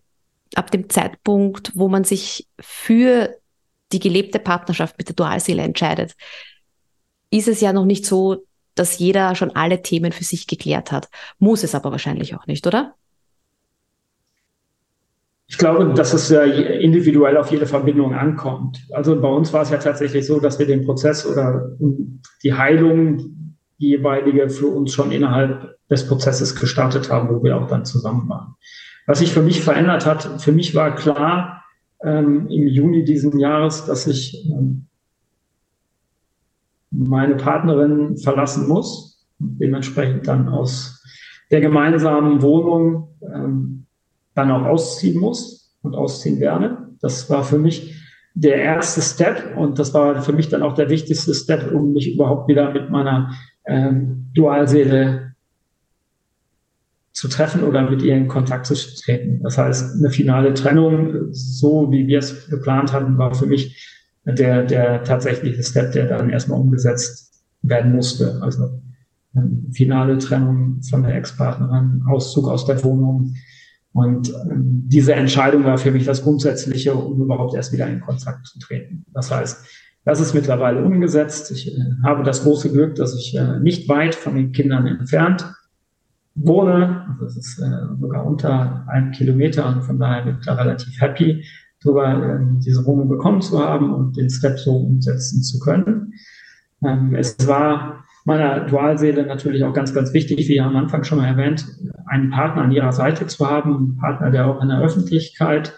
ab 0.54 0.70
dem 0.70 0.90
Zeitpunkt, 0.90 1.72
wo 1.74 1.88
man 1.88 2.04
sich 2.04 2.48
für 2.60 3.36
die 3.92 4.00
gelebte 4.00 4.38
Partnerschaft 4.38 4.98
mit 4.98 5.08
der 5.08 5.14
Dualseele 5.14 5.62
entscheidet, 5.62 6.14
ist 7.30 7.48
es 7.48 7.60
ja 7.60 7.72
noch 7.72 7.84
nicht 7.84 8.04
so, 8.04 8.44
dass 8.74 8.98
jeder 8.98 9.34
schon 9.34 9.54
alle 9.54 9.82
Themen 9.82 10.12
für 10.12 10.24
sich 10.24 10.46
geklärt 10.46 10.92
hat. 10.92 11.08
Muss 11.38 11.62
es 11.62 11.74
aber 11.74 11.90
wahrscheinlich 11.90 12.34
auch 12.34 12.46
nicht, 12.46 12.66
oder? 12.66 12.94
Ich 15.52 15.58
glaube, 15.58 15.92
dass 15.92 16.14
es 16.14 16.30
ja 16.30 16.44
individuell 16.44 17.36
auf 17.36 17.50
jede 17.50 17.66
Verbindung 17.66 18.14
ankommt. 18.14 18.86
Also 18.90 19.20
bei 19.20 19.28
uns 19.28 19.52
war 19.52 19.60
es 19.60 19.68
ja 19.68 19.76
tatsächlich 19.76 20.26
so, 20.26 20.40
dass 20.40 20.58
wir 20.58 20.66
den 20.66 20.82
Prozess 20.86 21.26
oder 21.26 21.76
die 22.42 22.54
Heilung 22.54 23.18
die 23.78 23.90
jeweilige 23.90 24.48
für 24.48 24.68
uns 24.68 24.94
schon 24.94 25.12
innerhalb 25.12 25.76
des 25.90 26.08
Prozesses 26.08 26.56
gestartet 26.56 27.10
haben, 27.10 27.28
wo 27.28 27.44
wir 27.44 27.58
auch 27.58 27.66
dann 27.66 27.84
zusammen 27.84 28.30
waren. 28.30 28.54
Was 29.06 29.18
sich 29.18 29.30
für 29.30 29.42
mich 29.42 29.60
verändert 29.60 30.06
hat, 30.06 30.40
für 30.40 30.52
mich 30.52 30.74
war 30.74 30.94
klar 30.94 31.62
ähm, 32.02 32.48
im 32.48 32.66
Juni 32.66 33.04
diesen 33.04 33.38
Jahres, 33.38 33.84
dass 33.84 34.06
ich 34.06 34.48
ähm, 34.50 34.86
meine 36.90 37.34
Partnerin 37.34 38.16
verlassen 38.16 38.68
muss, 38.68 39.26
dementsprechend 39.38 40.26
dann 40.28 40.48
aus 40.48 41.04
der 41.50 41.60
gemeinsamen 41.60 42.40
Wohnung 42.40 43.18
ähm, 43.22 43.81
dann 44.34 44.50
auch 44.50 44.64
ausziehen 44.64 45.18
muss 45.18 45.74
und 45.82 45.94
ausziehen 45.94 46.40
werde. 46.40 46.88
Das 47.00 47.28
war 47.30 47.44
für 47.44 47.58
mich 47.58 47.94
der 48.34 48.56
erste 48.56 49.02
Step 49.02 49.56
und 49.56 49.78
das 49.78 49.92
war 49.92 50.22
für 50.22 50.32
mich 50.32 50.48
dann 50.48 50.62
auch 50.62 50.74
der 50.74 50.88
wichtigste 50.88 51.34
Step, 51.34 51.72
um 51.72 51.92
mich 51.92 52.14
überhaupt 52.14 52.48
wieder 52.48 52.72
mit 52.72 52.90
meiner 52.90 53.32
ähm, 53.66 54.30
Dualseele 54.34 55.32
zu 57.12 57.28
treffen 57.28 57.62
oder 57.62 57.88
mit 57.88 58.02
ihr 58.02 58.16
in 58.16 58.28
Kontakt 58.28 58.66
zu 58.66 58.74
treten. 58.74 59.42
Das 59.42 59.58
heißt, 59.58 59.98
eine 59.98 60.10
finale 60.10 60.54
Trennung, 60.54 61.28
so 61.30 61.90
wie 61.90 62.06
wir 62.06 62.20
es 62.20 62.48
geplant 62.48 62.92
hatten, 62.92 63.18
war 63.18 63.34
für 63.34 63.46
mich 63.46 63.92
der, 64.24 64.64
der 64.64 65.04
tatsächliche 65.04 65.62
Step, 65.62 65.92
der 65.92 66.06
dann 66.06 66.30
erstmal 66.30 66.60
umgesetzt 66.60 67.42
werden 67.60 67.92
musste. 67.92 68.40
Also 68.40 68.80
ähm, 69.36 69.68
finale 69.72 70.18
Trennung 70.18 70.80
von 70.82 71.02
der 71.02 71.14
Ex-Partnerin, 71.16 72.02
Auszug 72.08 72.48
aus 72.48 72.64
der 72.66 72.82
Wohnung, 72.82 73.34
Und 73.92 74.30
ähm, 74.30 74.84
diese 74.86 75.14
Entscheidung 75.14 75.64
war 75.64 75.78
für 75.78 75.90
mich 75.90 76.04
das 76.04 76.22
Grundsätzliche, 76.22 76.94
um 76.94 77.20
überhaupt 77.20 77.54
erst 77.54 77.72
wieder 77.72 77.86
in 77.88 78.00
Kontakt 78.00 78.46
zu 78.46 78.58
treten. 78.58 79.04
Das 79.12 79.30
heißt, 79.30 79.66
das 80.04 80.20
ist 80.20 80.34
mittlerweile 80.34 80.82
umgesetzt. 80.82 81.50
Ich 81.50 81.76
äh, 81.76 81.80
habe 82.02 82.22
das 82.22 82.42
große 82.42 82.72
Glück, 82.72 82.94
dass 82.94 83.14
ich 83.14 83.36
äh, 83.36 83.60
nicht 83.60 83.88
weit 83.88 84.14
von 84.14 84.34
den 84.34 84.52
Kindern 84.52 84.86
entfernt 84.86 85.46
wohne. 86.34 87.06
Also 87.10 87.24
das 87.24 87.36
ist 87.36 87.58
äh, 87.58 87.96
sogar 88.00 88.26
unter 88.26 88.86
einem 88.88 89.12
Kilometer 89.12 89.68
und 89.68 89.82
von 89.82 89.98
daher 89.98 90.22
bin 90.24 90.36
ich 90.40 90.46
da 90.46 90.54
relativ 90.54 91.00
happy, 91.00 91.44
darüber 91.82 92.12
äh, 92.12 92.38
diese 92.64 92.84
Wohnung 92.86 93.08
bekommen 93.08 93.42
zu 93.42 93.58
haben 93.58 93.92
und 93.92 94.16
den 94.16 94.30
Step 94.30 94.58
so 94.58 94.76
umsetzen 94.76 95.42
zu 95.42 95.58
können. 95.58 96.14
Ähm, 96.84 97.14
es 97.14 97.36
war 97.46 98.04
meiner 98.24 98.60
Dualseele 98.60 99.26
natürlich 99.26 99.64
auch 99.64 99.72
ganz, 99.72 99.92
ganz 99.94 100.12
wichtig, 100.12 100.48
wie 100.48 100.60
am 100.60 100.76
Anfang 100.76 101.04
schon 101.04 101.18
mal 101.18 101.26
erwähnt, 101.26 101.66
einen 102.06 102.30
Partner 102.30 102.62
an 102.62 102.72
ihrer 102.72 102.92
Seite 102.92 103.26
zu 103.26 103.48
haben, 103.48 103.74
einen 103.74 103.96
Partner, 103.96 104.30
der 104.30 104.46
auch 104.46 104.62
in 104.62 104.68
der 104.68 104.80
Öffentlichkeit 104.80 105.74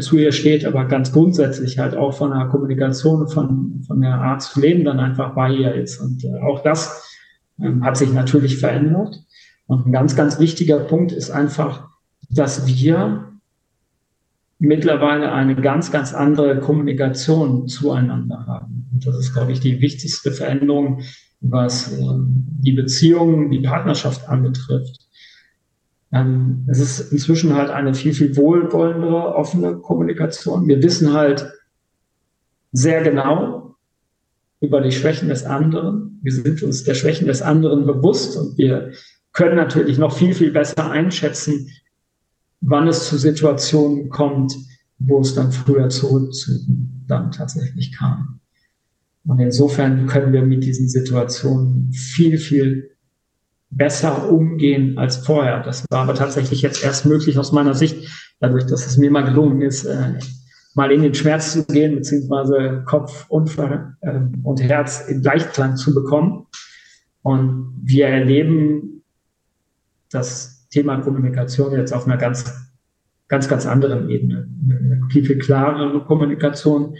zu 0.00 0.16
ihr 0.16 0.32
steht, 0.32 0.64
aber 0.64 0.86
ganz 0.86 1.12
grundsätzlich 1.12 1.78
halt 1.78 1.94
auch 1.94 2.14
von 2.14 2.30
der 2.30 2.46
Kommunikation, 2.46 3.28
von, 3.28 3.82
von 3.86 4.00
der 4.00 4.14
Art 4.14 4.42
zu 4.42 4.60
leben 4.60 4.84
dann 4.84 5.00
einfach 5.00 5.34
bei 5.34 5.50
ihr 5.50 5.74
ist. 5.74 6.00
Und 6.00 6.24
äh, 6.24 6.40
auch 6.40 6.62
das 6.62 7.10
ähm, 7.60 7.84
hat 7.84 7.96
sich 7.96 8.12
natürlich 8.12 8.58
verändert. 8.58 9.22
Und 9.66 9.86
ein 9.86 9.92
ganz, 9.92 10.16
ganz 10.16 10.38
wichtiger 10.38 10.78
Punkt 10.78 11.12
ist 11.12 11.30
einfach, 11.30 11.88
dass 12.30 12.66
wir 12.66 13.32
mittlerweile 14.58 15.32
eine 15.32 15.56
ganz, 15.56 15.90
ganz 15.90 16.14
andere 16.14 16.60
Kommunikation 16.60 17.68
zueinander 17.68 18.46
haben. 18.46 18.88
Und 18.92 19.06
das 19.06 19.18
ist, 19.18 19.34
glaube 19.34 19.52
ich, 19.52 19.60
die 19.60 19.80
wichtigste 19.80 20.30
Veränderung, 20.30 21.02
was 21.42 21.92
äh, 21.92 22.04
die 22.64 22.72
Beziehung, 22.72 23.50
die 23.50 23.60
Partnerschaft 23.60 24.28
anbetrifft. 24.28 25.08
Ähm, 26.12 26.66
es 26.68 26.78
ist 26.78 27.12
inzwischen 27.12 27.54
halt 27.54 27.70
eine 27.70 27.94
viel, 27.94 28.14
viel 28.14 28.36
wohlwollendere, 28.36 29.34
offene 29.34 29.76
Kommunikation. 29.76 30.68
Wir 30.68 30.82
wissen 30.82 31.12
halt 31.12 31.50
sehr 32.72 33.02
genau 33.02 33.76
über 34.60 34.80
die 34.80 34.92
Schwächen 34.92 35.28
des 35.28 35.44
anderen. 35.44 36.20
Wir 36.22 36.32
sind 36.32 36.62
uns 36.62 36.84
der 36.84 36.94
Schwächen 36.94 37.26
des 37.26 37.42
anderen 37.42 37.86
bewusst 37.86 38.36
und 38.36 38.56
wir 38.56 38.92
können 39.32 39.56
natürlich 39.56 39.98
noch 39.98 40.16
viel, 40.16 40.34
viel 40.34 40.52
besser 40.52 40.90
einschätzen, 40.90 41.68
wann 42.60 42.86
es 42.86 43.08
zu 43.08 43.18
Situationen 43.18 44.08
kommt, 44.08 44.54
wo 44.98 45.20
es 45.20 45.34
dann 45.34 45.50
früher 45.50 45.88
zurückzügen 45.88 47.04
dann 47.08 47.32
tatsächlich 47.32 47.92
kam. 47.96 48.41
Und 49.24 49.38
insofern 49.38 50.06
können 50.06 50.32
wir 50.32 50.42
mit 50.42 50.64
diesen 50.64 50.88
Situationen 50.88 51.92
viel, 51.92 52.38
viel 52.38 52.90
besser 53.70 54.30
umgehen 54.30 54.98
als 54.98 55.16
vorher. 55.18 55.62
Das 55.62 55.84
war 55.90 56.02
aber 56.02 56.14
tatsächlich 56.14 56.62
jetzt 56.62 56.84
erst 56.84 57.06
möglich 57.06 57.38
aus 57.38 57.52
meiner 57.52 57.74
Sicht, 57.74 58.08
dadurch, 58.40 58.66
dass 58.66 58.86
es 58.86 58.98
mir 58.98 59.10
mal 59.10 59.24
gelungen 59.24 59.62
ist, 59.62 59.84
äh, 59.84 60.14
mal 60.74 60.90
in 60.90 61.02
den 61.02 61.14
Schmerz 61.14 61.52
zu 61.52 61.64
gehen, 61.64 61.94
beziehungsweise 61.94 62.82
Kopf 62.86 63.26
und, 63.28 63.56
äh, 63.58 64.20
und 64.42 64.62
Herz 64.62 65.06
in 65.08 65.22
Gleichklang 65.22 65.76
zu 65.76 65.94
bekommen. 65.94 66.46
Und 67.22 67.80
wir 67.82 68.08
erleben 68.08 69.02
das 70.10 70.68
Thema 70.70 71.00
Kommunikation 71.00 71.72
jetzt 71.72 71.92
auf 71.92 72.06
einer 72.06 72.16
ganz, 72.16 72.52
ganz, 73.28 73.48
ganz 73.48 73.66
anderen 73.66 74.10
Ebene. 74.10 74.48
Eine 74.68 75.00
viel, 75.10 75.24
viel 75.24 75.38
klarere 75.38 76.04
Kommunikation, 76.04 76.96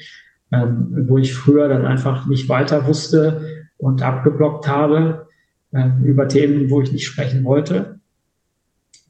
ähm, 0.52 1.06
wo 1.08 1.18
ich 1.18 1.34
früher 1.34 1.68
dann 1.68 1.86
einfach 1.86 2.26
nicht 2.26 2.48
weiter 2.48 2.86
wusste 2.86 3.66
und 3.78 4.02
abgeblockt 4.02 4.68
habe 4.68 5.26
äh, 5.72 5.88
über 6.04 6.28
Themen, 6.28 6.70
wo 6.70 6.82
ich 6.82 6.92
nicht 6.92 7.06
sprechen 7.06 7.44
wollte 7.44 8.00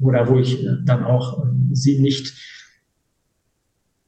oder 0.00 0.28
wo 0.28 0.38
ich 0.38 0.64
äh, 0.64 0.76
dann 0.84 1.04
auch 1.04 1.44
äh, 1.44 1.48
sie 1.72 2.00
nicht 2.00 2.32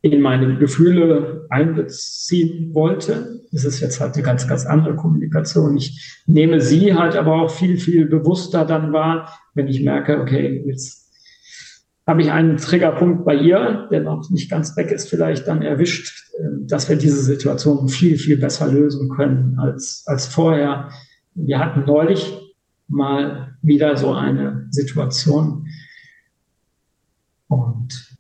in 0.01 0.21
meine 0.21 0.59
Gefühle 0.59 1.47
einbeziehen 1.49 2.75
wollte. 2.75 3.41
Das 3.51 3.65
ist 3.65 3.81
jetzt 3.81 4.01
halt 4.01 4.15
eine 4.15 4.23
ganz, 4.23 4.47
ganz 4.47 4.67
andere 4.67 4.97
Kommunikation. 4.97 5.79
Ich 5.79 6.23
nehme 6.27 6.61
sie 6.61 6.95
halt 6.95 7.17
aber 7.17 7.41
auch 7.41 7.51
viel, 7.51 7.79
viel 7.79 8.05
bewusster 8.07 8.67
dann 8.67 8.93
wahr, 8.93 9.33
wenn 9.55 9.67
ich 9.67 9.83
merke, 9.83 10.21
okay, 10.21 10.63
jetzt 10.67 11.04
habe 12.07 12.21
ich 12.21 12.31
einen 12.31 12.59
Triggerpunkt 12.59 13.25
bei 13.25 13.35
ihr, 13.35 13.89
der 13.91 14.03
noch 14.03 14.29
nicht 14.29 14.51
ganz 14.51 14.77
weg 14.77 14.91
ist, 14.91 15.09
vielleicht 15.09 15.49
dann 15.49 15.63
erwischt, 15.63 16.31
äh, 16.39 16.43
dass 16.67 16.89
wir 16.89 16.97
diese 16.97 17.23
Situation 17.23 17.89
viel, 17.89 18.19
viel 18.19 18.39
besser 18.39 18.71
lösen 18.71 19.09
können 19.09 19.59
als, 19.59 20.05
als 20.07 20.27
vorher. 20.27 20.91
Wir 21.35 21.59
hatten 21.59 21.85
neulich 21.87 22.39
mal 22.89 23.57
wieder 23.63 23.97
so 23.97 24.13
eine 24.13 24.67
Situation 24.71 25.67
und 27.49 28.17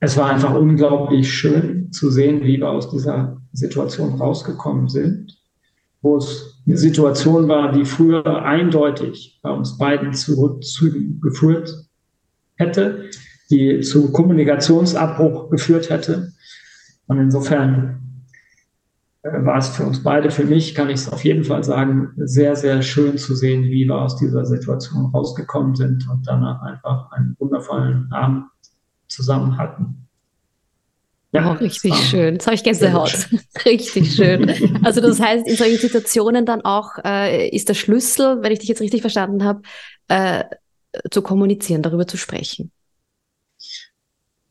es 0.00 0.16
war 0.16 0.30
einfach 0.30 0.54
unglaublich 0.54 1.32
schön 1.32 1.92
zu 1.92 2.10
sehen, 2.10 2.42
wie 2.42 2.58
wir 2.58 2.70
aus 2.70 2.90
dieser 2.90 3.40
Situation 3.52 4.14
rausgekommen 4.14 4.88
sind, 4.88 5.38
wo 6.00 6.16
es 6.16 6.62
eine 6.66 6.78
Situation 6.78 7.48
war, 7.48 7.72
die 7.72 7.84
früher 7.84 8.42
eindeutig 8.44 9.38
bei 9.42 9.50
uns 9.50 9.76
beiden 9.76 10.14
zurückgeführt 10.14 11.89
hätte, 12.60 13.10
die 13.50 13.80
zu 13.80 14.12
Kommunikationsabbruch 14.12 15.50
geführt 15.50 15.90
hätte. 15.90 16.32
Und 17.06 17.18
insofern 17.18 18.24
äh, 19.22 19.44
war 19.44 19.58
es 19.58 19.68
für 19.68 19.84
uns 19.84 20.02
beide, 20.02 20.30
für 20.30 20.44
mich 20.44 20.74
kann 20.74 20.88
ich 20.88 21.00
es 21.00 21.12
auf 21.12 21.24
jeden 21.24 21.44
Fall 21.44 21.64
sagen, 21.64 22.12
sehr, 22.16 22.54
sehr 22.56 22.82
schön 22.82 23.18
zu 23.18 23.34
sehen, 23.34 23.64
wie 23.64 23.86
wir 23.86 23.96
aus 23.96 24.16
dieser 24.16 24.46
Situation 24.46 25.06
rausgekommen 25.06 25.74
sind 25.74 26.08
und 26.08 26.26
danach 26.26 26.62
einfach 26.62 27.10
einen 27.12 27.36
wundervollen 27.38 28.10
Abend 28.12 28.44
zusammen 29.08 29.58
hatten. 29.58 30.06
Ja, 31.32 31.52
oh, 31.52 31.52
richtig 31.52 31.94
schön. 31.94 32.34
Jetzt 32.34 32.46
habe 32.46 32.56
ich 32.56 32.64
Gänsehaut. 32.64 33.28
richtig 33.64 34.14
schön. 34.14 34.50
Also 34.84 35.00
das 35.00 35.20
heißt, 35.20 35.46
in 35.46 35.54
solchen 35.54 35.78
Situationen 35.78 36.44
dann 36.44 36.62
auch 36.62 36.98
äh, 37.04 37.48
ist 37.50 37.68
der 37.68 37.74
Schlüssel, 37.74 38.42
wenn 38.42 38.50
ich 38.50 38.58
dich 38.58 38.68
jetzt 38.68 38.80
richtig 38.80 39.00
verstanden 39.00 39.44
habe, 39.44 39.62
äh, 40.08 40.42
zu 41.10 41.22
kommunizieren, 41.22 41.82
darüber 41.82 42.06
zu 42.06 42.16
sprechen? 42.16 42.70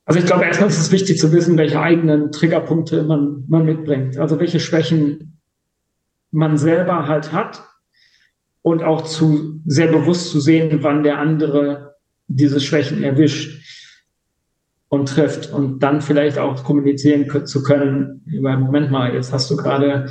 Also 0.06 0.20
ich 0.20 0.26
glaube, 0.26 0.46
erstmal 0.46 0.70
ist 0.70 0.80
es 0.80 0.92
wichtig 0.92 1.20
zu 1.20 1.32
wissen, 1.32 1.58
welche 1.58 1.80
eigenen 1.80 2.32
Triggerpunkte 2.32 3.04
man, 3.04 3.46
man 3.48 3.66
mitbringt. 3.66 4.18
Also 4.18 4.40
welche 4.40 4.60
Schwächen 4.60 5.40
man 6.32 6.58
selber 6.58 7.08
halt 7.08 7.32
hat 7.32 7.64
und 8.62 8.84
auch 8.84 9.04
zu 9.04 9.62
sehr 9.66 9.88
bewusst 9.88 10.32
zu 10.32 10.40
sehen, 10.40 10.80
wann 10.82 11.04
der 11.04 11.20
andere 11.20 11.96
diese 12.28 12.60
Schwächen 12.60 13.04
erwischt 13.04 13.64
und 14.88 15.10
trifft 15.10 15.52
und 15.52 15.80
dann 15.80 16.02
vielleicht 16.02 16.40
auch 16.40 16.64
kommunizieren 16.64 17.46
zu 17.46 17.64
können 17.64 18.24
über 18.26 18.58
Moment 18.58 18.92
mal, 18.92 19.14
jetzt 19.14 19.32
hast 19.32 19.50
du 19.52 19.58
gerade 19.58 20.10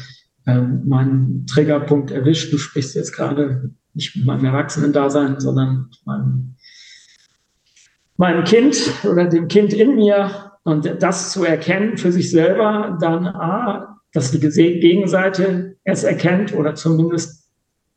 ähm, 0.48 0.88
meinen 0.88 1.46
Triggerpunkt 1.46 2.10
erwischt, 2.10 2.52
du 2.52 2.58
sprichst 2.58 2.94
jetzt 2.94 3.12
gerade 3.12 3.70
nicht 3.92 4.16
mit 4.16 4.24
meinem 4.24 4.46
Erwachsenen-Dasein, 4.46 5.38
sondern 5.40 5.90
meinem, 6.06 6.54
meinem 8.16 8.44
Kind 8.44 8.76
oder 9.04 9.26
dem 9.26 9.48
Kind 9.48 9.74
in 9.74 9.96
mir 9.96 10.52
und 10.64 10.90
das 11.00 11.32
zu 11.32 11.44
erkennen 11.44 11.98
für 11.98 12.12
sich 12.12 12.30
selber, 12.30 12.96
dann 13.00 13.26
A, 13.26 14.00
dass 14.14 14.30
die 14.30 14.40
Gegenseite 14.40 15.76
es 15.84 16.02
erkennt 16.02 16.54
oder 16.54 16.74
zumindest 16.74 17.46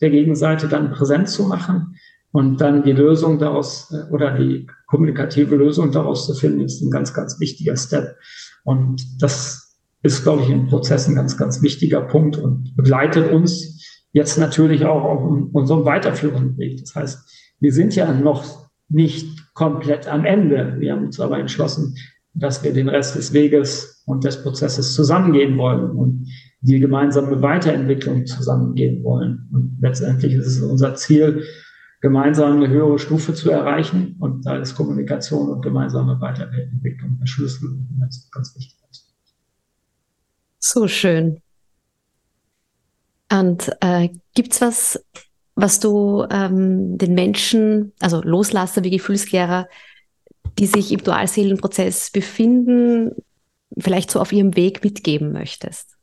der 0.01 0.09
Gegenseite 0.09 0.67
dann 0.67 0.91
präsent 0.91 1.29
zu 1.29 1.43
machen 1.43 1.95
und 2.33 2.59
dann 2.59 2.83
die 2.83 2.91
Lösung 2.91 3.39
daraus 3.39 3.91
äh, 3.91 4.11
oder 4.11 4.37
die 4.37 4.67
kommunikative 4.87 5.55
Lösung 5.55 5.91
daraus 5.91 6.25
zu 6.25 6.33
finden, 6.33 6.61
ist 6.61 6.81
ein 6.81 6.91
ganz, 6.91 7.13
ganz 7.13 7.39
wichtiger 7.39 7.77
Step. 7.77 8.17
Und 8.63 9.21
das 9.21 9.70
ist, 10.03 10.23
glaube 10.23 10.43
ich, 10.43 10.49
im 10.49 10.67
Prozess 10.67 11.07
ein 11.07 11.15
ganz, 11.15 11.37
ganz 11.37 11.61
wichtiger 11.61 12.01
Punkt 12.01 12.37
und 12.37 12.75
begleitet 12.75 13.31
uns 13.31 13.79
jetzt 14.13 14.37
natürlich 14.37 14.85
auch 14.85 15.03
auf 15.03 15.49
unserem 15.53 15.85
weiterführenden 15.85 16.57
Weg. 16.57 16.79
Das 16.79 16.95
heißt, 16.95 17.55
wir 17.59 17.71
sind 17.71 17.95
ja 17.95 18.11
noch 18.13 18.69
nicht 18.89 19.53
komplett 19.53 20.07
am 20.07 20.25
Ende. 20.25 20.75
Wir 20.79 20.93
haben 20.93 21.05
uns 21.05 21.19
aber 21.19 21.39
entschlossen, 21.39 21.95
dass 22.33 22.63
wir 22.63 22.73
den 22.73 22.89
Rest 22.89 23.15
des 23.15 23.33
Weges 23.33 24.03
und 24.05 24.23
des 24.23 24.41
Prozesses 24.41 24.93
zusammengehen 24.93 25.57
wollen 25.57 25.91
und 25.91 26.27
die 26.61 26.79
gemeinsame 26.79 27.41
Weiterentwicklung 27.41 28.25
zusammengehen 28.25 29.03
wollen. 29.03 29.47
Und 29.51 29.77
letztendlich 29.81 30.33
ist 30.33 30.47
es 30.47 30.61
unser 30.61 30.95
Ziel, 30.95 31.43
gemeinsam 32.01 32.57
eine 32.57 32.69
höhere 32.69 32.99
Stufe 32.99 33.33
zu 33.33 33.51
erreichen. 33.51 34.15
Und 34.19 34.45
da 34.45 34.57
ist 34.57 34.75
Kommunikation 34.75 35.49
und 35.49 35.61
gemeinsame 35.61 36.19
Weiterentwicklung 36.19 37.17
der 37.19 37.27
Schlüssel. 37.27 37.69
Das 37.99 38.17
ist 38.17 38.31
ganz 38.31 38.55
wichtig. 38.55 38.80
So 40.61 40.87
schön. 40.87 41.41
Und 43.31 43.71
äh, 43.81 44.09
gibt 44.35 44.53
es 44.53 44.61
was, 44.61 45.05
was 45.55 45.79
du 45.79 46.25
ähm, 46.29 46.97
den 46.97 47.15
Menschen, 47.15 47.93
also 47.99 48.21
Loslasser 48.21 48.83
wie 48.83 48.91
Gefühlsklärer, 48.91 49.67
die 50.59 50.67
sich 50.67 50.91
im 50.91 51.03
Dualseelenprozess 51.03 52.11
befinden, 52.11 53.11
vielleicht 53.77 54.11
so 54.11 54.19
auf 54.19 54.31
ihrem 54.31 54.55
Weg 54.55 54.83
mitgeben 54.83 55.31
möchtest? 55.31 55.97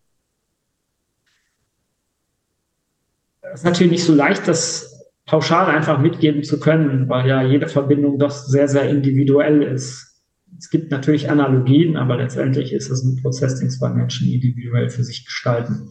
Es 3.40 3.60
ist 3.60 3.64
natürlich 3.64 3.92
nicht 3.92 4.04
so 4.04 4.14
leicht, 4.14 4.48
das 4.48 5.06
pauschal 5.24 5.66
einfach 5.66 5.98
mitgeben 6.00 6.42
zu 6.42 6.58
können, 6.58 7.08
weil 7.08 7.28
ja 7.28 7.42
jede 7.42 7.68
Verbindung 7.68 8.18
doch 8.18 8.30
sehr, 8.30 8.66
sehr 8.68 8.88
individuell 8.88 9.62
ist. 9.62 10.07
Es 10.56 10.70
gibt 10.70 10.90
natürlich 10.90 11.30
Analogien, 11.30 11.96
aber 11.96 12.16
letztendlich 12.16 12.72
ist 12.72 12.90
es 12.90 13.04
ein 13.04 13.16
Prozess, 13.16 13.60
den 13.60 13.70
zwei 13.70 13.90
Menschen 13.90 14.28
individuell 14.28 14.90
für 14.90 15.04
sich 15.04 15.24
gestalten. 15.24 15.90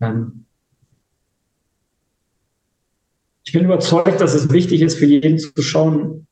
Ähm 0.00 0.44
ich 3.44 3.52
bin 3.52 3.64
überzeugt, 3.64 4.20
dass 4.20 4.34
es 4.34 4.50
wichtig 4.50 4.82
ist, 4.82 4.96
für 4.96 5.06
jeden 5.06 5.38
zu 5.38 5.50
schauen, 5.60 6.26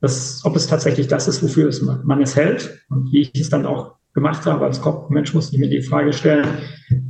dass, 0.00 0.44
ob 0.44 0.56
es 0.56 0.66
tatsächlich 0.66 1.08
das 1.08 1.28
ist, 1.28 1.42
wofür 1.42 1.68
es 1.68 1.82
man 1.82 2.22
es 2.22 2.36
hält 2.36 2.80
und 2.88 3.12
wie 3.12 3.22
ich 3.22 3.40
es 3.40 3.50
dann 3.50 3.66
auch 3.66 3.96
gemacht 4.14 4.44
habe 4.46 4.64
als 4.64 4.80
Kopfmensch, 4.80 5.34
musste 5.34 5.54
ich 5.54 5.60
mir 5.60 5.68
die 5.68 5.82
Frage 5.82 6.12
stellen, 6.12 6.46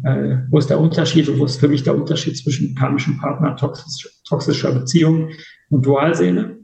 äh, 0.04 0.38
wo 0.50 0.58
ist 0.58 0.70
der 0.70 0.80
Unterschied 0.80 1.28
und 1.28 1.38
wo 1.38 1.44
ist 1.44 1.58
für 1.58 1.68
mich 1.68 1.82
der 1.82 1.94
Unterschied 1.94 2.36
zwischen 2.36 2.74
karmischen 2.74 3.18
Partner, 3.18 3.56
toxisch, 3.56 4.20
toxischer 4.28 4.72
Beziehung 4.72 5.30
und 5.70 5.86
Dualseele. 5.86 6.59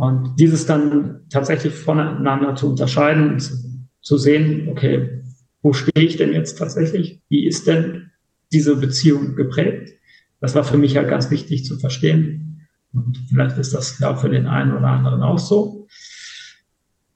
Und 0.00 0.36
dieses 0.40 0.64
dann 0.64 1.26
tatsächlich 1.28 1.74
voneinander 1.74 2.54
zu 2.54 2.70
unterscheiden 2.70 3.32
und 3.32 3.40
zu, 3.40 3.52
zu 4.00 4.16
sehen, 4.16 4.70
okay, 4.70 5.20
wo 5.60 5.74
stehe 5.74 6.06
ich 6.06 6.16
denn 6.16 6.32
jetzt 6.32 6.56
tatsächlich? 6.56 7.20
Wie 7.28 7.46
ist 7.46 7.66
denn 7.66 8.10
diese 8.50 8.76
Beziehung 8.76 9.36
geprägt? 9.36 9.92
Das 10.40 10.54
war 10.54 10.64
für 10.64 10.78
mich 10.78 10.94
ja 10.94 11.02
halt 11.02 11.10
ganz 11.10 11.30
wichtig 11.30 11.66
zu 11.66 11.78
verstehen. 11.78 12.66
Und 12.94 13.18
vielleicht 13.28 13.58
ist 13.58 13.74
das 13.74 13.98
ja 13.98 14.16
für 14.16 14.30
den 14.30 14.46
einen 14.46 14.72
oder 14.72 14.86
anderen 14.86 15.22
auch 15.22 15.38
so. 15.38 15.86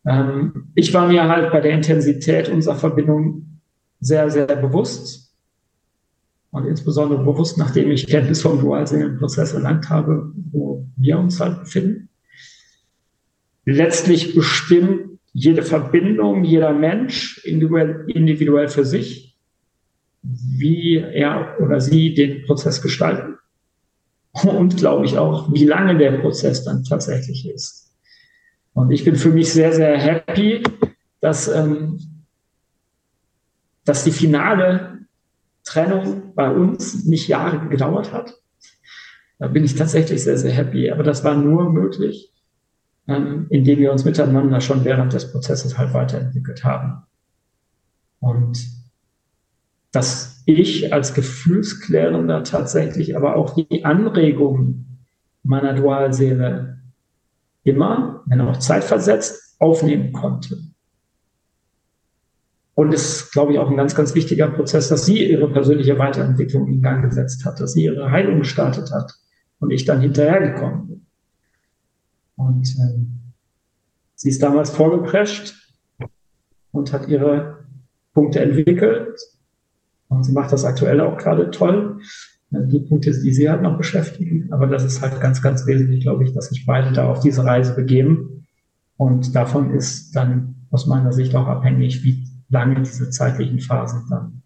Ähm, 0.05 0.70
ich 0.74 0.93
war 0.93 1.09
mir 1.09 1.26
halt 1.26 1.53
bei 1.53 1.62
der 1.62 1.72
Intensität 1.72 2.51
unserer 2.51 2.76
Verbindung 2.76 3.61
sehr, 4.01 4.28
sehr 4.28 4.45
bewusst. 4.45 5.35
Und 6.51 6.66
insbesondere 6.66 7.24
bewusst, 7.24 7.57
nachdem 7.57 7.91
ich 7.91 8.07
Kenntnis 8.07 8.43
vom 8.43 8.61
Dualseelenprozess 8.61 9.55
erlangt 9.55 9.89
habe, 9.89 10.35
wo 10.53 10.87
wir 10.99 11.18
uns 11.18 11.41
halt 11.41 11.61
befinden. 11.61 12.04
Letztlich 13.65 14.35
bestimmt 14.35 15.19
jede 15.33 15.62
Verbindung, 15.62 16.45
jeder 16.45 16.73
Mensch 16.73 17.39
individuell, 17.45 18.05
individuell 18.09 18.69
für 18.69 18.85
sich, 18.85 19.37
wie 20.23 20.97
er 20.97 21.57
oder 21.61 21.81
sie 21.81 22.15
den 22.15 22.45
Prozess 22.45 22.81
gestalten. 22.81 23.37
Und 24.33 24.77
glaube 24.77 25.07
ich 25.07 25.17
auch, 25.17 25.53
wie 25.53 25.65
lange 25.65 25.97
der 25.97 26.12
Prozess 26.19 26.65
dann 26.65 26.85
tatsächlich 26.85 27.49
ist. 27.49 27.93
Und 28.73 28.91
ich 28.91 29.05
bin 29.05 29.17
für 29.17 29.31
mich 29.31 29.53
sehr, 29.53 29.73
sehr 29.73 29.97
happy, 29.97 30.62
dass, 31.21 31.49
ähm, 31.49 32.01
dass 33.85 34.05
die 34.05 34.11
finale 34.11 34.99
Trennung 35.65 36.35
bei 36.35 36.51
uns 36.51 37.05
nicht 37.05 37.29
Jahre 37.29 37.69
gedauert 37.69 38.12
hat. 38.12 38.35
Da 39.39 39.49
bin 39.49 39.65
ich 39.65 39.75
tatsächlich 39.75 40.23
sehr, 40.23 40.39
sehr 40.39 40.53
happy. 40.53 40.91
Aber 40.91 41.03
das 41.03 41.23
war 41.25 41.37
nur 41.37 41.73
möglich, 41.73 42.34
ähm, 43.07 43.47
indem 43.51 43.79
wir 43.79 43.93
uns 43.93 44.05
miteinander 44.05 44.61
schon 44.61 44.85
während 44.85 45.13
des 45.13 45.31
Prozesses 45.31 45.77
halt 45.77 45.93
weiterentwickelt 45.93 46.65
haben. 46.65 47.03
Und 48.21 48.59
dass 49.93 50.43
ich 50.47 50.93
als 50.93 51.15
Gefühlsklärender 51.15 52.43
tatsächlich 52.45 53.17
aber 53.17 53.37
auch 53.37 53.55
die 53.55 53.85
Anregungen 53.85 55.07
meiner 55.43 55.75
Dualseele 55.75 56.79
immer, 57.63 58.23
wenn 58.27 58.41
auch 58.41 58.59
zeitversetzt, 58.59 59.57
aufnehmen 59.59 60.13
konnte. 60.13 60.59
Und 62.75 62.93
es 62.93 63.21
ist, 63.21 63.33
glaube 63.33 63.53
ich, 63.53 63.59
auch 63.59 63.71
ein 63.71 63.77
ganz, 63.77 63.95
ganz 63.95 64.15
wichtiger 64.15 64.49
Prozess, 64.49 64.89
dass 64.89 65.07
sie 65.07 65.31
ihre 65.31 65.49
persönliche 65.49 65.99
Weiterentwicklung 65.99 66.67
in 66.67 66.83
Gang 66.83 67.05
gesetzt 67.09 67.45
hat, 67.45 67.61
dass 67.61 67.73
sie 67.75 67.85
ihre 67.85 68.11
Heilung 68.11 68.41
gestartet 68.41 68.91
hat 68.93 69.15
und 69.61 69.71
ich 69.71 69.85
dann 69.85 70.01
hinterhergekommen 70.01 70.89
bin. 70.89 71.04
Und 72.37 72.68
äh, 72.68 72.99
sie 74.14 74.30
ist 74.30 74.43
damals 74.43 74.70
vorgeprescht 74.70 75.55
und 76.72 76.93
hat 76.93 77.09
ihre 77.09 77.64
Punkte 78.12 78.41
entwickelt. 78.41 79.18
Und 80.09 80.24
sie 80.24 80.32
macht 80.32 80.53
das 80.53 80.64
aktuell 80.64 81.01
auch 81.01 81.16
gerade 81.16 81.51
toll 81.51 82.01
die 82.62 82.80
Punkte, 82.80 83.11
die 83.11 83.32
sie 83.32 83.51
halt 83.51 83.62
noch 83.62 83.76
beschäftigen. 83.76 84.53
Aber 84.53 84.66
das 84.66 84.85
ist 84.85 85.03
halt 85.03 85.20
ganz, 85.20 85.43
ganz 85.43 85.66
wesentlich, 85.66 86.03
glaube 86.03 86.24
ich, 86.24 86.32
dass 86.32 86.49
sich 86.49 86.66
beide 86.66 86.93
da 86.93 87.09
auf 87.09 87.20
diese 87.20 87.45
Reise 87.45 87.74
begeben. 87.74 88.47
Und 88.97 89.35
davon 89.35 89.74
ist 89.74 90.14
dann 90.14 90.55
aus 90.70 90.87
meiner 90.87 91.12
Sicht 91.12 91.35
auch 91.35 91.47
abhängig, 91.47 92.05
wie 92.05 92.26
lange 92.49 92.82
diese 92.82 93.11
zeitlichen 93.11 93.61
Phasen 93.61 94.05
dann 94.09 94.43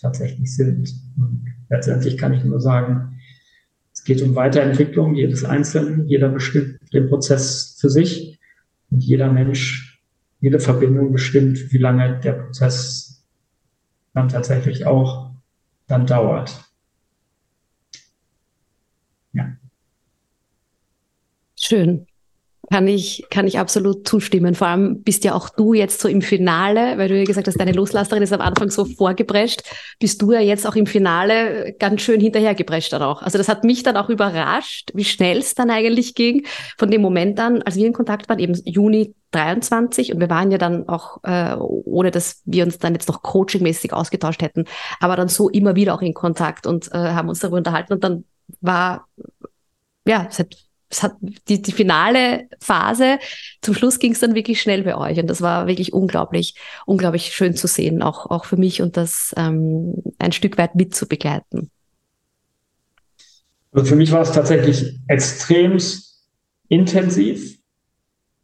tatsächlich 0.00 0.54
sind. 0.54 0.92
Und 1.16 1.46
letztendlich 1.68 2.16
kann 2.18 2.32
ich 2.32 2.44
nur 2.44 2.60
sagen, 2.60 3.18
es 4.02 4.06
geht 4.06 4.20
um 4.20 4.34
Weiterentwicklung 4.34 5.14
jedes 5.14 5.44
Einzelnen. 5.44 6.08
Jeder 6.08 6.28
bestimmt 6.28 6.80
den 6.92 7.08
Prozess 7.08 7.76
für 7.80 7.88
sich 7.88 8.36
und 8.90 9.04
jeder 9.04 9.32
Mensch, 9.32 10.02
jede 10.40 10.58
Verbindung 10.58 11.12
bestimmt, 11.12 11.72
wie 11.72 11.78
lange 11.78 12.18
der 12.18 12.32
Prozess 12.32 13.24
dann 14.12 14.28
tatsächlich 14.28 14.86
auch 14.86 15.30
dann 15.86 16.04
dauert. 16.04 16.68
Schön. 21.56 22.08
Kann 22.72 22.88
ich, 22.88 23.26
kann 23.28 23.46
ich 23.46 23.58
absolut 23.58 24.08
zustimmen. 24.08 24.54
Vor 24.54 24.66
allem 24.66 25.02
bist 25.02 25.24
ja 25.24 25.34
auch 25.34 25.50
du 25.50 25.74
jetzt 25.74 26.00
so 26.00 26.08
im 26.08 26.22
Finale, 26.22 26.96
weil 26.96 27.06
du 27.06 27.18
ja 27.18 27.24
gesagt 27.24 27.46
hast, 27.46 27.60
deine 27.60 27.72
Loslasterin 27.72 28.22
ist 28.22 28.32
am 28.32 28.40
Anfang 28.40 28.70
so 28.70 28.86
vorgeprescht, 28.86 29.60
bist 30.00 30.22
du 30.22 30.32
ja 30.32 30.40
jetzt 30.40 30.66
auch 30.66 30.74
im 30.74 30.86
Finale 30.86 31.74
ganz 31.78 32.00
schön 32.00 32.18
hinterhergeprescht 32.18 32.94
dann 32.94 33.02
auch. 33.02 33.20
Also 33.20 33.36
das 33.36 33.50
hat 33.50 33.64
mich 33.64 33.82
dann 33.82 33.98
auch 33.98 34.08
überrascht, 34.08 34.90
wie 34.94 35.04
schnell 35.04 35.36
es 35.36 35.54
dann 35.54 35.68
eigentlich 35.68 36.14
ging. 36.14 36.46
Von 36.78 36.90
dem 36.90 37.02
Moment 37.02 37.38
an, 37.40 37.60
als 37.60 37.76
wir 37.76 37.86
in 37.86 37.92
Kontakt 37.92 38.30
waren, 38.30 38.38
eben 38.38 38.54
Juni 38.64 39.14
23 39.32 40.14
und 40.14 40.20
wir 40.20 40.30
waren 40.30 40.50
ja 40.50 40.56
dann 40.56 40.88
auch, 40.88 41.22
äh, 41.24 41.54
ohne 41.58 42.10
dass 42.10 42.40
wir 42.46 42.64
uns 42.64 42.78
dann 42.78 42.94
jetzt 42.94 43.06
noch 43.06 43.20
coachingmäßig 43.20 43.92
ausgetauscht 43.92 44.40
hätten, 44.40 44.64
aber 44.98 45.16
dann 45.16 45.28
so 45.28 45.50
immer 45.50 45.76
wieder 45.76 45.92
auch 45.92 46.00
in 46.00 46.14
Kontakt 46.14 46.66
und 46.66 46.90
äh, 46.94 46.96
haben 46.96 47.28
uns 47.28 47.40
darüber 47.40 47.58
unterhalten 47.58 47.92
und 47.92 48.02
dann 48.02 48.24
war, 48.62 49.08
ja, 50.06 50.26
hat 50.26 50.71
es 50.92 51.02
hat 51.02 51.16
die, 51.48 51.62
die 51.62 51.72
finale 51.72 52.48
Phase, 52.60 53.18
zum 53.62 53.74
Schluss 53.74 53.98
ging 53.98 54.12
es 54.12 54.20
dann 54.20 54.34
wirklich 54.34 54.60
schnell 54.60 54.82
bei 54.82 54.96
euch 54.96 55.18
und 55.18 55.26
das 55.26 55.40
war 55.40 55.66
wirklich 55.66 55.92
unglaublich, 55.92 56.54
unglaublich 56.84 57.32
schön 57.34 57.56
zu 57.56 57.66
sehen, 57.66 58.02
auch, 58.02 58.30
auch 58.30 58.44
für 58.44 58.58
mich 58.58 58.82
und 58.82 58.96
das 58.96 59.34
ähm, 59.36 59.94
ein 60.18 60.32
Stück 60.32 60.58
weit 60.58 60.74
mitzubegleiten. 60.74 61.70
Also 63.72 63.86
für 63.86 63.96
mich 63.96 64.12
war 64.12 64.20
es 64.20 64.32
tatsächlich 64.32 65.00
extrem 65.08 65.78
intensiv. 66.68 67.58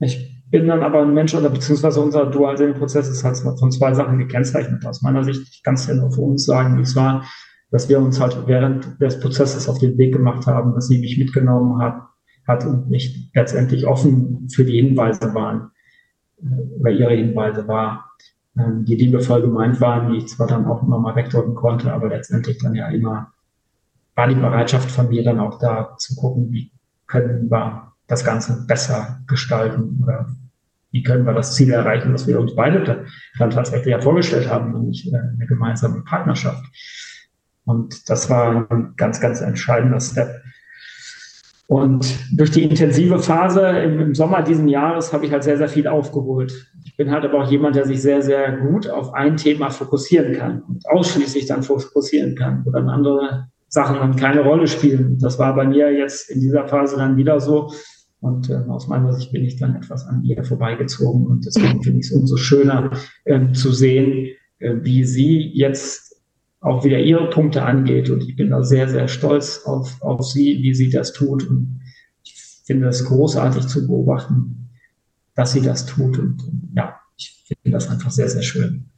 Ich 0.00 0.42
bin 0.50 0.68
dann 0.68 0.82
aber 0.82 1.02
ein 1.02 1.12
Mensch 1.12 1.34
oder 1.34 1.50
beziehungsweise 1.50 2.00
unser 2.00 2.24
Dualseelenprozess 2.24 3.08
ist 3.08 3.24
halt 3.24 3.36
von 3.36 3.70
zwei 3.70 3.92
Sachen 3.92 4.18
gekennzeichnet. 4.18 4.86
Aus 4.86 5.02
meiner 5.02 5.22
Sicht, 5.22 5.42
ich 5.50 5.62
kann 5.62 5.74
es 5.74 5.86
ja 5.86 5.92
nur 5.92 6.10
für 6.10 6.22
uns 6.22 6.46
sagen, 6.46 6.78
wie 6.78 6.82
es 6.82 6.96
war, 6.96 7.26
dass 7.70 7.90
wir 7.90 7.98
uns 7.98 8.18
halt 8.18 8.46
während 8.46 8.98
des 9.02 9.20
Prozesses 9.20 9.68
auf 9.68 9.78
den 9.78 9.98
Weg 9.98 10.14
gemacht 10.14 10.46
haben, 10.46 10.74
dass 10.74 10.88
sie 10.88 10.98
mich 10.98 11.18
mitgenommen 11.18 11.82
hat, 11.82 12.00
hat 12.48 12.64
und 12.64 12.90
nicht 12.90 13.34
letztendlich 13.34 13.86
offen 13.86 14.48
für 14.48 14.64
die 14.64 14.80
Hinweise 14.80 15.34
waren, 15.34 15.70
oder 16.78 16.90
ihre 16.90 17.14
Hinweise 17.14 17.66
war, 17.68 18.12
ähm, 18.58 18.84
die 18.84 18.96
liebevoll 18.96 19.42
gemeint 19.42 19.80
waren, 19.80 20.10
die 20.10 20.18
ich 20.18 20.28
zwar 20.28 20.46
dann 20.46 20.66
auch 20.66 20.82
immer 20.82 20.98
mal 20.98 21.16
wegdrücken 21.16 21.54
konnte, 21.54 21.92
aber 21.92 22.08
letztendlich 22.08 22.58
dann 22.58 22.74
ja 22.74 22.88
immer 22.88 23.32
war 24.14 24.26
die 24.26 24.34
Bereitschaft 24.34 24.90
von 24.90 25.08
mir 25.08 25.22
dann 25.22 25.38
auch 25.38 25.60
da 25.60 25.96
zu 25.96 26.16
gucken, 26.16 26.50
wie 26.50 26.72
können 27.06 27.50
wir 27.50 27.92
das 28.08 28.24
Ganze 28.24 28.66
besser 28.66 29.20
gestalten 29.28 30.00
oder 30.02 30.26
wie 30.90 31.04
können 31.04 31.24
wir 31.24 31.34
das 31.34 31.54
Ziel 31.54 31.70
erreichen, 31.70 32.12
was 32.12 32.26
wir 32.26 32.40
uns 32.40 32.56
beide 32.56 33.04
dann 33.38 33.50
tatsächlich 33.50 33.92
ja 33.92 34.00
vorgestellt 34.00 34.48
haben, 34.50 34.72
nämlich 34.72 35.12
äh, 35.12 35.16
eine 35.16 35.46
gemeinsame 35.46 36.02
Partnerschaft. 36.02 36.64
Und 37.64 38.08
das 38.08 38.28
war 38.28 38.66
ein 38.70 38.94
ganz, 38.96 39.20
ganz 39.20 39.40
entscheidender 39.40 40.00
Step, 40.00 40.42
und 41.68 42.18
durch 42.32 42.50
die 42.50 42.62
intensive 42.64 43.18
Phase 43.18 43.60
im, 43.60 44.00
im, 44.00 44.14
Sommer 44.14 44.40
diesen 44.40 44.68
Jahres 44.68 45.12
habe 45.12 45.26
ich 45.26 45.32
halt 45.32 45.44
sehr, 45.44 45.58
sehr 45.58 45.68
viel 45.68 45.86
aufgeholt. 45.86 46.66
Ich 46.86 46.96
bin 46.96 47.10
halt 47.10 47.26
aber 47.26 47.42
auch 47.42 47.50
jemand, 47.50 47.76
der 47.76 47.84
sich 47.84 48.00
sehr, 48.00 48.22
sehr 48.22 48.56
gut 48.56 48.88
auf 48.88 49.12
ein 49.12 49.36
Thema 49.36 49.68
fokussieren 49.68 50.32
kann 50.32 50.62
und 50.62 50.88
ausschließlich 50.88 51.44
dann 51.44 51.62
fokussieren 51.62 52.34
kann, 52.36 52.62
wo 52.64 52.70
dann 52.70 52.88
andere 52.88 53.48
Sachen 53.68 53.96
dann 53.96 54.16
keine 54.16 54.40
Rolle 54.40 54.66
spielen. 54.66 55.18
Das 55.18 55.38
war 55.38 55.54
bei 55.54 55.66
mir 55.66 55.92
jetzt 55.92 56.30
in 56.30 56.40
dieser 56.40 56.66
Phase 56.66 56.96
dann 56.96 57.18
wieder 57.18 57.38
so. 57.38 57.70
Und 58.20 58.48
äh, 58.48 58.64
aus 58.70 58.88
meiner 58.88 59.12
Sicht 59.12 59.30
bin 59.32 59.44
ich 59.44 59.56
dann 59.56 59.76
etwas 59.76 60.06
an 60.06 60.24
ihr 60.24 60.42
vorbeigezogen. 60.44 61.26
Und 61.26 61.44
deswegen 61.44 61.82
finde 61.82 62.00
ich 62.00 62.06
es 62.06 62.12
umso 62.12 62.38
schöner 62.38 62.92
äh, 63.26 63.52
zu 63.52 63.72
sehen, 63.72 64.28
äh, 64.58 64.76
wie 64.80 65.04
sie 65.04 65.50
jetzt 65.52 66.07
auch 66.60 66.84
wieder 66.84 66.98
ihre 66.98 67.30
Punkte 67.30 67.62
angeht. 67.62 68.10
Und 68.10 68.22
ich 68.22 68.36
bin 68.36 68.50
da 68.50 68.62
sehr, 68.62 68.88
sehr 68.88 69.08
stolz 69.08 69.62
auf, 69.64 70.00
auf 70.02 70.24
sie, 70.24 70.58
wie 70.62 70.74
sie 70.74 70.90
das 70.90 71.12
tut. 71.12 71.46
Und 71.48 71.80
ich 72.24 72.34
finde 72.64 72.88
es 72.88 73.04
großartig 73.04 73.66
zu 73.66 73.86
beobachten, 73.86 74.70
dass 75.34 75.52
sie 75.52 75.62
das 75.62 75.86
tut. 75.86 76.18
Und, 76.18 76.42
ja, 76.74 76.96
ich 77.16 77.44
finde 77.46 77.76
das 77.76 77.88
einfach 77.88 78.10
sehr, 78.10 78.28
sehr 78.28 78.42
schön, 78.42 78.90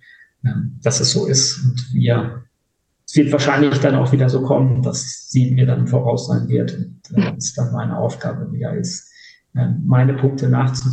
ähm, 0.44 0.78
dass 0.82 1.00
es 1.00 1.12
so 1.12 1.26
ist 1.26 1.64
und 1.64 1.94
wir 1.94 2.44
es 3.10 3.16
wird 3.16 3.32
wahrscheinlich 3.32 3.76
dann 3.80 3.96
auch 3.96 4.12
wieder 4.12 4.28
so 4.28 4.40
kommen, 4.42 4.82
dass 4.82 5.28
sie 5.30 5.50
mir 5.50 5.66
dann 5.66 5.88
voraus 5.88 6.28
sein 6.28 6.48
wird 6.48 6.78
und 6.78 7.00
äh, 7.16 7.32
es 7.36 7.54
dann 7.54 7.72
meine 7.72 7.98
Aufgabe 7.98 8.52
wieder 8.52 8.76
ist, 8.76 9.10
äh, 9.56 9.66
meine 9.84 10.14
Punkte 10.14 10.48
nachzu, 10.48 10.88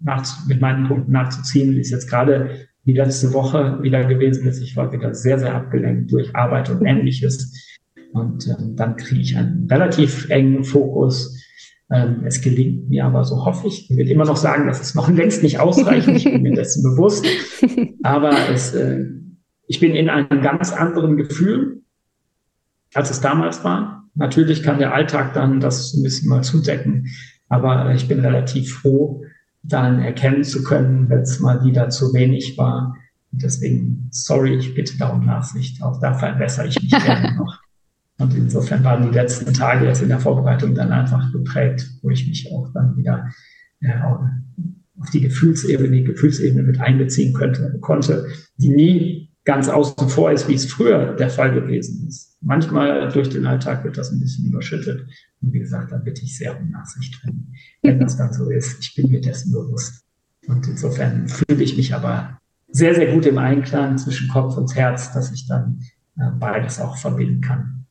nach, 0.00 0.46
mit 0.46 0.62
meinen 0.62 0.88
Punkten 0.88 1.12
nachzuziehen. 1.12 1.76
Ist 1.76 1.90
jetzt 1.90 2.08
gerade 2.08 2.65
die 2.86 2.92
letzte 2.92 3.32
Woche 3.32 3.82
wieder 3.82 4.04
gewesen 4.04 4.46
ist. 4.46 4.62
Ich 4.62 4.76
war 4.76 4.92
wieder 4.92 5.12
sehr, 5.12 5.38
sehr 5.38 5.54
abgelenkt 5.54 6.12
durch 6.12 6.34
Arbeit 6.34 6.70
und 6.70 6.86
ähnliches. 6.86 7.76
Und 8.12 8.46
ähm, 8.46 8.76
dann 8.76 8.96
kriege 8.96 9.20
ich 9.20 9.36
einen 9.36 9.66
relativ 9.68 10.30
engen 10.30 10.62
Fokus. 10.64 11.42
Ähm, 11.90 12.22
es 12.24 12.40
gelingt 12.40 12.88
mir 12.88 13.04
aber, 13.04 13.24
so 13.24 13.44
hoffe 13.44 13.66
ich. 13.66 13.90
Ich 13.90 13.96
will 13.96 14.08
immer 14.08 14.24
noch 14.24 14.36
sagen, 14.36 14.68
das 14.68 14.80
ist 14.80 14.94
noch 14.94 15.10
längst 15.10 15.42
nicht 15.42 15.58
ausreichend. 15.58 16.16
Ich 16.16 16.24
bin 16.24 16.42
mir 16.42 16.54
dessen 16.54 16.84
bewusst. 16.84 17.26
Aber 18.04 18.32
es, 18.50 18.72
äh, 18.74 19.04
ich 19.66 19.80
bin 19.80 19.94
in 19.94 20.08
einem 20.08 20.40
ganz 20.42 20.72
anderen 20.72 21.16
Gefühl, 21.16 21.82
als 22.94 23.10
es 23.10 23.20
damals 23.20 23.64
war. 23.64 24.08
Natürlich 24.14 24.62
kann 24.62 24.78
der 24.78 24.94
Alltag 24.94 25.34
dann 25.34 25.60
das 25.60 25.92
ein 25.92 26.04
bisschen 26.04 26.28
mal 26.28 26.42
zudecken. 26.42 27.08
Aber 27.48 27.92
ich 27.94 28.08
bin 28.08 28.20
relativ 28.20 28.72
froh, 28.72 29.24
dann 29.68 30.00
erkennen 30.00 30.44
zu 30.44 30.62
können, 30.62 31.08
wenn 31.08 31.20
es 31.20 31.40
mal 31.40 31.64
wieder 31.64 31.88
zu 31.88 32.12
wenig 32.14 32.56
war. 32.56 32.96
Und 33.32 33.42
deswegen, 33.42 34.08
sorry, 34.10 34.56
ich 34.56 34.74
bitte 34.74 34.96
da 34.98 35.08
um 35.08 35.24
Nachsicht. 35.24 35.82
Auch 35.82 36.00
da 36.00 36.14
verbessere 36.14 36.68
ich 36.68 36.80
mich 36.80 36.90
gerne 36.90 37.34
noch. 37.38 37.60
Und 38.18 38.34
insofern 38.34 38.82
waren 38.82 39.10
die 39.10 39.14
letzten 39.14 39.52
Tage 39.52 39.86
jetzt 39.86 40.02
in 40.02 40.08
der 40.08 40.20
Vorbereitung 40.20 40.74
dann 40.74 40.90
einfach 40.90 41.32
geprägt, 41.32 41.90
wo 42.02 42.10
ich 42.10 42.26
mich 42.26 42.50
auch 42.50 42.72
dann 42.72 42.96
wieder 42.96 43.30
äh, 43.80 43.92
auf 44.98 45.10
die 45.10 45.20
Gefühlsebene, 45.20 45.90
die 45.90 46.04
Gefühlsebene 46.04 46.62
mit 46.62 46.80
einbeziehen 46.80 47.34
könnte, 47.34 47.78
konnte, 47.80 48.26
die 48.56 48.70
nie 48.70 49.25
ganz 49.46 49.68
außen 49.68 50.08
vor 50.08 50.32
ist, 50.32 50.48
wie 50.48 50.54
es 50.54 50.66
früher 50.66 51.14
der 51.14 51.30
Fall 51.30 51.54
gewesen 51.54 52.08
ist. 52.08 52.36
Manchmal 52.42 53.08
durch 53.10 53.30
den 53.30 53.46
Alltag 53.46 53.84
wird 53.84 53.96
das 53.96 54.10
ein 54.10 54.18
bisschen 54.18 54.46
überschüttet. 54.46 55.08
Und 55.40 55.52
wie 55.52 55.60
gesagt, 55.60 55.92
da 55.92 55.98
bitte 55.98 56.22
ich 56.22 56.36
sehr 56.36 56.60
um 56.60 56.68
Nachsicht, 56.70 57.18
wenn, 57.24 57.54
wenn 57.82 58.00
das 58.00 58.16
dann 58.16 58.32
so 58.32 58.50
ist. 58.50 58.80
Ich 58.80 58.94
bin 58.96 59.08
mir 59.08 59.20
dessen 59.20 59.52
bewusst. 59.52 60.04
Und 60.48 60.66
insofern 60.66 61.28
fühle 61.28 61.62
ich 61.62 61.76
mich 61.76 61.94
aber 61.94 62.38
sehr, 62.68 62.94
sehr 62.94 63.12
gut 63.12 63.24
im 63.24 63.38
Einklang 63.38 63.96
zwischen 63.98 64.28
Kopf 64.28 64.56
und 64.56 64.74
Herz, 64.74 65.12
dass 65.12 65.32
ich 65.32 65.46
dann 65.46 65.80
äh, 66.18 66.30
beides 66.38 66.80
auch 66.80 66.96
verbinden 66.96 67.40
kann. 67.40 67.86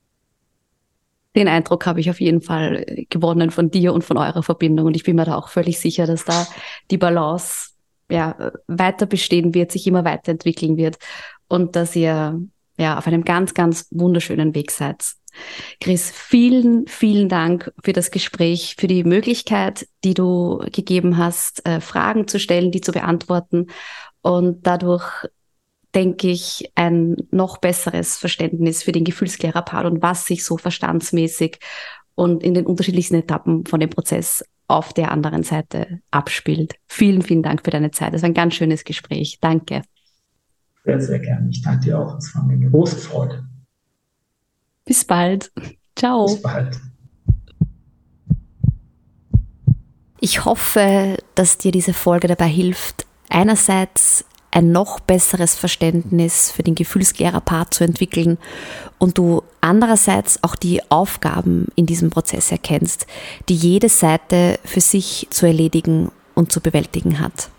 Den 1.34 1.48
Eindruck 1.48 1.86
habe 1.86 2.00
ich 2.00 2.10
auf 2.10 2.20
jeden 2.20 2.42
Fall 2.42 2.84
gewonnen 3.08 3.50
von 3.50 3.70
dir 3.70 3.94
und 3.94 4.04
von 4.04 4.18
eurer 4.18 4.42
Verbindung. 4.42 4.86
Und 4.86 4.96
ich 4.96 5.04
bin 5.04 5.16
mir 5.16 5.24
da 5.24 5.36
auch 5.36 5.48
völlig 5.48 5.78
sicher, 5.78 6.06
dass 6.06 6.24
da 6.24 6.46
die 6.90 6.98
Balance 6.98 7.70
ja, 8.10 8.52
weiter 8.68 9.06
bestehen 9.06 9.52
wird, 9.54 9.72
sich 9.72 9.86
immer 9.86 10.04
weiterentwickeln 10.04 10.76
wird 10.76 10.98
und 11.48 11.76
dass 11.76 11.96
ihr 11.96 12.40
ja 12.78 12.98
auf 12.98 13.06
einem 13.06 13.24
ganz, 13.24 13.54
ganz 13.54 13.88
wunderschönen 13.90 14.54
Weg 14.54 14.70
seid. 14.70 15.04
Chris, 15.80 16.10
vielen, 16.10 16.86
vielen 16.86 17.28
Dank 17.28 17.72
für 17.84 17.92
das 17.92 18.10
Gespräch, 18.10 18.76
für 18.78 18.86
die 18.86 19.04
Möglichkeit, 19.04 19.86
die 20.02 20.14
du 20.14 20.62
gegeben 20.72 21.18
hast, 21.18 21.66
äh, 21.66 21.80
Fragen 21.80 22.26
zu 22.26 22.40
stellen, 22.40 22.70
die 22.70 22.80
zu 22.80 22.92
beantworten 22.92 23.66
und 24.22 24.66
dadurch 24.66 25.26
denke 25.94 26.28
ich, 26.28 26.70
ein 26.74 27.16
noch 27.30 27.56
besseres 27.58 28.18
Verständnis 28.18 28.82
für 28.82 28.92
den 28.92 29.04
Gefühlsklärer-Part 29.04 29.86
und 29.86 30.02
was 30.02 30.26
sich 30.26 30.44
so 30.44 30.58
verstandsmäßig 30.58 31.58
und 32.14 32.42
in 32.42 32.52
den 32.52 32.66
unterschiedlichsten 32.66 33.14
Etappen 33.14 33.64
von 33.64 33.80
dem 33.80 33.88
Prozess 33.88 34.44
auf 34.68 34.92
der 34.92 35.10
anderen 35.10 35.42
Seite 35.42 36.00
abspielt. 36.10 36.74
Vielen, 36.86 37.22
vielen 37.22 37.42
Dank 37.42 37.64
für 37.64 37.70
deine 37.70 37.92
Zeit. 37.92 38.12
Es 38.12 38.22
war 38.22 38.28
ein 38.28 38.34
ganz 38.34 38.54
schönes 38.54 38.84
Gespräch. 38.84 39.38
Danke. 39.40 39.82
Sehr, 40.86 41.00
sehr 41.00 41.18
gerne. 41.18 41.50
Ich 41.50 41.62
danke 41.62 41.86
dir 41.86 41.98
auch. 41.98 42.16
Es 42.16 42.32
war 42.34 42.44
mir 42.44 42.52
eine 42.52 42.70
große 42.70 42.96
Freude. 42.96 43.44
Bis 44.84 45.04
bald. 45.04 45.50
Ciao. 45.96 46.26
Bis 46.26 46.40
bald. 46.40 46.80
Ich 50.20 50.44
hoffe, 50.44 51.16
dass 51.34 51.58
dir 51.58 51.72
diese 51.72 51.92
Folge 51.92 52.28
dabei 52.28 52.46
hilft, 52.46 53.04
einerseits 53.28 54.24
ein 54.52 54.70
noch 54.70 55.00
besseres 55.00 55.56
Verständnis 55.56 56.52
für 56.52 56.62
den 56.62 56.76
Gefühlsklärer-Part 56.76 57.74
zu 57.74 57.82
entwickeln 57.84 58.38
und 58.98 59.18
du 59.18 59.42
andererseits 59.60 60.42
auch 60.44 60.54
die 60.54 60.88
Aufgaben 60.90 61.66
in 61.74 61.86
diesem 61.86 62.10
Prozess 62.10 62.52
erkennst, 62.52 63.06
die 63.48 63.56
jede 63.56 63.88
Seite 63.88 64.60
für 64.64 64.80
sich 64.80 65.26
zu 65.30 65.46
erledigen 65.46 66.12
und 66.34 66.52
zu 66.52 66.60
bewältigen 66.60 67.18
hat. 67.18 67.50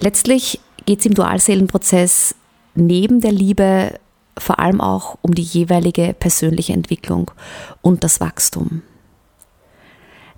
Letztlich 0.00 0.60
geht 0.86 1.00
es 1.00 1.06
im 1.06 1.14
Dualseelenprozess 1.14 2.34
neben 2.74 3.20
der 3.20 3.32
Liebe 3.32 3.98
vor 4.36 4.58
allem 4.58 4.80
auch 4.80 5.16
um 5.22 5.34
die 5.34 5.42
jeweilige 5.42 6.14
persönliche 6.18 6.72
Entwicklung 6.72 7.30
und 7.82 8.02
das 8.02 8.20
Wachstum. 8.20 8.82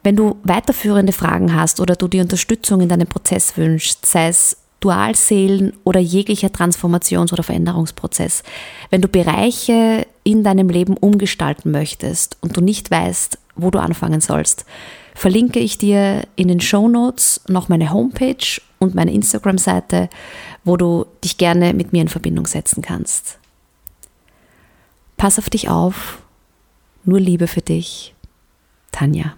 Wenn 0.02 0.16
du 0.16 0.36
weiterführende 0.44 1.12
Fragen 1.12 1.54
hast 1.54 1.80
oder 1.80 1.96
du 1.96 2.06
die 2.06 2.20
Unterstützung 2.20 2.80
in 2.80 2.88
deinem 2.88 3.08
Prozess 3.08 3.56
wünschst, 3.56 4.06
sei 4.06 4.28
es 4.28 4.58
Dualseelen 4.80 5.72
oder 5.84 5.98
jeglicher 5.98 6.48
Transformations- 6.48 7.32
oder 7.32 7.42
Veränderungsprozess, 7.42 8.42
wenn 8.90 9.00
du 9.00 9.08
Bereiche 9.08 10.06
in 10.22 10.44
deinem 10.44 10.68
Leben 10.68 10.96
umgestalten 10.96 11.70
möchtest 11.70 12.36
und 12.40 12.56
du 12.56 12.60
nicht 12.60 12.90
weißt, 12.90 13.38
wo 13.56 13.70
du 13.70 13.80
anfangen 13.80 14.20
sollst, 14.20 14.66
verlinke 15.16 15.60
ich 15.60 15.78
dir 15.78 16.28
in 16.36 16.48
den 16.48 16.60
Show 16.60 16.88
Notes 16.88 17.40
noch 17.48 17.70
meine 17.70 17.90
Homepage 17.90 18.60
und 18.78 18.94
meine 18.94 19.14
Instagram-Seite, 19.14 20.10
wo 20.62 20.76
du 20.76 21.06
dich 21.24 21.38
gerne 21.38 21.72
mit 21.72 21.92
mir 21.94 22.02
in 22.02 22.08
Verbindung 22.08 22.46
setzen 22.46 22.82
kannst. 22.82 23.38
Pass 25.16 25.38
auf 25.38 25.48
dich 25.48 25.70
auf. 25.70 26.22
Nur 27.04 27.18
Liebe 27.18 27.46
für 27.46 27.62
dich. 27.62 28.14
Tanja. 28.92 29.34